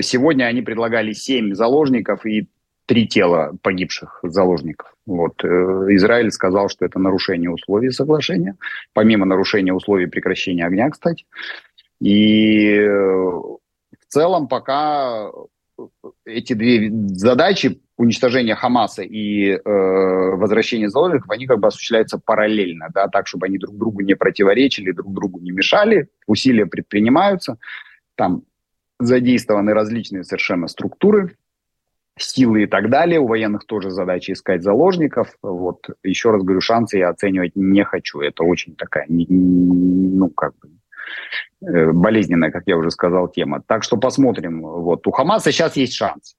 Сегодня 0.02 0.46
они 0.46 0.62
предлагали 0.62 1.14
7 1.14 1.56
заложников 1.56 2.28
и 2.28 2.48
три 2.88 3.06
тела 3.06 3.54
погибших 3.62 4.20
заложников. 4.24 4.94
Вот. 5.06 5.44
Э, 5.44 5.48
Израиль 5.90 6.32
сказал, 6.32 6.70
что 6.70 6.86
это 6.86 6.98
нарушение 6.98 7.52
условий 7.52 7.92
соглашения, 7.92 8.56
помимо 8.94 9.26
нарушения 9.26 9.74
условий 9.74 10.08
прекращения 10.08 10.66
огня, 10.66 10.90
кстати. 10.90 11.26
И 12.00 12.74
э, 12.74 12.88
в 12.88 13.58
целом 14.08 14.48
пока 14.48 15.30
эти 16.26 16.54
две 16.54 16.90
задачи, 17.10 17.82
уничтожение 17.98 18.56
Хамаса 18.56 19.04
и 19.04 19.50
э, 19.50 19.60
возвращение 19.66 20.90
заложников, 20.90 21.30
они 21.30 21.46
как 21.46 21.60
бы 21.60 21.68
осуществляются 21.68 22.18
параллельно, 22.18 22.88
да, 22.94 23.08
так, 23.08 23.28
чтобы 23.28 23.48
они 23.48 23.58
друг 23.58 23.76
другу 23.78 24.02
не 24.02 24.16
противоречили, 24.16 24.92
друг 24.92 25.14
другу 25.14 25.40
не 25.40 25.52
мешали, 25.52 26.08
усилия 26.26 26.66
предпринимаются, 26.66 27.58
там 28.16 28.44
задействованы 29.00 29.74
различные 29.74 30.24
совершенно 30.24 30.68
структуры, 30.68 31.36
силы 32.18 32.64
и 32.64 32.68
так 32.68 32.90
далее. 32.90 33.20
У 33.20 33.28
военных 33.28 33.66
тоже 33.66 33.92
задача 33.92 34.34
искать 34.34 34.64
заложников. 34.64 35.36
Вот 35.42 35.88
еще 36.04 36.32
раз 36.32 36.44
говорю, 36.44 36.62
шансы 36.62 36.98
я 36.98 37.10
оценивать 37.10 37.56
не 37.56 37.84
хочу. 37.84 38.20
Это 38.20 38.44
очень 38.44 38.76
такая, 38.76 39.06
ну 39.08 40.30
как 40.30 40.54
бы 40.60 40.70
э, 41.68 41.92
болезненная, 41.92 42.52
как 42.52 42.64
я 42.66 42.78
уже 42.78 42.92
сказал, 42.92 43.28
тема. 43.28 43.62
Так 43.66 43.84
что 43.84 43.98
посмотрим. 43.98 44.62
Вот 44.62 45.06
у 45.08 45.12
Хамаса 45.12 45.52
сейчас 45.52 45.76
есть 45.76 45.94
шанс. 45.94 46.36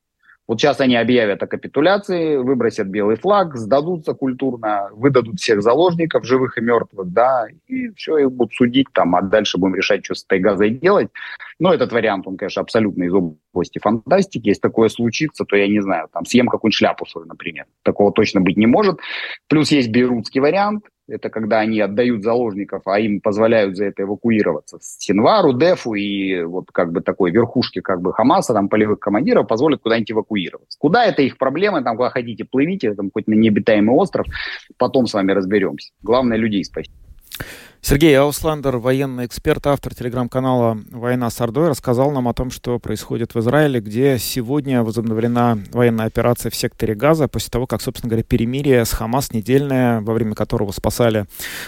Вот 0.48 0.58
сейчас 0.58 0.80
они 0.80 0.96
объявят 0.96 1.42
о 1.42 1.46
капитуляции, 1.46 2.36
выбросят 2.36 2.86
белый 2.86 3.16
флаг, 3.16 3.54
сдадутся 3.54 4.14
культурно, 4.14 4.88
выдадут 4.92 5.38
всех 5.38 5.62
заложников, 5.62 6.24
живых 6.24 6.56
и 6.56 6.62
мертвых, 6.62 7.12
да, 7.12 7.48
и 7.66 7.90
все, 7.90 8.16
их 8.16 8.32
будут 8.32 8.54
судить 8.54 8.86
там, 8.94 9.14
а 9.14 9.20
дальше 9.20 9.58
будем 9.58 9.74
решать, 9.74 10.06
что 10.06 10.14
с 10.14 10.24
этой 10.24 10.40
газой 10.40 10.70
делать. 10.70 11.10
Но 11.58 11.74
этот 11.74 11.92
вариант, 11.92 12.26
он, 12.26 12.38
конечно, 12.38 12.62
абсолютно 12.62 13.04
из 13.04 13.12
области 13.12 13.78
фантастики. 13.78 14.48
Если 14.48 14.62
такое 14.62 14.88
случится, 14.88 15.44
то 15.44 15.54
я 15.54 15.68
не 15.68 15.82
знаю, 15.82 16.08
там 16.10 16.24
съем 16.24 16.48
какую-нибудь 16.48 16.78
шляпу 16.78 17.04
свою, 17.04 17.26
например. 17.26 17.66
Такого 17.82 18.10
точно 18.10 18.40
быть 18.40 18.56
не 18.56 18.66
может. 18.66 19.00
Плюс 19.48 19.70
есть 19.70 19.90
берутский 19.90 20.40
вариант, 20.40 20.84
это 21.08 21.30
когда 21.30 21.60
они 21.60 21.80
отдают 21.80 22.22
заложников, 22.22 22.82
а 22.86 23.00
им 23.00 23.20
позволяют 23.20 23.76
за 23.76 23.86
это 23.86 24.02
эвакуироваться. 24.02 24.78
Синвару, 24.80 25.52
Дефу 25.52 25.94
и 25.94 26.42
вот 26.42 26.66
как 26.72 26.92
бы 26.92 27.00
такой 27.00 27.30
верхушке 27.30 27.80
как 27.82 28.00
бы 28.00 28.12
Хамаса, 28.12 28.52
там 28.52 28.68
полевых 28.68 29.00
командиров 29.00 29.48
позволят 29.48 29.80
куда-нибудь 29.82 30.12
эвакуироваться. 30.12 30.78
Куда 30.78 31.04
это 31.04 31.22
их 31.22 31.38
проблемы, 31.38 31.82
там 31.82 31.96
куда 31.96 32.10
хотите 32.10 32.44
плывите, 32.44 32.94
там 32.94 33.10
хоть 33.12 33.26
на 33.26 33.34
необитаемый 33.34 33.94
остров, 33.94 34.26
потом 34.76 35.06
с 35.06 35.14
вами 35.14 35.32
разберемся. 35.32 35.90
Главное 36.02 36.36
людей 36.36 36.64
спасти. 36.64 36.92
Сергей 37.80 38.18
Аусландер, 38.18 38.78
военный 38.78 39.24
эксперт, 39.24 39.66
автор 39.66 39.94
телеграм-канала 39.94 40.78
«Война 40.90 41.30
с 41.30 41.40
Ордой», 41.40 41.68
рассказал 41.68 42.10
нам 42.10 42.26
о 42.28 42.34
том, 42.34 42.50
что 42.50 42.78
происходит 42.80 43.34
в 43.34 43.40
Израиле, 43.40 43.80
где 43.80 44.18
сегодня 44.18 44.82
возобновлена 44.82 45.58
военная 45.70 46.06
операция 46.06 46.50
в 46.50 46.56
секторе 46.56 46.94
Газа 46.94 47.28
после 47.28 47.50
того, 47.50 47.66
как, 47.66 47.80
собственно 47.80 48.10
говоря, 48.10 48.24
перемирие 48.24 48.84
с 48.84 48.90
Хамас 48.90 49.32
недельное, 49.32 50.00
во 50.00 50.12
время 50.12 50.34
которого 50.34 50.72
спасали 50.72 51.26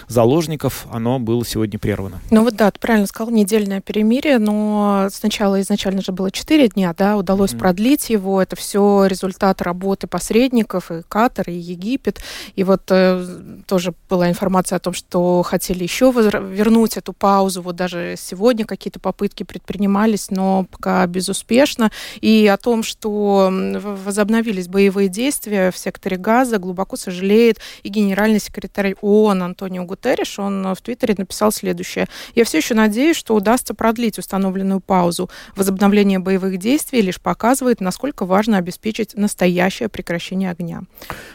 заложников, 0.08 0.86
оно 0.90 1.20
было 1.20 1.44
сегодня 1.46 1.78
прервано. 1.78 2.20
Ну 2.30 2.42
вот 2.42 2.56
да, 2.56 2.70
ты 2.70 2.80
правильно 2.80 3.06
сказал, 3.06 3.32
недельное 3.32 3.80
перемирие, 3.80 4.38
но 4.38 5.08
сначала 5.12 5.61
изначально 5.61 6.02
же 6.02 6.11
было 6.11 6.30
4 6.30 6.68
дня, 6.70 6.92
да, 6.92 7.16
удалось 7.16 7.52
mm-hmm. 7.52 7.58
продлить 7.58 8.11
его, 8.11 8.42
это 8.42 8.56
все 8.56 9.06
результат 9.06 9.62
работы 9.62 10.08
посредников, 10.08 10.90
и 10.90 11.02
Катар, 11.08 11.48
и 11.48 11.54
Египет, 11.54 12.20
и 12.56 12.64
вот 12.64 12.82
э, 12.90 13.24
тоже 13.66 13.94
была 14.08 14.28
информация 14.28 14.76
о 14.76 14.80
том, 14.80 14.92
что 14.92 15.42
хотели 15.42 15.84
еще 15.84 15.99
вернуть 16.01 16.96
эту 16.96 17.12
паузу. 17.12 17.62
Вот 17.62 17.76
даже 17.76 18.14
сегодня 18.16 18.64
какие-то 18.64 19.01
попытки 19.01 19.42
предпринимались, 19.42 20.30
но 20.30 20.66
пока 20.70 21.07
безуспешно. 21.07 21.90
И 22.20 22.46
о 22.46 22.57
том, 22.57 22.82
что 22.82 23.51
возобновились 23.51 24.68
боевые 24.68 25.09
действия 25.09 25.70
в 25.70 25.78
секторе 25.78 26.16
Газа, 26.16 26.59
глубоко 26.59 26.96
сожалеет 26.96 27.59
и 27.82 27.88
генеральный 27.88 28.40
секретарь 28.40 28.94
ООН 29.01 29.42
Антонио 29.42 29.84
Гутерриш. 29.84 30.38
Он 30.38 30.74
в 30.74 30.80
Твиттере 30.80 31.14
написал 31.18 31.53
следующее. 31.53 32.07
«Я 32.34 32.44
все 32.44 32.59
еще 32.59 32.74
надеюсь, 32.74 33.16
что 33.16 33.34
удастся 33.34 33.74
продлить 33.74 34.18
установленную 34.18 34.80
паузу. 34.80 35.28
Возобновление 35.57 36.18
боевых 36.18 36.59
действий 36.59 37.03
лишь 37.03 37.20
показывает, 37.20 37.80
насколько 37.80 38.24
важно 38.24 38.59
обеспечить 38.59 39.14
настоящее 39.14 39.88
прекращение 39.88 40.51
огня». 40.51 40.82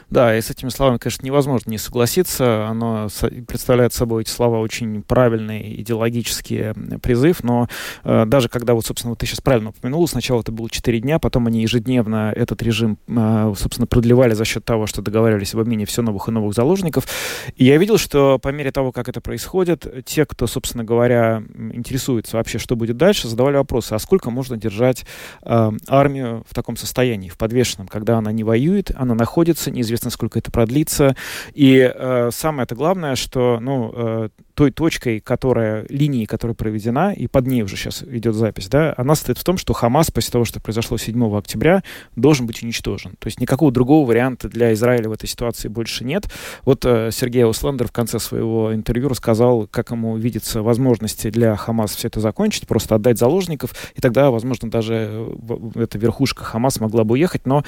Да, 0.09 0.38
и 0.38 0.41
с 0.41 0.49
этими 0.49 0.70
словами, 0.70 0.97
конечно, 0.97 1.26
невозможно 1.26 1.70
не 1.72 1.78
согласиться. 1.78 2.68
Оно 2.68 3.09
представляет 3.47 3.93
собой 3.93 4.24
эти 4.24 4.30
слова 4.30 4.55
очень 4.60 5.01
правильный 5.01 5.82
идеологический 5.82 6.74
призыв, 6.99 7.43
но 7.43 7.68
э, 8.03 8.26
даже 8.26 8.49
когда, 8.49 8.74
вот, 8.74 8.86
собственно, 8.86 9.12
вот 9.12 9.20
ты 9.20 9.26
сейчас 9.26 9.41
правильно 9.41 9.70
упомянул, 9.70 10.08
сначала 10.08 10.41
это 10.41 10.51
было 10.51 10.70
4 10.70 10.99
дня, 10.99 11.20
потом 11.20 11.47
они 11.47 11.62
ежедневно 11.62 12.32
этот 12.36 12.62
режим, 12.64 12.97
э, 13.08 13.53
собственно, 13.58 13.88
продлевали 13.88 14.34
за 14.34 14.45
счет 14.45 14.66
того, 14.66 14.88
что 14.88 15.01
договаривались 15.01 15.53
об 15.53 15.62
обмене 15.62 15.86
все 15.86 16.01
новых 16.01 16.28
и 16.28 16.32
новых 16.32 16.53
заложников. 16.53 17.06
И 17.56 17.66
я 17.66 17.78
видел, 17.78 17.97
что 17.97 18.39
по 18.39 18.49
мере 18.49 18.72
того, 18.72 18.91
как 18.91 19.10
это 19.10 19.22
происходит, 19.22 20.06
те, 20.06 20.26
кто, 20.26 20.47
собственно 20.47 20.84
говоря, 20.84 21.43
интересуется 21.74 22.38
вообще, 22.38 22.58
что 22.58 22.76
будет 22.76 22.97
дальше, 22.97 23.28
задавали 23.28 23.58
вопросы, 23.58 23.93
а 23.93 23.99
сколько 23.99 24.30
можно 24.30 24.58
держать 24.58 25.06
э, 25.43 25.72
армию 25.88 26.45
в 26.49 26.53
таком 26.53 26.78
состоянии, 26.78 27.30
в 27.30 27.38
подвешенном, 27.38 27.88
когда 27.88 28.18
она 28.18 28.32
не 28.32 28.43
воюет, 28.43 28.91
она 28.95 29.16
находится, 29.16 29.72
неизвестно, 29.72 30.10
сколько 30.10 30.39
это 30.39 30.51
продлится. 30.51 31.16
И 31.53 31.91
э, 31.93 32.30
самое-то 32.32 32.76
главное, 32.76 33.16
что, 33.16 33.60
ну, 33.60 33.91
э, 33.95 34.30
той 34.56 34.72
точкой, 34.72 35.20
которая, 35.20 35.86
линии, 35.89 36.26
которая 36.26 36.56
проведена, 36.56 37.14
и 37.14 37.28
под 37.28 37.47
ней 37.47 37.62
уже 37.62 37.76
сейчас 37.76 38.03
идет 38.03 38.36
запись, 38.36 38.68
да, 38.70 38.93
она 38.97 39.16
стоит 39.16 39.38
в 39.38 39.43
том, 39.43 39.58
что 39.58 39.74
Хамас 39.74 40.12
после 40.12 40.32
того, 40.32 40.45
что 40.45 40.60
произошло 40.60 40.97
7 40.97 41.38
октября, 41.38 41.84
должен 42.16 42.47
быть 42.47 42.64
уничтожен. 42.64 43.12
То 43.20 43.28
есть 43.28 43.39
никакого 43.39 43.72
другого 43.72 44.08
варианта 44.08 44.49
для 44.49 44.74
Израиля 44.74 45.10
в 45.10 45.12
этой 45.12 45.28
ситуации 45.28 45.68
больше 45.68 46.06
нет. 46.06 46.26
Вот 46.64 46.86
э, 46.86 47.10
Сергей 47.12 47.43
Усландер 47.45 47.88
в 47.88 47.91
конце 47.91 48.18
своего 48.20 48.74
интервью 48.74 49.10
рассказал, 49.10 49.68
как 49.70 49.91
ему 49.91 50.18
видится 50.18 50.62
возможности 50.62 51.30
для 51.30 51.56
Хамас 51.56 51.95
все 51.95 52.08
это 52.08 52.22
закончить, 52.22 52.68
просто 52.68 52.95
отдать 52.95 53.20
заложников, 53.20 53.74
и 53.95 54.01
тогда, 54.01 54.32
возможно, 54.32 54.70
даже 54.70 54.93
э, 54.95 55.70
эта 55.76 55.97
верхушка 55.97 56.43
Хамас 56.45 56.80
могла 56.80 57.03
бы 57.03 57.14
уехать, 57.14 57.45
но 57.45 57.64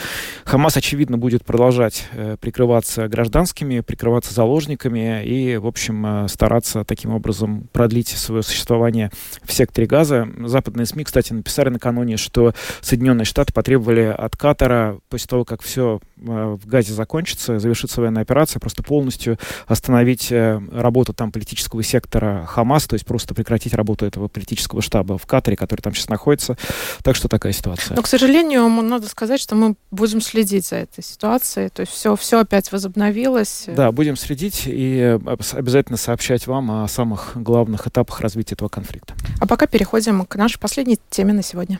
Хамас, 0.45 0.77
очевидно, 0.77 1.17
будет 1.17 1.43
продолжать 1.43 2.05
э, 2.13 2.37
прикрываться 2.39 3.07
гражданскими, 3.09 3.81
прикрываться 3.81 4.33
заложниками 4.33 5.23
и, 5.25 5.57
в 5.57 5.67
общем, 5.67 6.05
э, 6.05 6.27
стараться 6.29 6.76
стараться 6.77 6.83
таким 6.83 7.13
образом 7.13 7.67
продлить 7.71 8.09
свое 8.09 8.43
существование 8.43 9.11
в 9.43 9.51
секторе 9.53 9.87
газа. 9.87 10.27
Западные 10.45 10.85
СМИ, 10.85 11.03
кстати, 11.03 11.33
написали 11.33 11.69
накануне, 11.69 12.17
что 12.17 12.53
Соединенные 12.81 13.25
Штаты 13.25 13.53
потребовали 13.53 14.15
от 14.17 14.35
Катара, 14.35 14.99
после 15.09 15.27
того, 15.27 15.45
как 15.45 15.61
все 15.61 15.99
в 16.19 16.65
газе 16.65 16.93
закончится, 16.93 17.59
завершится 17.59 18.01
военная 18.01 18.23
операция, 18.23 18.59
просто 18.59 18.83
полностью 18.83 19.37
остановить 19.67 20.31
э, 20.31 20.59
работу 20.71 21.13
там 21.13 21.31
политического 21.31 21.83
сектора 21.83 22.45
Хамас, 22.47 22.87
то 22.87 22.95
есть 22.95 23.05
просто 23.05 23.35
прекратить 23.35 23.73
работу 23.73 24.05
этого 24.05 24.27
политического 24.27 24.81
штаба 24.81 25.17
в 25.17 25.25
Катаре, 25.25 25.55
который 25.55 25.81
там 25.81 25.93
сейчас 25.93 26.09
находится. 26.09 26.57
Так 27.03 27.15
что 27.15 27.27
такая 27.27 27.53
ситуация. 27.53 27.95
Но, 27.95 28.01
к 28.01 28.07
сожалению, 28.07 28.67
надо 28.67 29.07
сказать, 29.07 29.39
что 29.39 29.55
мы 29.55 29.75
будем 29.91 30.21
следить 30.21 30.67
за 30.67 30.77
этой 30.77 31.03
ситуацией. 31.03 31.69
То 31.69 31.81
есть 31.81 31.91
все, 31.91 32.15
все 32.15 32.39
опять 32.39 32.71
возобновилось. 32.71 33.65
Да, 33.67 33.91
будем 33.91 34.15
следить 34.15 34.63
и 34.65 34.97
э, 34.99 35.19
обязательно 35.53 35.97
сообщать 35.97 36.47
вам 36.47 36.71
о 36.71 36.87
самых 36.87 37.31
главных 37.35 37.87
этапах 37.87 38.21
развития 38.21 38.55
этого 38.55 38.69
конфликта. 38.69 39.13
А 39.39 39.47
пока 39.47 39.67
переходим 39.67 40.25
к 40.25 40.35
нашей 40.35 40.59
последней 40.59 40.99
теме 41.09 41.33
на 41.33 41.43
сегодня. 41.43 41.79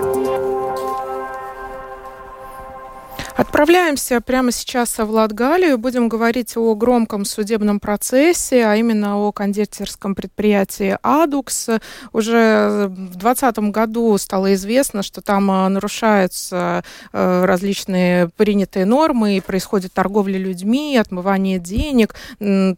Отправляемся 3.37 4.19
прямо 4.19 4.51
сейчас 4.51 4.97
в 4.97 5.09
Латгалию. 5.09 5.77
Будем 5.77 6.09
говорить 6.09 6.57
о 6.57 6.75
громком 6.75 7.23
судебном 7.23 7.79
процессе, 7.79 8.65
а 8.65 8.75
именно 8.75 9.17
о 9.17 9.31
кондитерском 9.31 10.15
предприятии 10.15 10.97
«Адукс». 11.01 11.69
Уже 12.11 12.87
в 12.89 13.15
2020 13.17 13.59
году 13.71 14.17
стало 14.17 14.53
известно, 14.53 15.01
что 15.01 15.21
там 15.21 15.49
а, 15.49 15.69
нарушаются 15.69 16.83
э, 17.13 17.45
различные 17.45 18.29
принятые 18.35 18.85
нормы, 18.85 19.37
и 19.37 19.41
происходит 19.41 19.93
торговля 19.93 20.37
людьми, 20.37 20.97
отмывание 20.97 21.57
денег. 21.57 22.15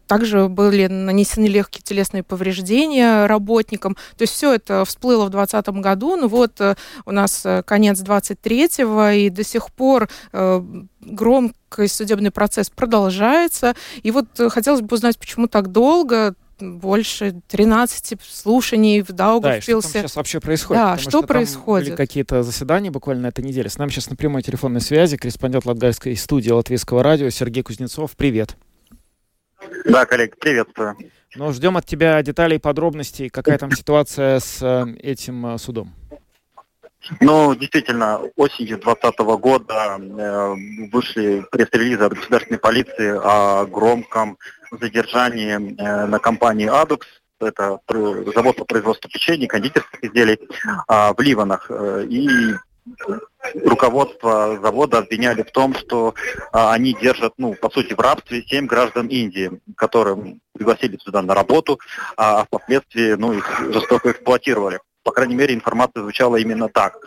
Также 0.06 0.48
были 0.48 0.86
нанесены 0.86 1.46
легкие 1.46 1.82
телесные 1.82 2.22
повреждения 2.22 3.26
работникам. 3.26 3.94
То 4.16 4.22
есть 4.22 4.32
все 4.32 4.54
это 4.54 4.84
всплыло 4.84 5.26
в 5.26 5.30
2020 5.30 5.82
году. 5.82 6.16
Ну 6.16 6.28
вот 6.28 6.60
э, 6.60 6.76
у 7.06 7.10
нас 7.10 7.44
э, 7.44 7.64
конец 7.64 8.00
23-го, 8.02 9.08
и 9.08 9.30
до 9.30 9.42
сих 9.42 9.72
пор 9.72 10.08
громкий 11.00 11.88
судебный 11.88 12.30
процесс 12.30 12.70
продолжается. 12.70 13.74
И 14.02 14.10
вот 14.10 14.26
э, 14.38 14.48
хотелось 14.48 14.80
бы 14.80 14.94
узнать, 14.94 15.18
почему 15.18 15.48
так 15.48 15.72
долго, 15.72 16.34
больше 16.60 17.40
13 17.48 18.20
слушаний 18.22 19.02
в 19.02 19.08
Даугавпилсе. 19.08 19.72
Да, 19.72 19.80
что 19.80 19.92
там 19.92 20.02
сейчас 20.02 20.16
вообще 20.16 20.40
происходит? 20.40 20.82
Да, 20.82 20.98
что, 20.98 21.10
что 21.10 21.22
происходит? 21.22 21.88
были 21.88 21.96
какие-то 21.96 22.42
заседания 22.42 22.90
буквально 22.90 23.24
на 23.24 23.26
этой 23.28 23.44
неделе. 23.44 23.68
С 23.68 23.78
нами 23.78 23.90
сейчас 23.90 24.10
на 24.10 24.16
прямой 24.16 24.42
телефонной 24.42 24.80
связи 24.80 25.16
корреспондент 25.16 25.66
Латгальской 25.66 26.16
студии 26.16 26.50
Латвийского 26.50 27.02
радио 27.02 27.28
Сергей 27.30 27.62
Кузнецов. 27.62 28.12
Привет. 28.16 28.56
Да, 29.84 30.06
коллег, 30.06 30.38
приветствую. 30.38 30.96
Ну, 31.36 31.52
ждем 31.52 31.76
от 31.76 31.84
тебя 31.84 32.22
деталей, 32.22 32.58
подробностей. 32.58 33.28
Какая 33.28 33.58
там 33.58 33.72
ситуация 33.72 34.38
с 34.38 34.58
э, 34.62 34.94
этим 35.00 35.46
э, 35.46 35.58
судом? 35.58 35.92
Ну, 37.20 37.54
действительно, 37.54 38.20
осенью 38.36 38.78
2020 38.78 39.18
года 39.40 39.98
э, 39.98 40.54
вышли 40.92 41.44
пресс-релизы 41.50 42.04
от 42.04 42.14
государственной 42.14 42.58
полиции 42.58 43.14
о 43.22 43.66
громком 43.66 44.38
задержании 44.70 45.54
э, 45.54 46.06
на 46.06 46.18
компании 46.18 46.66
«Адукс», 46.66 47.06
это 47.40 47.78
завод 48.34 48.56
по 48.56 48.64
производству 48.64 49.10
печенья, 49.10 49.46
кондитерских 49.46 50.02
изделий 50.02 50.38
э, 50.88 51.12
в 51.16 51.20
Ливанах. 51.20 51.70
И 52.08 52.54
руководство 53.64 54.58
завода 54.60 54.98
обвиняли 54.98 55.42
в 55.42 55.50
том, 55.50 55.74
что 55.74 56.14
а, 56.52 56.74
они 56.74 56.94
держат, 56.94 57.32
ну, 57.38 57.54
по 57.54 57.70
сути, 57.70 57.94
в 57.94 58.00
рабстве 58.00 58.42
семь 58.42 58.66
граждан 58.66 59.06
Индии, 59.06 59.58
которым 59.76 60.40
пригласили 60.52 60.98
сюда 60.98 61.22
на 61.22 61.34
работу, 61.34 61.78
а 62.16 62.44
впоследствии, 62.44 63.14
ну, 63.14 63.32
их 63.32 63.72
жестоко 63.72 64.10
эксплуатировали 64.10 64.80
по 65.04 65.12
крайней 65.12 65.36
мере, 65.36 65.54
информация 65.54 66.02
звучала 66.02 66.36
именно 66.36 66.68
так. 66.68 66.98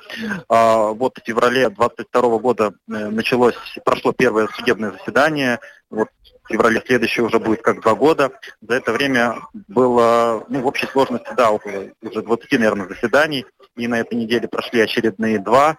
А, 0.48 0.92
вот 0.92 1.18
в 1.18 1.26
феврале 1.26 1.70
22 1.70 2.38
года 2.38 2.74
э, 2.88 3.10
началось, 3.10 3.56
прошло 3.84 4.14
первое 4.14 4.48
судебное 4.56 4.92
заседание, 4.92 5.60
вот 5.90 6.10
в 6.44 6.50
феврале 6.50 6.82
следующее 6.86 7.26
уже 7.26 7.40
будет 7.40 7.62
как 7.62 7.82
два 7.82 7.96
года. 7.96 8.32
За 8.62 8.76
это 8.76 8.94
время 8.94 9.40
было, 9.68 10.46
ну, 10.48 10.62
в 10.62 10.68
общей 10.68 10.88
сложности, 10.88 11.30
да, 11.36 11.52
около 11.52 11.90
уже 12.02 12.22
20, 12.22 12.52
наверное, 12.54 12.88
заседаний, 12.88 13.46
и 13.76 13.88
на 13.88 14.00
этой 14.00 14.16
неделе 14.16 14.48
прошли 14.48 14.82
очередные 14.82 15.40
два. 15.40 15.76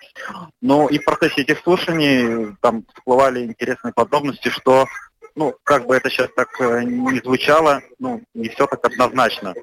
Но 0.60 0.88
и 0.88 0.98
в 0.98 1.04
процессе 1.04 1.42
этих 1.42 1.60
слушаний 1.60 2.54
там 2.60 2.84
всплывали 2.94 3.44
интересные 3.44 3.92
подробности, 3.94 4.48
что 4.48 4.86
ну, 5.34 5.54
как 5.62 5.86
бы 5.86 5.94
это 5.94 6.10
сейчас 6.10 6.28
так 6.34 6.48
э, 6.60 6.82
не 6.82 7.20
звучало, 7.20 7.80
ну, 8.00 8.22
не 8.34 8.48
все 8.48 8.66
так 8.66 8.84
однозначно. 8.84 9.54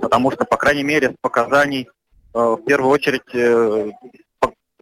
Потому 0.00 0.30
что, 0.30 0.44
по 0.44 0.56
крайней 0.56 0.84
мере, 0.84 1.10
с 1.10 1.14
показаний, 1.20 1.86
э, 1.86 2.38
в 2.38 2.64
первую 2.64 2.90
очередь, 2.90 3.34
э, 3.34 3.90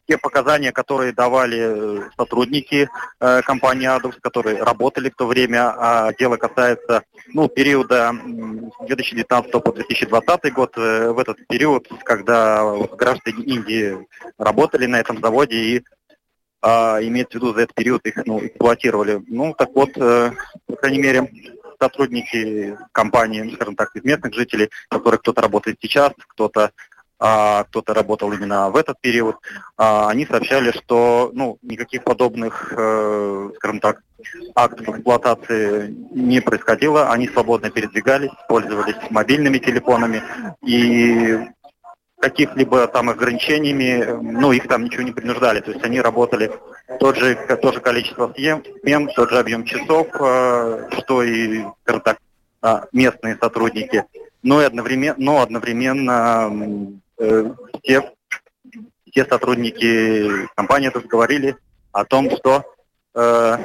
те 0.06 0.18
показания, 0.18 0.72
которые 0.72 1.12
давали 1.12 2.02
сотрудники 2.16 2.88
э, 3.20 3.42
компании 3.42 3.86
«Адукс», 3.86 4.16
которые 4.20 4.62
работали 4.62 5.08
в 5.08 5.14
то 5.14 5.26
время, 5.26 5.72
а 5.76 6.12
дело 6.14 6.36
касается 6.36 7.02
ну, 7.28 7.48
периода 7.48 8.12
2019 8.80 9.52
по 9.52 9.72
2020 9.72 10.52
год, 10.52 10.76
в 10.76 11.18
этот 11.18 11.46
период, 11.46 11.86
когда 12.02 12.64
граждане 12.96 13.44
Индии 13.44 13.98
работали 14.36 14.86
на 14.86 14.98
этом 14.98 15.20
заводе 15.20 15.56
и 15.56 15.84
а, 16.62 16.98
имеется 17.00 17.38
в 17.38 17.42
виду 17.42 17.54
за 17.54 17.62
этот 17.62 17.74
период 17.74 18.04
их 18.06 18.16
ну, 18.26 18.44
эксплуатировали. 18.44 19.22
Ну, 19.28 19.54
так 19.54 19.70
вот, 19.74 19.90
э, 19.96 20.32
по 20.66 20.76
крайней 20.76 20.98
мере, 20.98 21.30
сотрудники 21.81 22.76
компании, 22.93 23.55
скажем 23.55 23.76
так, 23.76 23.95
местных 23.95 24.35
жителей, 24.35 24.70
которые 24.89 25.18
кто-то 25.18 25.41
работает 25.41 25.78
сейчас, 25.81 26.12
кто-то 26.28 26.70
а, 27.22 27.64
кто-то 27.64 27.93
работал 27.93 28.33
именно 28.33 28.70
в 28.70 28.76
этот 28.76 28.99
период, 28.99 29.37
а, 29.76 30.09
они 30.09 30.24
сообщали, 30.24 30.70
что 30.70 31.31
ну, 31.35 31.59
никаких 31.61 32.03
подобных, 32.03 32.72
э, 32.74 33.51
скажем 33.57 33.81
так, 33.81 34.01
актов 34.55 34.89
эксплуатации 34.89 35.95
не 36.12 36.41
происходило, 36.41 37.11
они 37.11 37.28
свободно 37.28 37.70
передвигались, 37.70 38.31
пользовались 38.49 38.97
мобильными 39.11 39.59
телефонами, 39.59 40.22
и 40.64 41.41
каких-либо 42.20 42.86
там 42.86 43.08
ограничениями, 43.08 44.18
ну, 44.20 44.52
их 44.52 44.68
там 44.68 44.84
ничего 44.84 45.02
не 45.02 45.12
принуждали. 45.12 45.60
То 45.60 45.72
есть 45.72 45.82
они 45.84 46.00
работали 46.00 46.52
тот 47.00 47.16
же, 47.16 47.34
то 47.34 47.72
же 47.72 47.80
количество 47.80 48.32
смен, 48.34 49.08
тот 49.16 49.30
же 49.30 49.38
объем 49.38 49.64
часов, 49.64 50.08
э, 50.20 50.88
что 50.98 51.22
и, 51.22 51.64
скажем 51.82 52.02
так, 52.02 52.18
э, 52.62 52.80
местные 52.92 53.36
сотрудники. 53.40 54.04
Но, 54.42 54.60
и 54.60 54.64
одновременно, 54.64 55.16
но 55.18 55.40
одновременно 55.40 56.92
э, 57.18 57.50
все, 57.82 58.12
все 59.10 59.24
сотрудники 59.24 60.46
компании 60.54 60.90
тут 60.90 61.06
говорили 61.06 61.56
о 61.92 62.04
том, 62.04 62.30
что 62.30 62.64
э, 63.14 63.56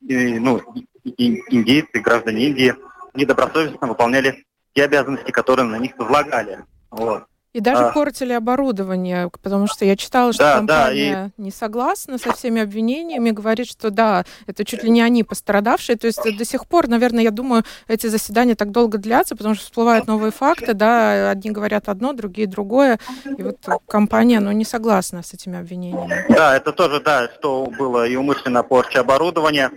и, 0.00 0.38
ну, 0.38 0.62
и, 1.04 1.42
индейцы, 1.50 2.00
граждане 2.00 2.46
Индии 2.46 2.74
недобросовестно 3.14 3.86
выполняли 3.86 4.44
те 4.74 4.84
обязанности, 4.84 5.30
которые 5.30 5.66
на 5.66 5.76
них 5.76 5.96
возлагали. 5.98 6.64
Вот. 6.90 7.24
И 7.56 7.60
даже 7.60 7.84
а... 7.84 7.90
портили 7.90 8.34
оборудование, 8.34 9.30
потому 9.42 9.66
что 9.66 9.86
я 9.86 9.96
читала, 9.96 10.34
что 10.34 10.42
да, 10.42 10.56
компания 10.56 11.14
да, 11.14 11.30
и... 11.38 11.42
не 11.46 11.50
согласна 11.50 12.18
со 12.18 12.34
всеми 12.34 12.60
обвинениями, 12.60 13.30
говорит, 13.30 13.66
что 13.66 13.88
да, 13.88 14.26
это 14.46 14.62
чуть 14.66 14.82
ли 14.82 14.90
не 14.90 15.00
они 15.00 15.24
пострадавшие. 15.24 15.96
То 15.96 16.06
есть 16.06 16.20
до 16.22 16.44
сих 16.44 16.66
пор, 16.66 16.86
наверное, 16.86 17.24
я 17.24 17.30
думаю, 17.30 17.64
эти 17.88 18.08
заседания 18.08 18.56
так 18.56 18.72
долго 18.72 18.98
длятся, 18.98 19.36
потому 19.36 19.54
что 19.54 19.64
всплывают 19.64 20.06
новые 20.06 20.32
факты, 20.32 20.74
да, 20.74 21.30
одни 21.30 21.50
говорят 21.50 21.88
одно, 21.88 22.12
другие 22.12 22.46
другое. 22.46 22.98
И 23.24 23.42
вот 23.42 23.56
компания, 23.88 24.40
ну, 24.40 24.52
не 24.52 24.66
согласна 24.66 25.22
с 25.22 25.32
этими 25.32 25.58
обвинениями. 25.58 26.26
Да, 26.28 26.54
это 26.58 26.72
тоже, 26.72 27.00
да, 27.00 27.30
что 27.38 27.72
было 27.78 28.06
и 28.06 28.16
умышленно 28.16 28.64
порча 28.64 29.00
оборудования, 29.00 29.70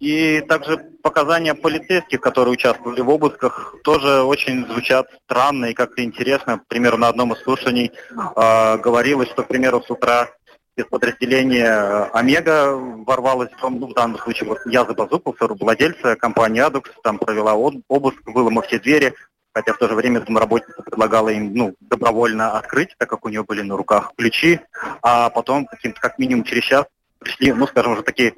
и 0.00 0.40
также 0.48 0.78
показания 1.02 1.54
полицейских, 1.54 2.20
которые 2.20 2.54
участвовали 2.54 3.00
в 3.00 3.10
обысках, 3.10 3.76
тоже 3.84 4.22
очень 4.22 4.66
звучат 4.66 5.06
странно 5.26 5.66
и 5.66 5.74
как-то 5.74 6.02
интересно. 6.02 6.58
К 6.58 6.66
примеру, 6.66 6.96
на 6.96 7.08
одном 7.08 7.25
из 7.32 7.42
слушаний 7.42 7.92
э, 8.10 8.78
говорилось, 8.78 9.28
что, 9.28 9.42
к 9.42 9.48
примеру, 9.48 9.82
с 9.82 9.90
утра 9.90 10.28
из 10.76 10.84
подразделения 10.84 12.08
Омега 12.12 12.74
ворвалась 12.74 13.50
дом, 13.60 13.80
ну, 13.80 13.86
в 13.88 13.94
данном 13.94 14.18
случае 14.18 14.48
вот 14.48 14.58
я 14.66 14.84
забазукался, 14.84 15.46
владельца 15.48 16.16
компании 16.16 16.60
Адукс, 16.60 16.90
там 17.02 17.18
провела 17.18 17.54
обыск, 17.54 18.18
выломав 18.26 18.66
все 18.66 18.78
двери, 18.78 19.14
хотя 19.54 19.72
в 19.72 19.78
то 19.78 19.88
же 19.88 19.94
время 19.94 20.20
домработница 20.20 20.82
предлагала 20.82 21.30
им 21.30 21.54
ну, 21.54 21.74
добровольно 21.80 22.58
открыть, 22.58 22.94
так 22.98 23.08
как 23.08 23.24
у 23.24 23.30
нее 23.30 23.42
были 23.42 23.62
на 23.62 23.76
руках 23.76 24.12
ключи, 24.16 24.60
а 25.02 25.30
потом 25.30 25.64
каким-то 25.64 25.98
как 26.00 26.18
минимум 26.18 26.44
через 26.44 26.64
час 26.64 26.86
пришли, 27.18 27.52
ну, 27.54 27.66
скажем 27.66 27.92
уже 27.92 28.02
такие 28.02 28.34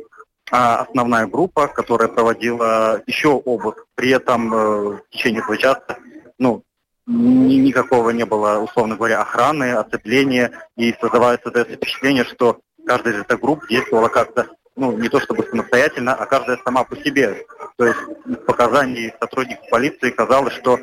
а, 0.53 0.83
основная 0.83 1.27
группа, 1.27 1.67
которая 1.67 2.09
проводила 2.09 3.03
еще 3.07 3.31
обыск. 3.31 3.85
При 3.97 4.11
этом 4.11 4.55
э, 4.55 4.57
в 4.57 5.03
течение 5.11 5.43
этого 5.43 5.59
часа 5.59 5.99
ну, 6.39 6.63
ни, 7.09 7.55
никакого 7.55 8.11
не 8.11 8.25
было, 8.25 8.59
условно 8.59 8.97
говоря, 8.97 9.23
охраны, 9.23 9.73
оцепления. 9.73 10.53
И 10.77 10.95
создавается 11.01 11.49
это 11.49 11.65
впечатление, 11.65 12.25
что 12.25 12.61
каждая 12.87 13.15
из 13.15 13.21
этих 13.23 13.41
групп 13.41 13.67
действовала 13.69 14.09
как-то, 14.09 14.49
ну, 14.77 14.97
не 14.97 15.09
то 15.09 15.19
чтобы 15.19 15.45
самостоятельно, 15.45 16.15
а 16.15 16.27
каждая 16.27 16.59
сама 16.65 16.85
по 16.85 16.97
себе. 16.97 17.45
То 17.77 17.87
есть 17.87 17.99
из 18.27 18.37
показаний 18.45 19.13
сотрудников 19.19 19.69
полиции 19.71 20.11
казалось, 20.11 20.55
что 20.55 20.79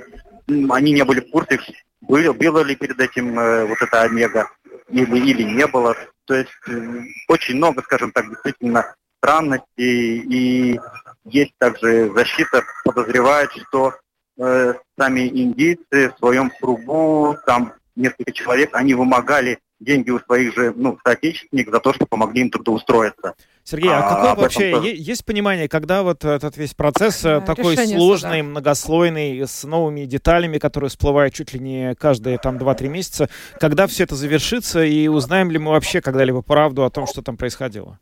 они 0.47 0.91
не 0.91 1.03
были 1.03 1.21
в 1.21 1.29
курсе, 1.29 1.59
было, 2.01 2.33
было 2.33 2.59
ли 2.59 2.75
перед 2.75 2.99
этим 2.99 3.39
э, 3.39 3.65
вот 3.65 3.81
это 3.81 4.01
Омега 4.01 4.49
или, 4.89 5.17
или 5.17 5.43
не 5.43 5.65
было. 5.67 5.95
То 6.25 6.35
есть 6.35 6.51
э, 6.67 7.01
очень 7.27 7.55
много, 7.55 7.81
скажем 7.83 8.11
так, 8.11 8.29
действительно 8.29 8.95
странностей, 9.17 10.19
и 10.19 10.79
есть 11.25 11.53
также 11.57 12.11
защита, 12.13 12.63
подозревает, 12.83 13.49
что 13.69 13.93
э, 14.37 14.73
сами 14.97 15.27
индейцы 15.27 16.11
в 16.11 16.17
своем 16.19 16.51
кругу, 16.59 17.37
там 17.45 17.73
несколько 17.95 18.31
человек, 18.31 18.69
они 18.73 18.93
вымогали 18.93 19.59
деньги 19.79 20.09
у 20.09 20.19
своих 20.19 20.53
же 20.55 20.73
ну, 20.75 20.97
соотечественников 21.03 21.73
за 21.73 21.79
то, 21.79 21.93
что 21.93 22.05
помогли 22.05 22.41
им 22.41 22.49
трудоустроиться. 22.49 23.35
Сергей, 23.63 23.89
а, 23.91 23.97
а 23.97 24.27
какое 24.27 24.43
вообще 24.43 24.71
тоже... 24.71 24.87
есть 24.89 25.25
понимание, 25.25 25.67
когда 25.67 26.03
вот 26.03 26.23
этот 26.23 26.55
весь 26.55 26.73
процесс 26.73 27.25
э, 27.25 27.39
да, 27.39 27.41
такой 27.41 27.75
сложный, 27.75 28.39
суда. 28.39 28.43
многослойный, 28.43 29.41
с 29.47 29.63
новыми 29.63 30.05
деталями, 30.05 30.59
которые 30.59 30.89
всплывают 30.89 31.33
чуть 31.33 31.53
ли 31.53 31.59
не 31.59 31.95
каждые 31.95 32.37
там 32.37 32.57
2-3 32.57 32.87
месяца, 32.87 33.29
когда 33.59 33.87
все 33.87 34.03
это 34.03 34.15
завершится 34.15 34.83
и 34.83 35.07
узнаем 35.07 35.49
ли 35.49 35.57
мы 35.57 35.71
вообще 35.71 35.99
когда-либо 35.99 36.41
правду 36.41 36.83
о 36.83 36.89
том, 36.89 37.07
что 37.07 37.21
там 37.21 37.37
происходило? 37.37 37.99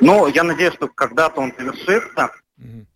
Ну, 0.00 0.26
я 0.26 0.44
надеюсь, 0.44 0.74
что 0.74 0.88
когда-то 0.88 1.40
он 1.40 1.52
завершится. 1.56 2.30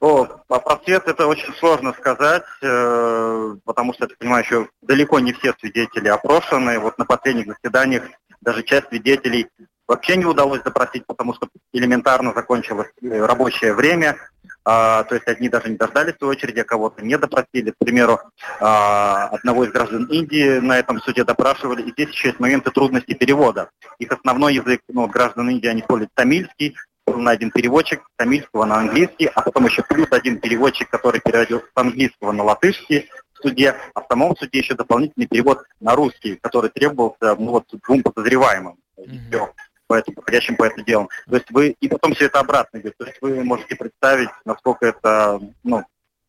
То 0.00 0.40
по 0.48 0.58
процесс 0.58 1.02
это 1.06 1.26
очень 1.26 1.54
сложно 1.54 1.92
сказать, 1.92 2.42
э, 2.62 3.56
потому 3.64 3.94
что, 3.94 4.06
я 4.06 4.16
понимаю, 4.18 4.44
еще 4.44 4.68
далеко 4.82 5.20
не 5.20 5.32
все 5.32 5.54
свидетели 5.60 6.08
опрошены. 6.08 6.80
Вот 6.80 6.98
на 6.98 7.04
последних 7.04 7.46
заседаниях 7.46 8.04
даже 8.40 8.64
часть 8.64 8.88
свидетелей 8.88 9.48
вообще 9.86 10.16
не 10.16 10.24
удалось 10.24 10.62
запросить, 10.64 11.06
потому 11.06 11.34
что 11.34 11.48
элементарно 11.72 12.32
закончилось 12.34 12.90
э, 13.00 13.24
рабочее 13.24 13.74
время. 13.74 14.16
А, 14.64 15.02
то 15.04 15.16
есть 15.16 15.26
одни 15.26 15.48
даже 15.48 15.68
не 15.68 15.76
дождались 15.76 16.14
своей 16.16 16.32
очереди, 16.32 16.60
а 16.60 16.64
кого-то 16.64 17.04
не 17.04 17.18
допросили. 17.18 17.70
К 17.70 17.78
примеру, 17.78 18.20
а, 18.60 19.28
одного 19.28 19.64
из 19.64 19.72
граждан 19.72 20.06
Индии 20.06 20.58
на 20.60 20.78
этом 20.78 21.00
суде 21.00 21.24
допрашивали. 21.24 21.82
И 21.82 21.92
здесь 21.92 22.10
еще 22.10 22.28
есть 22.28 22.40
моменты 22.40 22.70
трудности 22.70 23.14
перевода. 23.14 23.70
Их 23.98 24.10
основной 24.12 24.54
язык, 24.54 24.80
ну, 24.88 25.06
граждан 25.08 25.50
Индии, 25.50 25.66
они 25.68 25.80
используют 25.80 26.10
тамильский, 26.14 26.76
на 27.06 27.32
один 27.32 27.50
переводчик 27.50 28.00
с 28.00 28.16
тамильского 28.16 28.64
на 28.64 28.76
английский, 28.78 29.26
а 29.26 29.42
потом 29.42 29.66
еще 29.66 29.82
плюс 29.82 30.08
один 30.10 30.38
переводчик, 30.38 30.88
который 30.88 31.20
переводил 31.20 31.60
с 31.60 31.70
английского 31.74 32.32
на 32.32 32.44
латышский 32.44 33.08
в 33.34 33.42
суде, 33.42 33.76
а 33.94 34.00
в 34.00 34.06
самом 34.08 34.36
суде 34.36 34.58
еще 34.58 34.74
дополнительный 34.74 35.26
перевод 35.26 35.64
на 35.80 35.94
русский, 35.94 36.38
который 36.40 36.70
требовался 36.70 37.34
ну, 37.38 37.50
вот, 37.50 37.64
двум 37.86 38.02
подозреваемым. 38.02 38.76
Mm-hmm 38.98 39.48
по 39.88 39.96
этому, 39.96 40.14
подходящим 40.14 40.56
по 40.56 40.64
этому 40.64 40.84
делу. 40.86 41.10
То 41.28 41.36
есть 41.36 41.50
вы, 41.50 41.76
и 41.78 41.88
потом 41.88 42.14
все 42.14 42.26
это 42.26 42.40
обратно 42.40 42.78
идет. 42.78 42.96
То 42.96 43.04
есть 43.04 43.18
вы 43.20 43.44
можете 43.44 43.76
представить, 43.76 44.30
насколько 44.46 44.86
это, 44.86 45.38
ну, 45.64 45.84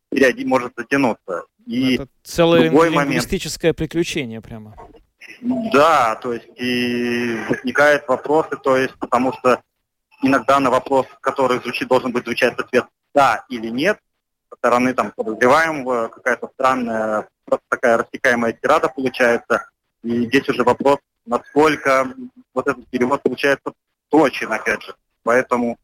периоди 0.09 0.43
может 0.43 0.73
затянуться. 0.75 1.45
И 1.65 1.95
это 1.95 2.07
целое 2.23 2.63
лингвистическое 2.69 3.69
момент, 3.69 3.77
приключение 3.77 4.41
прямо. 4.41 4.75
Да, 5.71 6.15
то 6.15 6.33
есть 6.33 6.47
и 6.57 7.37
возникают 7.47 8.05
вопросы, 8.09 8.57
то 8.61 8.75
есть 8.75 8.95
потому 8.95 9.31
что 9.31 9.61
иногда 10.23 10.59
на 10.59 10.71
вопрос, 10.71 11.05
который 11.21 11.59
звучит, 11.59 11.87
должен 11.87 12.11
быть 12.11 12.23
звучать 12.23 12.57
ответ 12.57 12.85
«да» 13.13 13.45
или 13.49 13.67
«нет», 13.67 13.99
со 14.49 14.55
стороны 14.57 14.93
там 14.93 15.11
подозреваемого 15.11 16.07
какая-то 16.07 16.49
странная, 16.53 17.27
такая 17.69 17.97
растекаемая 17.97 18.53
тирада 18.53 18.89
получается. 18.89 19.69
И 20.03 20.25
здесь 20.25 20.47
уже 20.49 20.63
вопрос, 20.63 20.99
насколько 21.25 22.13
вот 22.53 22.67
этот 22.67 22.87
перевод 22.87 23.21
получается 23.21 23.73
точен, 24.09 24.51
опять 24.51 24.81
же. 24.83 24.95
Поэтому 25.23 25.77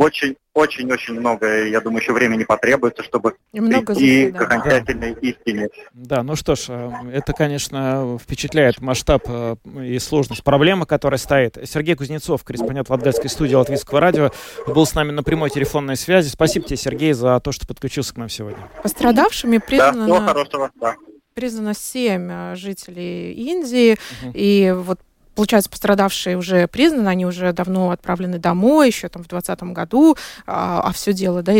очень-очень-очень 0.00 1.20
много, 1.20 1.66
я 1.66 1.80
думаю, 1.82 2.00
еще 2.00 2.14
времени 2.14 2.44
потребуется, 2.44 3.02
чтобы 3.02 3.34
и 3.52 3.60
много 3.60 3.94
прийти 3.94 4.30
заседаний. 4.30 4.38
к 4.38 4.42
окончательной 4.42 5.14
да. 5.14 5.20
истине. 5.20 5.68
Да, 5.92 6.22
ну 6.22 6.36
что 6.36 6.54
ж, 6.54 6.64
э, 6.68 6.90
это, 7.12 7.34
конечно, 7.34 8.18
впечатляет 8.18 8.80
масштаб 8.80 9.24
э, 9.28 9.56
и 9.84 9.98
сложность 9.98 10.42
проблемы, 10.42 10.86
которая 10.86 11.18
стоит. 11.18 11.58
Сергей 11.64 11.96
Кузнецов, 11.96 12.42
корреспондент 12.44 12.88
Латгальской 12.88 13.28
студии 13.28 13.54
Латвийского 13.54 14.00
радио, 14.00 14.30
был 14.66 14.86
с 14.86 14.94
нами 14.94 15.10
на 15.10 15.22
прямой 15.22 15.50
телефонной 15.50 15.96
связи. 15.96 16.30
Спасибо 16.30 16.64
тебе, 16.64 16.78
Сергей, 16.78 17.12
за 17.12 17.38
то, 17.40 17.52
что 17.52 17.66
подключился 17.66 18.14
к 18.14 18.16
нам 18.16 18.30
сегодня. 18.30 18.70
Пострадавшими 18.82 19.58
признано... 19.58 20.06
Да, 20.06 20.14
всего 20.14 20.26
хорошего, 20.26 20.70
да 20.80 20.96
признано 21.34 21.74
семь 21.74 22.28
э, 22.30 22.56
жителей 22.56 23.32
Индии, 23.32 23.92
угу. 24.22 24.32
и 24.34 24.74
вот 24.76 25.00
получается, 25.40 25.70
пострадавшие 25.70 26.36
уже 26.36 26.66
признаны, 26.66 27.08
они 27.08 27.24
уже 27.24 27.54
давно 27.54 27.92
отправлены 27.92 28.38
домой, 28.38 28.88
еще 28.88 29.08
там 29.08 29.24
в 29.24 29.28
2020 29.28 29.74
году, 29.74 30.16
а, 30.46 30.82
а 30.84 30.92
все 30.92 31.14
дело, 31.14 31.42
да. 31.42 31.54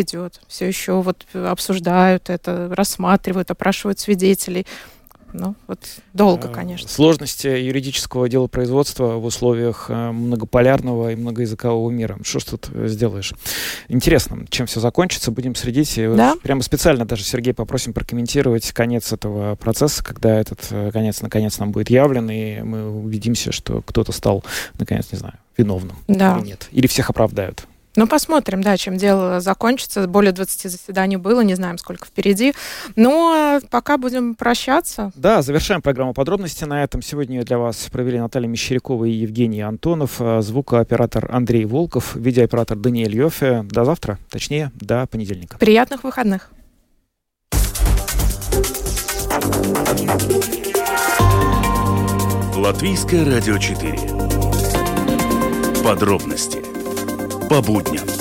Все 0.48 0.68
еще 0.68 1.00
вот 1.00 1.24
обсуждают 1.32 2.28
это, 2.28 2.68
рассматривают, 2.74 3.50
опрашивают 3.50 3.98
свидетелей. 3.98 4.66
Ну, 5.32 5.54
вот 5.66 5.78
долго, 6.12 6.48
э, 6.48 6.52
конечно. 6.52 6.88
Сложности 6.88 7.46
юридического 7.46 8.28
делопроизводства 8.28 9.14
в 9.14 9.24
условиях 9.24 9.86
э, 9.88 10.10
многополярного 10.10 11.12
и 11.12 11.16
многоязыкового 11.16 11.90
мира. 11.90 12.18
Что 12.22 12.40
ж 12.40 12.44
тут 12.44 12.70
сделаешь? 12.86 13.32
Интересно, 13.88 14.46
чем 14.48 14.66
все 14.66 14.80
закончится, 14.80 15.30
будем 15.30 15.54
следить. 15.54 15.94
Да? 15.96 16.36
Прямо 16.42 16.62
специально 16.62 17.04
даже 17.04 17.24
Сергей 17.24 17.54
попросим 17.54 17.92
прокомментировать 17.92 18.72
конец 18.72 19.12
этого 19.12 19.56
процесса, 19.56 20.02
когда 20.04 20.38
этот 20.38 20.66
э, 20.70 20.90
конец 20.92 21.20
наконец 21.22 21.58
нам 21.58 21.72
будет 21.72 21.90
явлен, 21.90 22.30
и 22.30 22.62
мы 22.62 22.90
убедимся, 22.90 23.52
что 23.52 23.82
кто-то 23.82 24.12
стал, 24.12 24.44
наконец, 24.78 25.08
не 25.12 25.18
знаю, 25.18 25.34
виновным 25.56 25.96
да. 26.08 26.38
или 26.38 26.48
нет. 26.48 26.68
Или 26.72 26.86
всех 26.86 27.10
оправдают. 27.10 27.66
Ну, 27.96 28.06
посмотрим, 28.06 28.62
да, 28.62 28.76
чем 28.76 28.96
дело 28.96 29.40
закончится. 29.40 30.06
Более 30.06 30.32
20 30.32 30.70
заседаний 30.70 31.16
было, 31.16 31.40
не 31.40 31.54
знаем, 31.54 31.76
сколько 31.76 32.06
впереди. 32.06 32.54
Но 32.94 33.60
пока 33.70 33.98
будем 33.98 34.36
прощаться. 34.36 35.10
Да, 35.16 35.42
завершаем 35.42 35.82
программу 35.82 36.14
подробности 36.14 36.64
на 36.64 36.84
этом. 36.84 37.02
Сегодня 37.02 37.44
для 37.44 37.58
вас 37.58 37.88
провели 37.90 38.18
Наталья 38.20 38.48
Мещерякова 38.48 39.04
и 39.06 39.10
Евгений 39.10 39.62
Антонов, 39.62 40.16
а, 40.20 40.40
звукооператор 40.40 41.28
Андрей 41.34 41.64
Волков, 41.64 42.14
видеооператор 42.14 42.78
Даниэль 42.78 43.16
Йофе. 43.16 43.64
До 43.64 43.84
завтра, 43.84 44.18
точнее, 44.30 44.70
до 44.74 45.06
понедельника. 45.06 45.58
Приятных 45.58 46.04
выходных. 46.04 46.50
Латвийское 52.56 53.24
радио 53.24 53.58
4. 53.58 53.98
Подробности 55.82 56.69
по 57.50 57.60
будням. 57.60 58.19